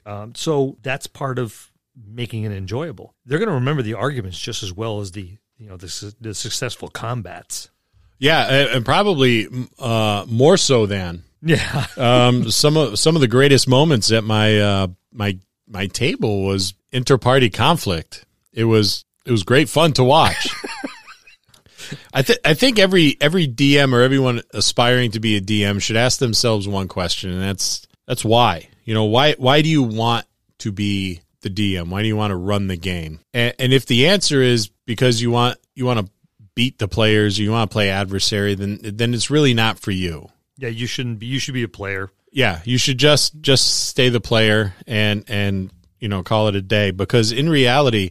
Um, 0.06 0.34
so 0.34 0.78
that's 0.82 1.06
part 1.06 1.38
of 1.38 1.70
making 1.96 2.44
it 2.44 2.52
enjoyable. 2.52 3.14
They're 3.24 3.38
going 3.38 3.48
to 3.48 3.54
remember 3.54 3.82
the 3.82 3.94
arguments 3.94 4.38
just 4.38 4.62
as 4.62 4.72
well 4.72 5.00
as 5.00 5.12
the 5.12 5.36
you 5.58 5.68
know 5.68 5.76
the, 5.76 5.88
su- 5.88 6.12
the 6.20 6.34
successful 6.34 6.88
combats. 6.88 7.70
Yeah, 8.18 8.44
and, 8.44 8.70
and 8.70 8.84
probably 8.84 9.48
uh, 9.78 10.24
more 10.28 10.56
so 10.56 10.86
than 10.86 11.24
Yeah, 11.42 11.86
um, 11.96 12.50
some 12.50 12.76
of 12.76 12.98
some 12.98 13.14
of 13.14 13.20
the 13.20 13.28
greatest 13.28 13.68
moments 13.68 14.10
at 14.12 14.24
my 14.24 14.58
uh, 14.58 14.86
my 15.12 15.38
my 15.66 15.86
table 15.86 16.44
was 16.44 16.74
inter-party 16.92 17.50
conflict. 17.50 18.24
It 18.52 18.64
was 18.64 19.04
it 19.26 19.30
was 19.30 19.42
great 19.42 19.68
fun 19.68 19.92
to 19.94 20.04
watch. 20.04 20.48
I 22.12 22.22
think 22.22 22.38
I 22.44 22.54
think 22.54 22.78
every 22.78 23.16
every 23.20 23.46
DM 23.48 23.92
or 23.92 24.02
everyone 24.02 24.42
aspiring 24.52 25.12
to 25.12 25.20
be 25.20 25.36
a 25.36 25.40
DM 25.40 25.80
should 25.80 25.96
ask 25.96 26.18
themselves 26.18 26.68
one 26.68 26.88
question, 26.88 27.30
and 27.30 27.42
that's 27.42 27.86
that's 28.06 28.24
why. 28.24 28.68
You 28.84 28.94
know, 28.94 29.04
why 29.04 29.34
why 29.38 29.62
do 29.62 29.68
you 29.68 29.82
want 29.82 30.26
to 30.58 30.72
be 30.72 31.20
the 31.40 31.50
DM? 31.50 31.88
Why 31.88 32.02
do 32.02 32.08
you 32.08 32.16
want 32.16 32.30
to 32.30 32.36
run 32.36 32.68
the 32.68 32.76
game? 32.76 33.20
And, 33.32 33.54
and 33.58 33.72
if 33.72 33.86
the 33.86 34.08
answer 34.08 34.42
is 34.42 34.68
because 34.86 35.20
you 35.22 35.30
want 35.30 35.58
you 35.74 35.86
want 35.86 36.06
to 36.06 36.12
beat 36.54 36.78
the 36.78 36.88
players, 36.88 37.38
you 37.38 37.50
want 37.50 37.70
to 37.70 37.72
play 37.72 37.90
adversary, 37.90 38.54
then 38.54 38.78
then 38.82 39.14
it's 39.14 39.30
really 39.30 39.54
not 39.54 39.78
for 39.78 39.90
you 39.90 40.30
yeah. 40.56 40.68
You 40.68 40.86
shouldn't 40.86 41.18
be. 41.18 41.26
You 41.26 41.38
should 41.38 41.54
be 41.54 41.62
a 41.62 41.68
player. 41.68 42.10
yeah, 42.32 42.60
you 42.64 42.78
should 42.78 42.98
just 42.98 43.40
just 43.40 43.86
stay 43.86 44.08
the 44.08 44.20
player 44.20 44.74
and 44.86 45.24
and 45.28 45.70
you 45.98 46.08
know 46.08 46.22
call 46.22 46.48
it 46.48 46.56
a 46.56 46.62
day 46.62 46.90
because 46.90 47.32
in 47.32 47.48
reality, 47.48 48.10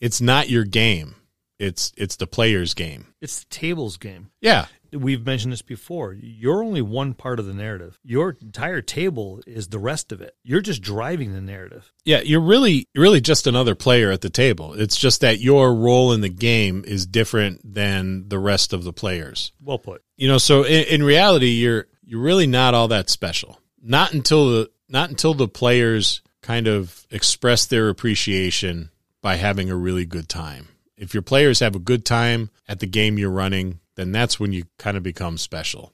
it's 0.00 0.20
not 0.20 0.48
your 0.48 0.64
game. 0.64 1.14
It's 1.62 1.92
it's 1.96 2.16
the 2.16 2.26
player's 2.26 2.74
game. 2.74 3.14
It's 3.20 3.40
the 3.40 3.50
tables 3.50 3.96
game. 3.96 4.30
Yeah, 4.40 4.66
We've 4.92 5.24
mentioned 5.24 5.52
this 5.52 5.62
before. 5.62 6.12
You're 6.12 6.62
only 6.62 6.82
one 6.82 7.14
part 7.14 7.38
of 7.38 7.46
the 7.46 7.54
narrative. 7.54 7.98
Your 8.04 8.36
entire 8.42 8.82
table 8.82 9.40
is 9.46 9.68
the 9.68 9.78
rest 9.78 10.12
of 10.12 10.20
it. 10.20 10.36
You're 10.42 10.60
just 10.60 10.82
driving 10.82 11.32
the 11.32 11.40
narrative. 11.40 11.90
yeah. 12.04 12.20
You're 12.20 12.42
really 12.42 12.86
you're 12.92 13.02
really 13.02 13.22
just 13.22 13.46
another 13.46 13.74
player 13.74 14.10
at 14.10 14.20
the 14.20 14.28
table. 14.30 14.74
It's 14.74 14.98
just 14.98 15.22
that 15.22 15.40
your 15.40 15.74
role 15.74 16.12
in 16.12 16.20
the 16.20 16.28
game 16.28 16.84
is 16.86 17.06
different 17.06 17.60
than 17.74 18.28
the 18.28 18.38
rest 18.38 18.72
of 18.72 18.84
the 18.84 18.92
players. 18.92 19.52
Well 19.62 19.78
put. 19.78 20.02
You 20.16 20.28
know, 20.28 20.38
so 20.38 20.62
in, 20.64 20.84
in 20.84 21.02
reality, 21.02 21.50
you're 21.52 21.86
you're 22.04 22.20
really 22.20 22.46
not 22.46 22.74
all 22.74 22.88
that 22.88 23.08
special. 23.08 23.60
Not 23.82 24.12
until 24.12 24.50
the 24.50 24.70
not 24.88 25.08
until 25.08 25.32
the 25.32 25.48
players 25.48 26.20
kind 26.42 26.68
of 26.68 27.06
express 27.10 27.64
their 27.64 27.88
appreciation 27.88 28.90
by 29.22 29.36
having 29.36 29.70
a 29.70 29.76
really 29.76 30.04
good 30.04 30.28
time. 30.28 30.68
If 31.02 31.14
your 31.14 31.22
players 31.22 31.58
have 31.58 31.74
a 31.74 31.80
good 31.80 32.04
time 32.04 32.50
at 32.68 32.78
the 32.78 32.86
game 32.86 33.18
you're 33.18 33.28
running, 33.28 33.80
then 33.96 34.12
that's 34.12 34.38
when 34.38 34.52
you 34.52 34.66
kind 34.78 34.96
of 34.96 35.02
become 35.02 35.36
special. 35.36 35.92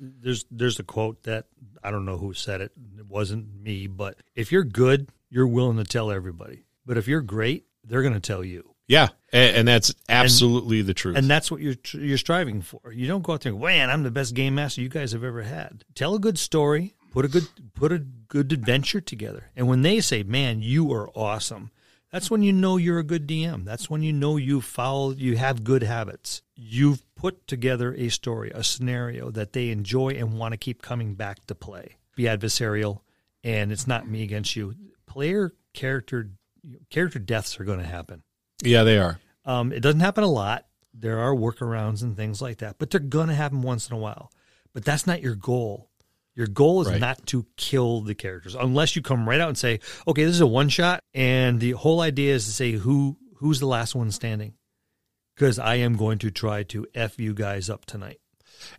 There's 0.00 0.44
there's 0.50 0.80
a 0.80 0.82
quote 0.82 1.22
that 1.22 1.46
I 1.84 1.92
don't 1.92 2.04
know 2.04 2.18
who 2.18 2.34
said 2.34 2.60
it. 2.60 2.72
It 2.98 3.06
wasn't 3.06 3.62
me, 3.62 3.86
but 3.86 4.16
if 4.34 4.50
you're 4.50 4.64
good, 4.64 5.10
you're 5.30 5.46
willing 5.46 5.76
to 5.76 5.84
tell 5.84 6.10
everybody. 6.10 6.64
But 6.84 6.98
if 6.98 7.06
you're 7.06 7.20
great, 7.20 7.66
they're 7.84 8.02
going 8.02 8.14
to 8.14 8.20
tell 8.20 8.42
you. 8.42 8.74
Yeah, 8.88 9.10
and, 9.32 9.58
and 9.58 9.68
that's 9.68 9.94
absolutely 10.08 10.82
the 10.82 10.94
truth. 10.94 11.16
And 11.16 11.30
that's 11.30 11.52
what 11.52 11.60
you're 11.60 11.76
you're 11.92 12.18
striving 12.18 12.60
for. 12.60 12.90
You 12.90 13.06
don't 13.06 13.22
go 13.22 13.34
out 13.34 13.42
there 13.42 13.52
and 13.52 13.60
man, 13.60 13.90
I'm 13.90 14.02
the 14.02 14.10
best 14.10 14.34
game 14.34 14.56
master 14.56 14.80
you 14.80 14.88
guys 14.88 15.12
have 15.12 15.22
ever 15.22 15.42
had. 15.42 15.84
Tell 15.94 16.16
a 16.16 16.18
good 16.18 16.36
story, 16.36 16.94
put 17.12 17.24
a 17.24 17.28
good 17.28 17.46
put 17.74 17.92
a 17.92 17.98
good 18.00 18.52
adventure 18.52 19.00
together. 19.00 19.50
And 19.54 19.68
when 19.68 19.82
they 19.82 20.00
say, 20.00 20.24
"Man, 20.24 20.62
you 20.62 20.92
are 20.92 21.10
awesome," 21.10 21.70
that's 22.10 22.30
when 22.30 22.42
you 22.42 22.52
know 22.52 22.76
you're 22.76 22.98
a 22.98 23.04
good 23.04 23.26
DM. 23.26 23.64
That's 23.64 23.90
when 23.90 24.02
you 24.02 24.12
know 24.12 24.36
you 24.36 24.60
follow 24.60 25.12
you 25.12 25.36
have 25.36 25.64
good 25.64 25.82
habits. 25.82 26.42
You've 26.54 27.02
put 27.14 27.46
together 27.46 27.94
a 27.94 28.08
story, 28.08 28.50
a 28.54 28.64
scenario 28.64 29.30
that 29.30 29.52
they 29.52 29.70
enjoy 29.70 30.10
and 30.10 30.38
want 30.38 30.52
to 30.52 30.58
keep 30.58 30.82
coming 30.82 31.14
back 31.14 31.46
to 31.46 31.54
play. 31.54 31.96
Be 32.16 32.24
adversarial, 32.24 33.00
and 33.44 33.70
it's 33.70 33.86
not 33.86 34.08
me 34.08 34.22
against 34.22 34.56
you. 34.56 34.74
Player 35.06 35.52
character 35.74 36.30
character 36.90 37.18
deaths 37.18 37.60
are 37.60 37.64
going 37.64 37.78
to 37.80 37.86
happen. 37.86 38.22
yeah, 38.62 38.82
they 38.82 38.98
are. 38.98 39.20
Um, 39.44 39.72
it 39.72 39.80
doesn't 39.80 40.00
happen 40.00 40.24
a 40.24 40.28
lot. 40.28 40.66
There 40.92 41.20
are 41.20 41.34
workarounds 41.34 42.02
and 42.02 42.16
things 42.16 42.42
like 42.42 42.58
that, 42.58 42.76
but 42.78 42.90
they're 42.90 43.00
going 43.00 43.28
to 43.28 43.34
happen 43.34 43.62
once 43.62 43.88
in 43.88 43.96
a 43.96 43.98
while. 43.98 44.32
But 44.74 44.84
that's 44.84 45.06
not 45.06 45.22
your 45.22 45.34
goal. 45.34 45.87
Your 46.38 46.46
goal 46.46 46.80
is 46.82 46.88
Right. 46.88 47.00
not 47.00 47.26
to 47.26 47.44
kill 47.56 48.00
the 48.02 48.14
characters, 48.14 48.54
unless 48.54 48.94
you 48.94 49.02
come 49.02 49.28
right 49.28 49.40
out 49.40 49.48
and 49.48 49.58
say, 49.58 49.80
"Okay, 50.06 50.22
this 50.24 50.36
is 50.36 50.40
a 50.40 50.46
one 50.46 50.68
shot," 50.68 51.02
and 51.12 51.58
the 51.58 51.72
whole 51.72 52.00
idea 52.00 52.32
is 52.32 52.44
to 52.44 52.52
say 52.52 52.72
who 52.72 53.16
who's 53.38 53.58
the 53.58 53.66
last 53.66 53.94
one 53.96 54.12
standing, 54.12 54.54
because 55.34 55.58
I 55.58 55.74
am 55.76 55.96
going 55.96 56.18
to 56.18 56.30
try 56.30 56.62
to 56.62 56.86
f 56.94 57.18
you 57.18 57.34
guys 57.34 57.68
up 57.68 57.86
tonight. 57.86 58.20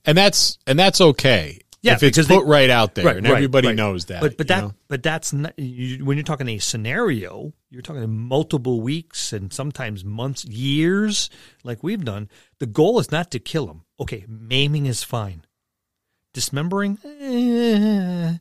And 0.06 0.18
that's 0.18 0.58
and 0.66 0.80
that's 0.80 1.02
okay. 1.02 1.60
Yeah, 1.82 1.94
if 1.96 2.04
it's 2.04 2.18
put 2.18 2.28
they- 2.28 2.38
right 2.40 2.70
out 2.70 2.96
there 2.96 3.06
Right, 3.06 3.18
and 3.18 3.28
everybody 3.28 3.68
right. 3.70 3.76
knows 3.76 4.06
that. 4.06 4.22
But 4.22 4.38
but 4.38 4.48
that 4.48 4.62
know? 4.64 4.74
but 4.88 5.04
that's 5.04 5.32
not 5.34 5.58
you, 5.60 6.04
when 6.06 6.16
you're 6.18 6.24
talking 6.26 6.48
a 6.50 6.60
scenario. 6.60 7.52
You're 7.72 7.82
talking 7.84 8.10
multiple 8.10 8.82
weeks 8.82 9.32
and 9.32 9.54
sometimes 9.54 10.04
months, 10.04 10.44
years, 10.46 11.30
like 11.64 11.84
we've 11.84 12.04
done. 12.04 12.28
The 12.60 12.66
goal 12.66 13.00
is 13.00 13.12
not 13.12 13.30
to 13.32 13.40
kill 13.40 13.68
them. 13.68 13.84
Okay, 14.00 14.26
maiming 14.28 14.88
is 14.88 15.04
fine. 15.04 15.44
Dismembering, 16.34 16.98
eh. 17.04 18.38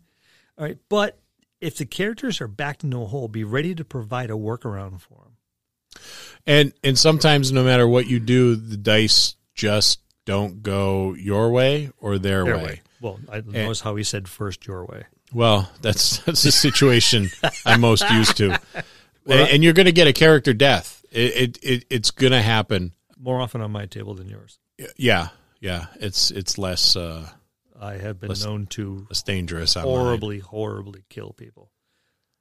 all 0.59 0.64
right. 0.64 0.79
But 0.88 1.18
if 1.61 1.77
the 1.77 1.87
characters 1.87 2.40
are 2.40 2.48
backed 2.48 2.85
into 2.85 3.01
a 3.01 3.07
hole, 3.07 3.29
be 3.29 3.44
ready 3.44 3.74
to 3.74 3.85
provide 3.85 4.31
a 4.31 4.35
workaround 4.35 5.01
for 5.01 5.24
them. 5.24 6.03
And 6.46 6.72
and 6.85 6.98
sometimes 6.98 7.51
no 7.53 7.64
matter 7.64 7.87
what 7.88 8.07
you 8.07 8.20
do, 8.20 8.57
the 8.57 8.77
dice 8.77 9.37
just 9.55 10.01
don't 10.24 10.62
go 10.62 11.14
your 11.14 11.51
way 11.51 11.90
or 11.98 12.18
their, 12.18 12.44
Their 12.44 12.57
way. 12.59 12.62
way. 12.64 12.81
Well, 13.01 13.18
I 13.31 13.40
notice 13.40 13.81
how 13.81 13.96
he 13.96 14.05
said 14.05 14.29
first 14.29 14.66
your 14.66 14.85
way. 14.85 15.05
Well, 15.33 15.70
that's 15.83 16.18
that's 16.24 16.42
the 16.42 16.53
situation 16.53 17.31
I'm 17.64 17.81
most 17.81 18.09
used 18.11 18.37
to. 18.38 18.51
and, 19.27 19.51
and 19.51 19.64
you're 19.64 19.72
going 19.72 19.87
to 19.87 19.92
get 19.92 20.07
a 20.07 20.12
character 20.12 20.53
death. 20.53 21.05
It, 21.11 21.37
it, 21.37 21.59
it 21.62 21.85
it's 21.90 22.11
going 22.11 22.33
to 22.33 22.42
happen. 22.42 22.92
More 23.18 23.40
often 23.40 23.61
on 23.61 23.72
my 23.72 23.87
table 23.87 24.14
than 24.14 24.29
yours. 24.29 24.59
Yeah, 24.96 25.29
yeah. 25.61 25.87
It's 25.96 26.31
it's 26.31 26.59
less 26.59 26.94
uh, 26.94 27.29
I 27.81 27.95
have 27.99 28.21
been 28.21 28.33
known 28.43 28.67
to 28.69 29.07
less 29.09 29.23
dangerous. 29.23 29.77
mine. 29.77 29.85
horribly, 29.85 30.38
horribly 30.41 31.05
kill 31.09 31.33
people. 31.33 31.71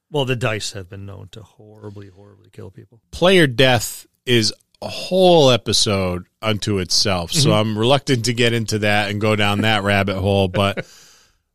Well, 0.10 0.26
the 0.26 0.36
dice 0.36 0.72
have 0.72 0.90
been 0.90 1.06
known 1.06 1.28
to 1.34 1.44
horribly, 1.44 2.08
horribly 2.10 2.50
kill 2.52 2.72
people. 2.72 3.02
Player 3.12 3.46
death 3.46 4.08
is 4.26 4.54
a 4.82 4.88
whole 4.88 5.50
episode 5.52 6.28
unto 6.42 6.80
itself. 6.80 7.32
So 7.32 7.50
Mm-hmm. 7.50 7.58
I'm 7.58 7.78
reluctant 7.78 8.26
to 8.26 8.34
get 8.34 8.54
into 8.54 8.80
that 8.80 9.10
and 9.12 9.20
go 9.20 9.36
down 9.36 9.62
that 9.62 9.84
rabbit 9.84 10.18
hole, 10.20 10.48
but 10.48 10.86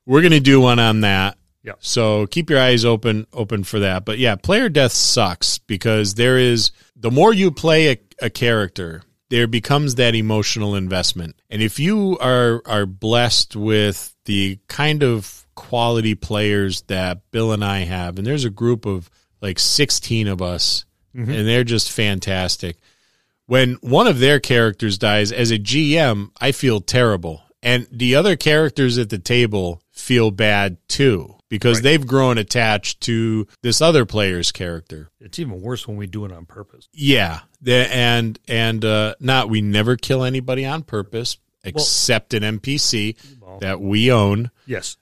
we're 0.07 0.21
going 0.21 0.33
to 0.33 0.41
do 0.41 0.61
one 0.61 0.79
on 0.79 1.01
that. 1.03 1.39
Yeah. 1.63 1.75
So 1.79 2.27
keep 2.27 2.51
your 2.51 2.59
eyes 2.61 2.85
open 2.85 3.27
open 3.33 3.63
for 3.65 3.79
that. 3.81 4.05
But 4.05 4.19
yeah, 4.19 4.35
player 4.35 4.69
death 4.69 4.93
sucks 4.93 5.59
because 5.59 6.15
there 6.15 6.37
is 6.37 6.73
the 6.97 7.11
more 7.11 7.33
you 7.33 7.53
play 7.53 7.93
a, 7.93 7.97
a 8.21 8.31
character, 8.31 9.03
there 9.33 9.47
becomes 9.47 9.95
that 9.95 10.15
emotional 10.15 10.75
investment. 10.75 11.35
And 11.49 11.63
if 11.63 11.79
you 11.79 12.19
are 12.19 12.61
are 12.67 12.85
blessed 12.85 13.57
with 13.57 14.15
the 14.27 14.59
kind 14.69 15.03
of 15.03 15.47
quality 15.55 16.15
players 16.15 16.83
that 16.83 17.31
Bill 17.31 17.53
and 17.53 17.65
I 17.65 17.79
have, 17.79 18.19
and 18.19 18.27
there's 18.27 18.45
a 18.45 18.51
group 18.51 18.85
of 18.85 19.09
like 19.41 19.59
16 19.59 20.29
of 20.29 20.43
us, 20.43 20.85
mm-hmm. 21.17 21.33
and 21.33 21.49
they're 21.49 21.65
just 21.65 21.91
fantastic. 21.91 22.77
When 23.47 23.79
one 23.81 24.07
of 24.07 24.19
their 24.19 24.39
characters 24.39 24.99
dies, 24.99 25.33
as 25.33 25.51
a 25.51 25.59
GM, 25.59 26.31
I 26.39 26.53
feel 26.53 26.83
terrible. 26.83 27.41
And 27.63 27.87
the 27.91 28.17
other 28.17 28.37
characters 28.37 28.99
at 28.99 29.09
the 29.09 29.19
table 29.19 29.81
feel 29.93 30.31
bad 30.31 30.77
too 30.89 31.37
because 31.53 31.77
Right. 31.79 31.83
they've 31.85 32.07
grown 32.07 32.39
attached 32.39 33.03
to 33.03 33.47
this 33.63 33.83
other 33.83 34.07
player's 34.07 34.51
character. 34.53 35.11
It's 35.21 35.39
even 35.39 35.61
worse 35.61 35.87
when 35.87 35.99
we 35.99 36.07
do 36.07 36.25
it 36.25 36.33
on 36.33 36.47
purpose. 36.47 36.89
Yeah, 36.95 37.41
and 37.67 38.39
and 38.49 38.83
uh, 38.85 39.15
not 39.21 39.51
we 39.51 39.61
never 39.61 39.97
kill 39.97 40.25
anybody 40.25 40.65
on 40.65 40.83
purpose 40.83 41.37
except 41.63 42.33
an 42.35 42.43
NPC 42.43 43.17
Well, 43.41 43.59
that 43.61 43.81
we 43.81 44.11
own. 44.11 44.51
yes. 44.67 44.97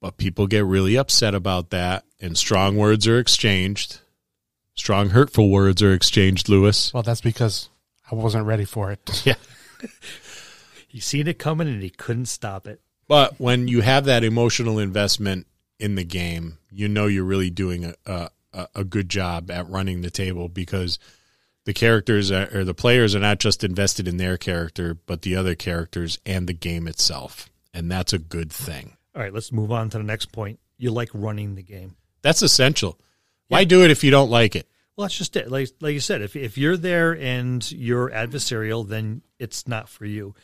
But 0.00 0.16
people 0.18 0.46
get 0.48 0.64
really 0.66 0.96
upset 0.98 1.34
about 1.34 1.70
that, 1.70 2.04
and 2.20 2.36
strong 2.36 2.76
words 2.76 3.06
are 3.06 3.18
exchanged. 3.18 4.00
Strong, 4.74 5.10
hurtful 5.10 5.48
words 5.48 5.80
are 5.80 5.94
exchanged, 5.94 6.48
Lewis. 6.48 6.92
Well, 6.92 7.04
that's 7.04 7.20
because 7.22 7.68
I 8.10 8.16
wasn't 8.16 8.44
ready 8.46 8.64
for 8.64 8.90
it. 8.90 9.22
Yeah. 9.24 9.36
He 10.88 11.00
seen 11.00 11.26
it 11.28 11.38
coming 11.38 11.68
and 11.68 11.82
he 11.82 11.90
couldn't 11.90 12.26
stop 12.26 12.66
it. 12.66 12.80
But 13.08 13.38
when 13.40 13.66
you 13.68 13.80
have 13.80 14.04
that 14.06 14.24
emotional 14.24 14.78
investment 14.78 15.46
in 15.78 15.94
the 15.94 16.04
game, 16.04 16.58
you 16.70 16.88
know 16.88 17.06
you're 17.06 17.24
really 17.24 17.50
doing 17.50 17.94
a 18.06 18.30
a, 18.54 18.68
a 18.74 18.84
good 18.84 19.08
job 19.08 19.50
at 19.50 19.68
running 19.68 20.00
the 20.00 20.10
table 20.10 20.48
because 20.48 20.98
the 21.64 21.74
characters 21.74 22.30
are, 22.30 22.48
or 22.54 22.64
the 22.64 22.74
players 22.74 23.14
are 23.14 23.20
not 23.20 23.40
just 23.40 23.64
invested 23.64 24.06
in 24.06 24.16
their 24.16 24.36
character, 24.36 24.94
but 25.06 25.22
the 25.22 25.36
other 25.36 25.54
characters 25.54 26.18
and 26.24 26.46
the 26.46 26.52
game 26.52 26.86
itself, 26.86 27.50
and 27.72 27.90
that's 27.90 28.12
a 28.12 28.18
good 28.18 28.52
thing. 28.52 28.96
All 29.14 29.22
right, 29.22 29.32
let's 29.32 29.52
move 29.52 29.72
on 29.72 29.90
to 29.90 29.98
the 29.98 30.04
next 30.04 30.32
point. 30.32 30.58
You 30.76 30.90
like 30.90 31.10
running 31.12 31.54
the 31.54 31.62
game. 31.62 31.96
That's 32.22 32.42
essential. 32.42 32.98
Why 33.48 33.64
do 33.64 33.84
it 33.84 33.90
if 33.90 34.02
you 34.02 34.10
don't 34.10 34.30
like 34.30 34.56
it? 34.56 34.68
Well, 34.96 35.04
that's 35.04 35.16
just 35.16 35.36
it. 35.36 35.50
Like 35.50 35.70
like 35.80 35.94
you 35.94 36.00
said, 36.00 36.22
if 36.22 36.36
if 36.36 36.56
you're 36.56 36.76
there 36.76 37.16
and 37.16 37.70
you're 37.70 38.10
adversarial, 38.10 38.86
then 38.86 39.22
it's 39.38 39.66
not 39.66 39.88
for 39.88 40.04
you. 40.04 40.34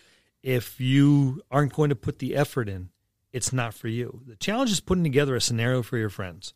If 0.42 0.80
you 0.80 1.42
aren't 1.50 1.72
going 1.72 1.90
to 1.90 1.96
put 1.96 2.18
the 2.18 2.34
effort 2.34 2.68
in, 2.68 2.90
it's 3.32 3.52
not 3.52 3.74
for 3.74 3.88
you. 3.88 4.22
The 4.26 4.36
challenge 4.36 4.70
is 4.70 4.80
putting 4.80 5.04
together 5.04 5.36
a 5.36 5.40
scenario 5.40 5.82
for 5.82 5.98
your 5.98 6.10
friends. 6.10 6.54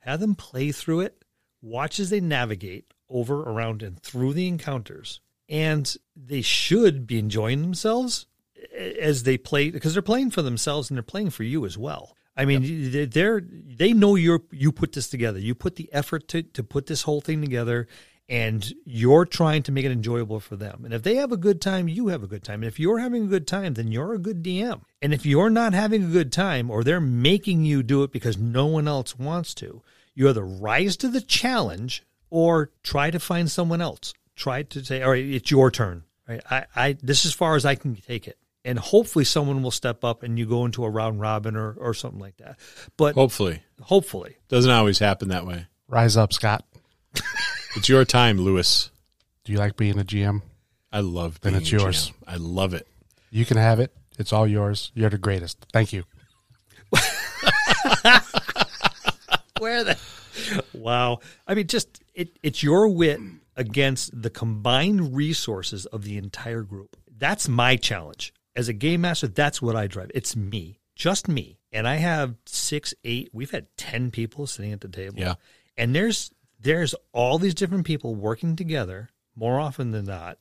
Have 0.00 0.20
them 0.20 0.34
play 0.34 0.72
through 0.72 1.00
it, 1.00 1.24
watch 1.60 2.00
as 2.00 2.10
they 2.10 2.20
navigate 2.20 2.92
over, 3.08 3.42
around, 3.42 3.82
and 3.82 4.00
through 4.00 4.32
the 4.32 4.48
encounters. 4.48 5.20
And 5.48 5.94
they 6.16 6.42
should 6.42 7.06
be 7.06 7.18
enjoying 7.18 7.62
themselves 7.62 8.26
as 8.78 9.24
they 9.24 9.36
play 9.36 9.70
because 9.70 9.92
they're 9.92 10.02
playing 10.02 10.30
for 10.30 10.42
themselves 10.42 10.90
and 10.90 10.96
they're 10.96 11.02
playing 11.02 11.30
for 11.30 11.42
you 11.42 11.64
as 11.66 11.76
well. 11.76 12.16
I 12.36 12.46
mean, 12.46 12.62
yep. 12.62 13.10
they're 13.10 13.42
they 13.42 13.92
know 13.92 14.14
you 14.14 14.44
you 14.50 14.72
put 14.72 14.92
this 14.92 15.08
together. 15.08 15.38
You 15.38 15.54
put 15.54 15.76
the 15.76 15.92
effort 15.92 16.28
to 16.28 16.42
to 16.42 16.64
put 16.64 16.86
this 16.86 17.02
whole 17.02 17.20
thing 17.20 17.42
together, 17.42 17.88
and 18.32 18.72
you're 18.86 19.26
trying 19.26 19.62
to 19.62 19.70
make 19.70 19.84
it 19.84 19.92
enjoyable 19.92 20.40
for 20.40 20.56
them. 20.56 20.86
And 20.86 20.94
if 20.94 21.02
they 21.02 21.16
have 21.16 21.32
a 21.32 21.36
good 21.36 21.60
time, 21.60 21.86
you 21.86 22.08
have 22.08 22.22
a 22.22 22.26
good 22.26 22.42
time. 22.42 22.62
And 22.62 22.64
if 22.64 22.80
you're 22.80 22.98
having 22.98 23.24
a 23.24 23.28
good 23.28 23.46
time, 23.46 23.74
then 23.74 23.92
you're 23.92 24.14
a 24.14 24.18
good 24.18 24.42
DM. 24.42 24.80
And 25.02 25.12
if 25.12 25.26
you're 25.26 25.50
not 25.50 25.74
having 25.74 26.02
a 26.02 26.08
good 26.08 26.32
time, 26.32 26.70
or 26.70 26.82
they're 26.82 26.98
making 26.98 27.66
you 27.66 27.82
do 27.82 28.04
it 28.04 28.10
because 28.10 28.38
no 28.38 28.64
one 28.64 28.88
else 28.88 29.18
wants 29.18 29.52
to, 29.56 29.82
you 30.14 30.30
either 30.30 30.46
rise 30.46 30.96
to 30.96 31.08
the 31.08 31.20
challenge 31.20 32.04
or 32.30 32.70
try 32.82 33.10
to 33.10 33.20
find 33.20 33.50
someone 33.50 33.82
else. 33.82 34.14
Try 34.34 34.62
to 34.62 34.82
say, 34.82 35.02
all 35.02 35.10
right, 35.10 35.22
it's 35.22 35.50
your 35.50 35.70
turn. 35.70 36.04
Right? 36.26 36.40
I, 36.50 36.64
I 36.74 36.92
this 37.02 37.26
is 37.26 37.32
as 37.32 37.34
far 37.34 37.54
as 37.54 37.66
I 37.66 37.74
can 37.74 37.96
take 37.96 38.26
it 38.26 38.38
and 38.64 38.78
hopefully 38.78 39.26
someone 39.26 39.62
will 39.62 39.70
step 39.70 40.04
up 40.04 40.22
and 40.22 40.38
you 40.38 40.46
go 40.46 40.64
into 40.64 40.84
a 40.84 40.88
round 40.88 41.20
robin 41.20 41.54
or, 41.54 41.72
or 41.72 41.92
something 41.92 42.20
like 42.20 42.38
that. 42.38 42.58
But 42.96 43.14
hopefully, 43.14 43.62
hopefully, 43.82 44.36
doesn't 44.48 44.70
always 44.70 45.00
happen 45.00 45.28
that 45.28 45.46
way. 45.46 45.66
Rise 45.86 46.16
up, 46.16 46.32
Scott. 46.32 46.64
it's 47.76 47.88
your 47.88 48.04
time, 48.04 48.38
Lewis. 48.38 48.90
Do 49.44 49.52
you 49.52 49.58
like 49.58 49.76
being 49.76 49.98
a 49.98 50.04
GM? 50.04 50.42
I 50.92 51.00
love. 51.00 51.40
Then 51.40 51.54
it's 51.54 51.72
yours. 51.72 52.10
GM. 52.10 52.14
I 52.26 52.36
love 52.36 52.74
it. 52.74 52.86
You 53.30 53.44
can 53.44 53.56
have 53.56 53.80
it. 53.80 53.92
It's 54.18 54.32
all 54.32 54.46
yours. 54.46 54.92
You're 54.94 55.10
the 55.10 55.18
greatest. 55.18 55.66
Thank 55.72 55.92
you. 55.92 56.04
Where 59.58 59.84
the? 59.84 59.98
Wow. 60.74 61.20
I 61.46 61.54
mean, 61.54 61.66
just 61.66 62.02
it. 62.14 62.38
It's 62.42 62.62
your 62.62 62.88
wit 62.88 63.20
against 63.56 64.20
the 64.20 64.30
combined 64.30 65.14
resources 65.14 65.86
of 65.86 66.04
the 66.04 66.16
entire 66.18 66.62
group. 66.62 66.96
That's 67.16 67.48
my 67.48 67.76
challenge 67.76 68.32
as 68.54 68.68
a 68.68 68.72
game 68.72 69.02
master, 69.02 69.28
that's 69.28 69.62
what 69.62 69.76
I 69.76 69.86
drive. 69.86 70.10
It's 70.14 70.36
me, 70.36 70.80
just 70.94 71.28
me. 71.28 71.58
And 71.72 71.88
I 71.88 71.96
have 71.96 72.34
six, 72.46 72.92
eight, 73.04 73.30
we've 73.32 73.50
had 73.50 73.66
10 73.76 74.10
people 74.10 74.46
sitting 74.46 74.72
at 74.72 74.80
the 74.80 74.88
table. 74.88 75.18
Yeah. 75.18 75.34
And 75.76 75.94
there's, 75.94 76.30
there's 76.62 76.94
all 77.12 77.38
these 77.38 77.54
different 77.54 77.86
people 77.86 78.14
working 78.14 78.56
together 78.56 79.10
more 79.34 79.58
often 79.58 79.90
than 79.90 80.06
not. 80.06 80.38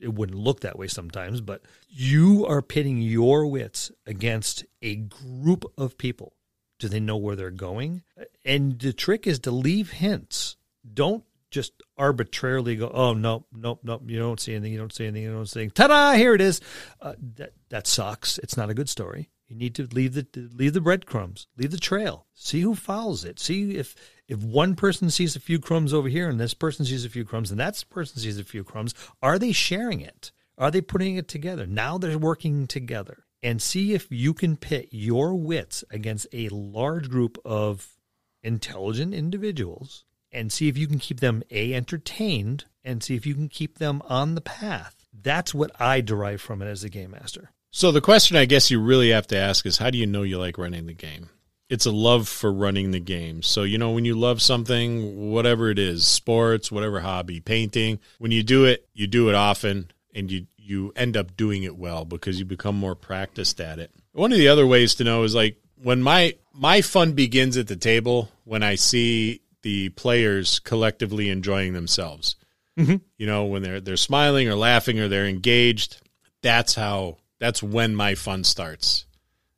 It 0.00 0.12
wouldn't 0.12 0.38
look 0.38 0.60
that 0.60 0.78
way 0.78 0.88
sometimes, 0.88 1.40
but 1.40 1.62
you 1.88 2.44
are 2.46 2.60
pitting 2.60 3.00
your 3.00 3.46
wits 3.46 3.90
against 4.06 4.64
a 4.82 4.96
group 4.96 5.64
of 5.78 5.96
people. 5.96 6.34
Do 6.78 6.88
they 6.88 7.00
know 7.00 7.16
where 7.16 7.36
they're 7.36 7.50
going? 7.50 8.02
And 8.44 8.78
the 8.78 8.92
trick 8.92 9.26
is 9.26 9.38
to 9.40 9.50
leave 9.50 9.92
hints. 9.92 10.56
Don't 10.92 11.24
just 11.50 11.72
arbitrarily 11.96 12.76
go, 12.76 12.90
oh 12.92 13.14
no, 13.14 13.46
nope, 13.52 13.80
nope, 13.82 14.02
you 14.06 14.18
don't 14.18 14.40
see 14.40 14.54
anything, 14.54 14.72
you 14.72 14.78
don't 14.78 14.92
see 14.92 15.06
anything, 15.06 15.22
you 15.22 15.32
don't 15.32 15.46
see 15.46 15.60
anything. 15.60 15.70
Ta-da! 15.70 16.12
Here 16.12 16.34
it 16.34 16.40
is. 16.40 16.60
Uh, 17.00 17.14
that 17.36 17.52
that 17.70 17.86
sucks. 17.86 18.38
It's 18.38 18.56
not 18.56 18.68
a 18.68 18.74
good 18.74 18.88
story. 18.88 19.30
You 19.48 19.56
need 19.56 19.74
to 19.76 19.84
leave 19.84 20.14
the 20.14 20.26
leave 20.34 20.72
the 20.72 20.80
breadcrumbs, 20.80 21.46
leave 21.56 21.70
the 21.70 21.78
trail. 21.78 22.26
See 22.34 22.60
who 22.60 22.74
follows 22.74 23.24
it. 23.24 23.38
See 23.38 23.76
if 23.76 23.94
if 24.26 24.42
one 24.42 24.74
person 24.74 25.08
sees 25.08 25.36
a 25.36 25.40
few 25.40 25.60
crumbs 25.60 25.94
over 25.94 26.08
here 26.08 26.28
and 26.28 26.40
this 26.40 26.54
person 26.54 26.84
sees 26.84 27.04
a 27.04 27.10
few 27.10 27.24
crumbs 27.24 27.50
and 27.50 27.60
that 27.60 27.82
person 27.88 28.20
sees 28.20 28.38
a 28.38 28.44
few 28.44 28.64
crumbs, 28.64 28.92
are 29.22 29.38
they 29.38 29.52
sharing 29.52 30.00
it? 30.00 30.32
Are 30.58 30.70
they 30.70 30.80
putting 30.80 31.16
it 31.16 31.28
together? 31.28 31.66
Now 31.66 31.96
they're 31.98 32.18
working 32.18 32.66
together. 32.66 33.24
And 33.42 33.62
see 33.62 33.92
if 33.92 34.08
you 34.10 34.34
can 34.34 34.56
pit 34.56 34.88
your 34.90 35.34
wits 35.34 35.84
against 35.90 36.26
a 36.32 36.48
large 36.48 37.08
group 37.08 37.38
of 37.44 37.96
intelligent 38.42 39.14
individuals 39.14 40.04
and 40.32 40.50
see 40.50 40.68
if 40.68 40.76
you 40.76 40.88
can 40.88 40.98
keep 40.98 41.20
them 41.20 41.44
a 41.50 41.74
entertained 41.74 42.64
and 42.82 43.02
see 43.02 43.14
if 43.14 43.26
you 43.26 43.34
can 43.34 43.48
keep 43.48 43.78
them 43.78 44.02
on 44.06 44.34
the 44.34 44.40
path. 44.40 45.06
That's 45.12 45.54
what 45.54 45.70
I 45.80 46.00
derive 46.00 46.40
from 46.40 46.62
it 46.62 46.66
as 46.66 46.82
a 46.82 46.88
game 46.88 47.12
master. 47.12 47.52
So 47.76 47.92
the 47.92 48.00
question 48.00 48.38
I 48.38 48.46
guess 48.46 48.70
you 48.70 48.80
really 48.80 49.10
have 49.10 49.26
to 49.26 49.36
ask 49.36 49.66
is 49.66 49.76
how 49.76 49.90
do 49.90 49.98
you 49.98 50.06
know 50.06 50.22
you 50.22 50.38
like 50.38 50.56
running 50.56 50.86
the 50.86 50.94
game? 50.94 51.28
It's 51.68 51.84
a 51.84 51.90
love 51.90 52.26
for 52.26 52.50
running 52.50 52.90
the 52.90 53.00
game. 53.00 53.42
So, 53.42 53.64
you 53.64 53.76
know, 53.76 53.90
when 53.90 54.06
you 54.06 54.18
love 54.18 54.40
something, 54.40 55.30
whatever 55.30 55.68
it 55.68 55.78
is, 55.78 56.06
sports, 56.06 56.72
whatever 56.72 57.00
hobby, 57.00 57.38
painting, 57.38 57.98
when 58.16 58.30
you 58.30 58.42
do 58.42 58.64
it, 58.64 58.88
you 58.94 59.06
do 59.06 59.28
it 59.28 59.34
often 59.34 59.90
and 60.14 60.30
you 60.30 60.46
you 60.56 60.94
end 60.96 61.18
up 61.18 61.36
doing 61.36 61.64
it 61.64 61.76
well 61.76 62.06
because 62.06 62.38
you 62.38 62.46
become 62.46 62.76
more 62.76 62.94
practiced 62.94 63.60
at 63.60 63.78
it. 63.78 63.90
One 64.12 64.32
of 64.32 64.38
the 64.38 64.48
other 64.48 64.66
ways 64.66 64.94
to 64.94 65.04
know 65.04 65.24
is 65.24 65.34
like 65.34 65.58
when 65.74 66.02
my 66.02 66.36
my 66.54 66.80
fun 66.80 67.12
begins 67.12 67.58
at 67.58 67.66
the 67.66 67.76
table 67.76 68.30
when 68.44 68.62
I 68.62 68.76
see 68.76 69.42
the 69.60 69.90
players 69.90 70.60
collectively 70.60 71.28
enjoying 71.28 71.74
themselves. 71.74 72.36
Mm-hmm. 72.78 72.96
You 73.18 73.26
know, 73.26 73.44
when 73.44 73.60
they're 73.60 73.82
they're 73.82 73.98
smiling 73.98 74.48
or 74.48 74.54
laughing 74.54 74.98
or 74.98 75.08
they're 75.08 75.26
engaged, 75.26 76.00
that's 76.40 76.74
how 76.74 77.18
that's 77.38 77.62
when 77.62 77.94
my 77.94 78.14
fun 78.14 78.44
starts. 78.44 79.06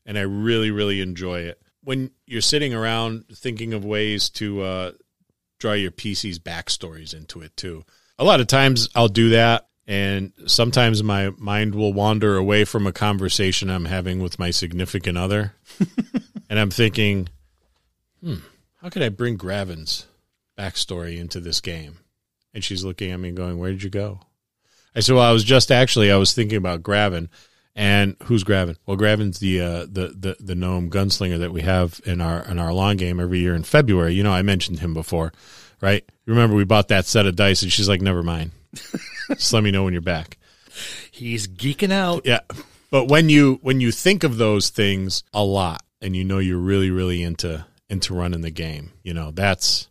And 0.06 0.18
I 0.18 0.22
really 0.22 0.70
really 0.70 1.00
enjoy 1.00 1.40
it. 1.40 1.60
When 1.84 2.10
you're 2.26 2.40
sitting 2.40 2.74
around 2.74 3.24
thinking 3.32 3.72
of 3.72 3.84
ways 3.84 4.30
to 4.30 4.62
uh, 4.62 4.92
draw 5.58 5.72
your 5.72 5.90
PC's 5.90 6.38
backstories 6.38 7.14
into 7.14 7.40
it 7.40 7.56
too. 7.56 7.84
A 8.18 8.24
lot 8.24 8.40
of 8.40 8.46
times 8.46 8.88
I'll 8.94 9.08
do 9.08 9.30
that 9.30 9.68
and 9.88 10.32
sometimes 10.46 11.02
my 11.02 11.30
mind 11.38 11.74
will 11.74 11.94
wander 11.94 12.36
away 12.36 12.64
from 12.64 12.86
a 12.86 12.92
conversation 12.92 13.70
I'm 13.70 13.86
having 13.86 14.20
with 14.20 14.38
my 14.38 14.50
significant 14.50 15.16
other. 15.16 15.54
and 16.50 16.58
I'm 16.58 16.70
thinking, 16.70 17.30
hmm, 18.22 18.36
how 18.82 18.90
could 18.90 19.02
I 19.02 19.08
bring 19.08 19.38
Gravin's 19.38 20.06
backstory 20.58 21.18
into 21.18 21.40
this 21.40 21.62
game? 21.62 22.00
And 22.52 22.62
she's 22.62 22.84
looking 22.84 23.12
at 23.12 23.20
me 23.20 23.30
going, 23.30 23.58
where 23.58 23.70
did 23.70 23.82
you 23.82 23.88
go? 23.88 24.20
I 24.94 25.00
said, 25.00 25.14
well, 25.14 25.24
I 25.24 25.32
was 25.32 25.44
just 25.44 25.70
actually, 25.70 26.12
I 26.12 26.16
was 26.16 26.34
thinking 26.34 26.58
about 26.58 26.82
Gravin. 26.82 27.30
And 27.78 28.16
who's 28.24 28.42
Gravin? 28.42 28.76
Well, 28.86 28.96
Gravin's 28.96 29.38
the, 29.38 29.60
uh, 29.60 29.80
the 29.82 30.08
the 30.08 30.36
the 30.40 30.56
gnome 30.56 30.90
gunslinger 30.90 31.38
that 31.38 31.52
we 31.52 31.62
have 31.62 32.00
in 32.04 32.20
our 32.20 32.42
in 32.42 32.58
our 32.58 32.72
long 32.72 32.96
game 32.96 33.20
every 33.20 33.38
year 33.38 33.54
in 33.54 33.62
February. 33.62 34.14
You 34.14 34.24
know, 34.24 34.32
I 34.32 34.42
mentioned 34.42 34.80
him 34.80 34.94
before, 34.94 35.32
right? 35.80 36.04
Remember, 36.26 36.56
we 36.56 36.64
bought 36.64 36.88
that 36.88 37.06
set 37.06 37.26
of 37.26 37.36
dice, 37.36 37.62
and 37.62 37.70
she's 37.70 37.88
like, 37.88 38.02
"Never 38.02 38.24
mind. 38.24 38.50
Just 39.28 39.52
let 39.52 39.62
me 39.62 39.70
know 39.70 39.84
when 39.84 39.92
you're 39.92 40.02
back." 40.02 40.38
He's 41.12 41.46
geeking 41.46 41.92
out. 41.92 42.26
Yeah, 42.26 42.40
but 42.90 43.04
when 43.04 43.28
you 43.28 43.60
when 43.62 43.80
you 43.80 43.92
think 43.92 44.24
of 44.24 44.38
those 44.38 44.70
things 44.70 45.22
a 45.32 45.44
lot, 45.44 45.84
and 46.02 46.16
you 46.16 46.24
know 46.24 46.38
you're 46.38 46.58
really 46.58 46.90
really 46.90 47.22
into 47.22 47.64
into 47.88 48.12
running 48.12 48.40
the 48.40 48.50
game. 48.50 48.90
You 49.04 49.14
know, 49.14 49.30
that's 49.30 49.86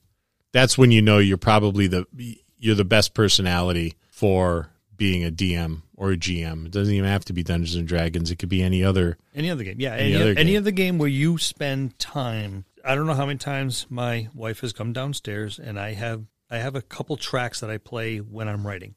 that's 0.51 0.77
when 0.77 0.91
you 0.91 1.01
know 1.01 1.19
you're 1.19 1.37
probably 1.37 1.87
the 1.87 2.05
you're 2.59 2.75
the 2.75 2.83
best 2.83 3.13
personality 3.13 3.95
for 4.09 4.71
being 4.97 5.23
a 5.23 5.31
DM 5.31 5.81
or 5.95 6.11
a 6.11 6.17
GM. 6.17 6.65
It 6.65 6.71
doesn't 6.71 6.93
even 6.93 7.09
have 7.09 7.25
to 7.25 7.33
be 7.33 7.43
Dungeons 7.43 7.75
and 7.75 7.87
Dragons. 7.87 8.31
It 8.31 8.37
could 8.37 8.49
be 8.49 8.61
any 8.61 8.83
other 8.83 9.17
any 9.35 9.49
other 9.49 9.63
game. 9.63 9.77
Yeah, 9.79 9.93
any, 9.93 10.13
any 10.13 10.15
other 10.15 10.33
game. 10.33 10.41
any 10.41 10.57
other 10.57 10.71
game 10.71 10.97
where 10.97 11.09
you 11.09 11.37
spend 11.37 11.97
time. 11.99 12.65
I 12.83 12.95
don't 12.95 13.07
know 13.07 13.13
how 13.13 13.25
many 13.25 13.39
times 13.39 13.85
my 13.89 14.29
wife 14.33 14.61
has 14.61 14.73
come 14.73 14.93
downstairs 14.93 15.59
and 15.59 15.79
I 15.79 15.93
have 15.93 16.25
I 16.49 16.57
have 16.57 16.75
a 16.75 16.81
couple 16.81 17.17
tracks 17.17 17.59
that 17.59 17.69
I 17.69 17.77
play 17.77 18.17
when 18.17 18.47
I'm 18.47 18.65
writing 18.65 18.95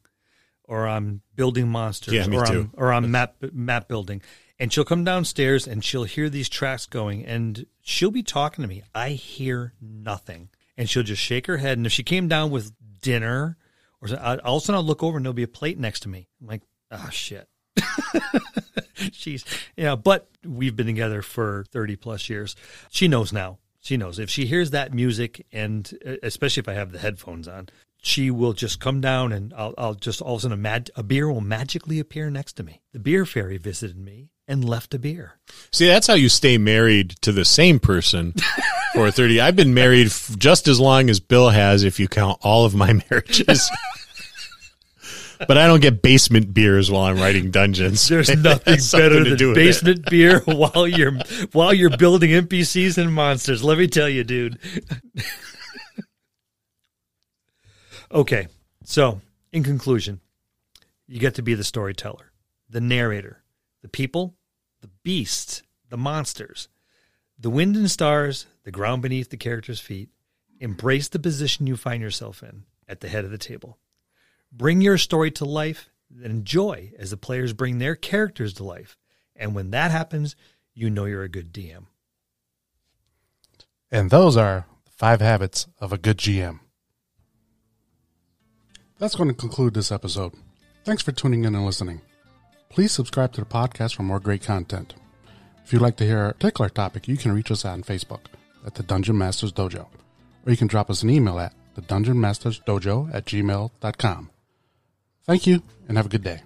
or 0.64 0.86
I'm 0.86 1.22
building 1.34 1.68
monsters 1.68 2.14
yeah, 2.14 2.26
or. 2.32 2.44
I'm 2.44 2.70
or 2.74 2.92
I'm 2.92 3.10
map 3.10 3.36
map 3.52 3.88
building 3.88 4.22
and 4.60 4.72
she'll 4.72 4.84
come 4.84 5.04
downstairs 5.04 5.66
and 5.66 5.82
she'll 5.82 6.04
hear 6.04 6.28
these 6.28 6.48
tracks 6.48 6.86
going 6.86 7.24
and 7.24 7.66
she'll 7.80 8.10
be 8.10 8.22
talking 8.22 8.62
to 8.62 8.68
me. 8.68 8.82
I 8.94 9.10
hear 9.10 9.72
nothing. 9.80 10.50
And 10.76 10.88
she'll 10.88 11.02
just 11.02 11.20
shake 11.20 11.46
her 11.46 11.58
head. 11.58 11.76
And 11.76 11.86
if 11.86 11.92
she 11.92 12.02
came 12.02 12.28
down 12.28 12.50
with 12.50 12.72
dinner 13.02 13.56
or 14.02 14.08
all 14.44 14.56
of 14.56 14.62
a 14.62 14.64
sudden 14.64 14.76
I'll 14.76 14.84
look 14.84 15.02
over 15.02 15.16
and 15.16 15.24
there'll 15.24 15.34
be 15.34 15.42
a 15.42 15.48
plate 15.48 15.78
next 15.78 16.00
to 16.00 16.08
me. 16.08 16.28
I'm 16.40 16.46
like, 16.46 16.62
oh 16.90 17.08
shit. 17.10 17.48
She's, 19.12 19.44
yeah, 19.76 19.96
but 19.96 20.28
we've 20.44 20.76
been 20.76 20.86
together 20.86 21.22
for 21.22 21.64
30 21.70 21.96
plus 21.96 22.28
years. 22.28 22.56
She 22.90 23.08
knows 23.08 23.32
now. 23.32 23.58
She 23.80 23.96
knows 23.96 24.18
if 24.18 24.28
she 24.28 24.44
hears 24.44 24.70
that 24.70 24.92
music 24.92 25.46
and 25.52 25.90
especially 26.22 26.60
if 26.60 26.68
I 26.68 26.74
have 26.74 26.92
the 26.92 26.98
headphones 26.98 27.48
on, 27.48 27.70
she 28.02 28.30
will 28.30 28.52
just 28.52 28.80
come 28.80 29.00
down 29.00 29.32
and 29.32 29.54
I'll, 29.54 29.74
I'll 29.78 29.94
just 29.94 30.20
all 30.20 30.34
of 30.34 30.40
a 30.40 30.42
sudden 30.42 30.58
a, 30.58 30.60
mag- 30.60 30.90
a 30.96 31.02
beer 31.02 31.30
will 31.30 31.40
magically 31.40 31.98
appear 31.98 32.30
next 32.30 32.54
to 32.54 32.62
me. 32.62 32.82
The 32.92 32.98
beer 32.98 33.24
fairy 33.24 33.56
visited 33.56 33.96
me 33.96 34.30
and 34.46 34.64
left 34.64 34.94
a 34.94 34.98
beer. 34.98 35.38
See, 35.72 35.86
that's 35.86 36.06
how 36.06 36.14
you 36.14 36.28
stay 36.28 36.58
married 36.58 37.10
to 37.22 37.32
the 37.32 37.44
same 37.44 37.78
person 37.78 38.34
for 38.94 39.10
30. 39.10 39.40
I've 39.40 39.56
been 39.56 39.74
married 39.74 40.06
f- 40.08 40.34
just 40.38 40.68
as 40.68 40.78
long 40.80 41.10
as 41.10 41.20
Bill 41.20 41.50
has, 41.50 41.84
if 41.84 42.00
you 42.00 42.08
count 42.08 42.38
all 42.42 42.64
of 42.64 42.74
my 42.74 42.92
marriages. 43.10 43.70
but 45.46 45.56
I 45.56 45.66
don't 45.66 45.80
get 45.80 46.02
basement 46.02 46.52
beers 46.52 46.90
while 46.90 47.04
I'm 47.04 47.18
writing 47.18 47.50
dungeons. 47.50 48.06
There's 48.08 48.28
nothing 48.36 48.78
better 48.92 49.24
to 49.24 49.36
do 49.36 49.46
than 49.46 49.54
basement 49.54 50.10
beer 50.10 50.40
while 50.44 50.86
you're 50.86 51.12
while 51.52 51.72
you're 51.72 51.96
building 51.96 52.30
NPCs 52.30 52.98
and 52.98 53.12
monsters. 53.12 53.62
Let 53.64 53.78
me 53.78 53.86
tell 53.86 54.08
you, 54.08 54.24
dude. 54.24 54.58
okay, 58.12 58.48
so 58.84 59.20
in 59.52 59.62
conclusion, 59.62 60.20
you 61.06 61.18
get 61.20 61.34
to 61.36 61.42
be 61.42 61.54
the 61.54 61.64
storyteller, 61.64 62.32
the 62.68 62.80
narrator, 62.80 63.42
the 63.82 63.88
people, 63.88 64.34
the 64.80 64.90
beasts, 65.02 65.62
the 65.88 65.96
monsters, 65.96 66.68
the 67.40 67.50
wind 67.50 67.74
and 67.74 67.90
stars, 67.90 68.46
the 68.64 68.70
ground 68.70 69.00
beneath 69.00 69.30
the 69.30 69.36
character's 69.36 69.80
feet. 69.80 70.10
Embrace 70.58 71.08
the 71.08 71.18
position 71.18 71.66
you 71.66 71.76
find 71.76 72.02
yourself 72.02 72.42
in 72.42 72.64
at 72.86 73.00
the 73.00 73.08
head 73.08 73.24
of 73.24 73.30
the 73.30 73.38
table. 73.38 73.78
Bring 74.52 74.82
your 74.82 74.98
story 74.98 75.30
to 75.32 75.46
life 75.46 75.88
and 76.14 76.26
enjoy 76.26 76.92
as 76.98 77.10
the 77.10 77.16
players 77.16 77.54
bring 77.54 77.78
their 77.78 77.94
characters 77.94 78.52
to 78.54 78.64
life. 78.64 78.98
And 79.34 79.54
when 79.54 79.70
that 79.70 79.90
happens, 79.90 80.36
you 80.74 80.90
know 80.90 81.06
you're 81.06 81.22
a 81.22 81.30
good 81.30 81.52
DM. 81.52 81.86
And 83.90 84.10
those 84.10 84.36
are 84.36 84.66
the 84.84 84.90
five 84.90 85.22
habits 85.22 85.66
of 85.78 85.94
a 85.94 85.98
good 85.98 86.18
GM. 86.18 86.60
That's 88.98 89.16
going 89.16 89.30
to 89.30 89.34
conclude 89.34 89.72
this 89.72 89.90
episode. 89.90 90.34
Thanks 90.84 91.02
for 91.02 91.12
tuning 91.12 91.44
in 91.44 91.54
and 91.54 91.64
listening. 91.64 92.02
Please 92.68 92.92
subscribe 92.92 93.32
to 93.32 93.40
the 93.40 93.46
podcast 93.46 93.94
for 93.94 94.02
more 94.02 94.20
great 94.20 94.42
content. 94.42 94.94
If 95.64 95.72
you'd 95.72 95.82
like 95.82 95.96
to 95.96 96.06
hear 96.06 96.26
a 96.26 96.34
particular 96.34 96.68
topic, 96.68 97.06
you 97.08 97.16
can 97.16 97.32
reach 97.32 97.50
us 97.50 97.64
on 97.64 97.82
Facebook 97.82 98.26
at 98.66 98.74
the 98.74 98.82
Dungeon 98.82 99.16
Masters 99.16 99.52
Dojo, 99.52 99.86
or 100.44 100.50
you 100.50 100.56
can 100.56 100.66
drop 100.66 100.90
us 100.90 101.02
an 101.02 101.10
email 101.10 101.38
at 101.38 101.54
the 101.74 101.80
Dungeon 101.82 102.20
Masters 102.20 102.60
Dojo 102.60 103.12
at 103.14 103.24
gmail.com. 103.26 104.30
Thank 105.24 105.46
you 105.46 105.62
and 105.88 105.96
have 105.96 106.06
a 106.06 106.10
good 106.10 106.24
day. 106.24 106.42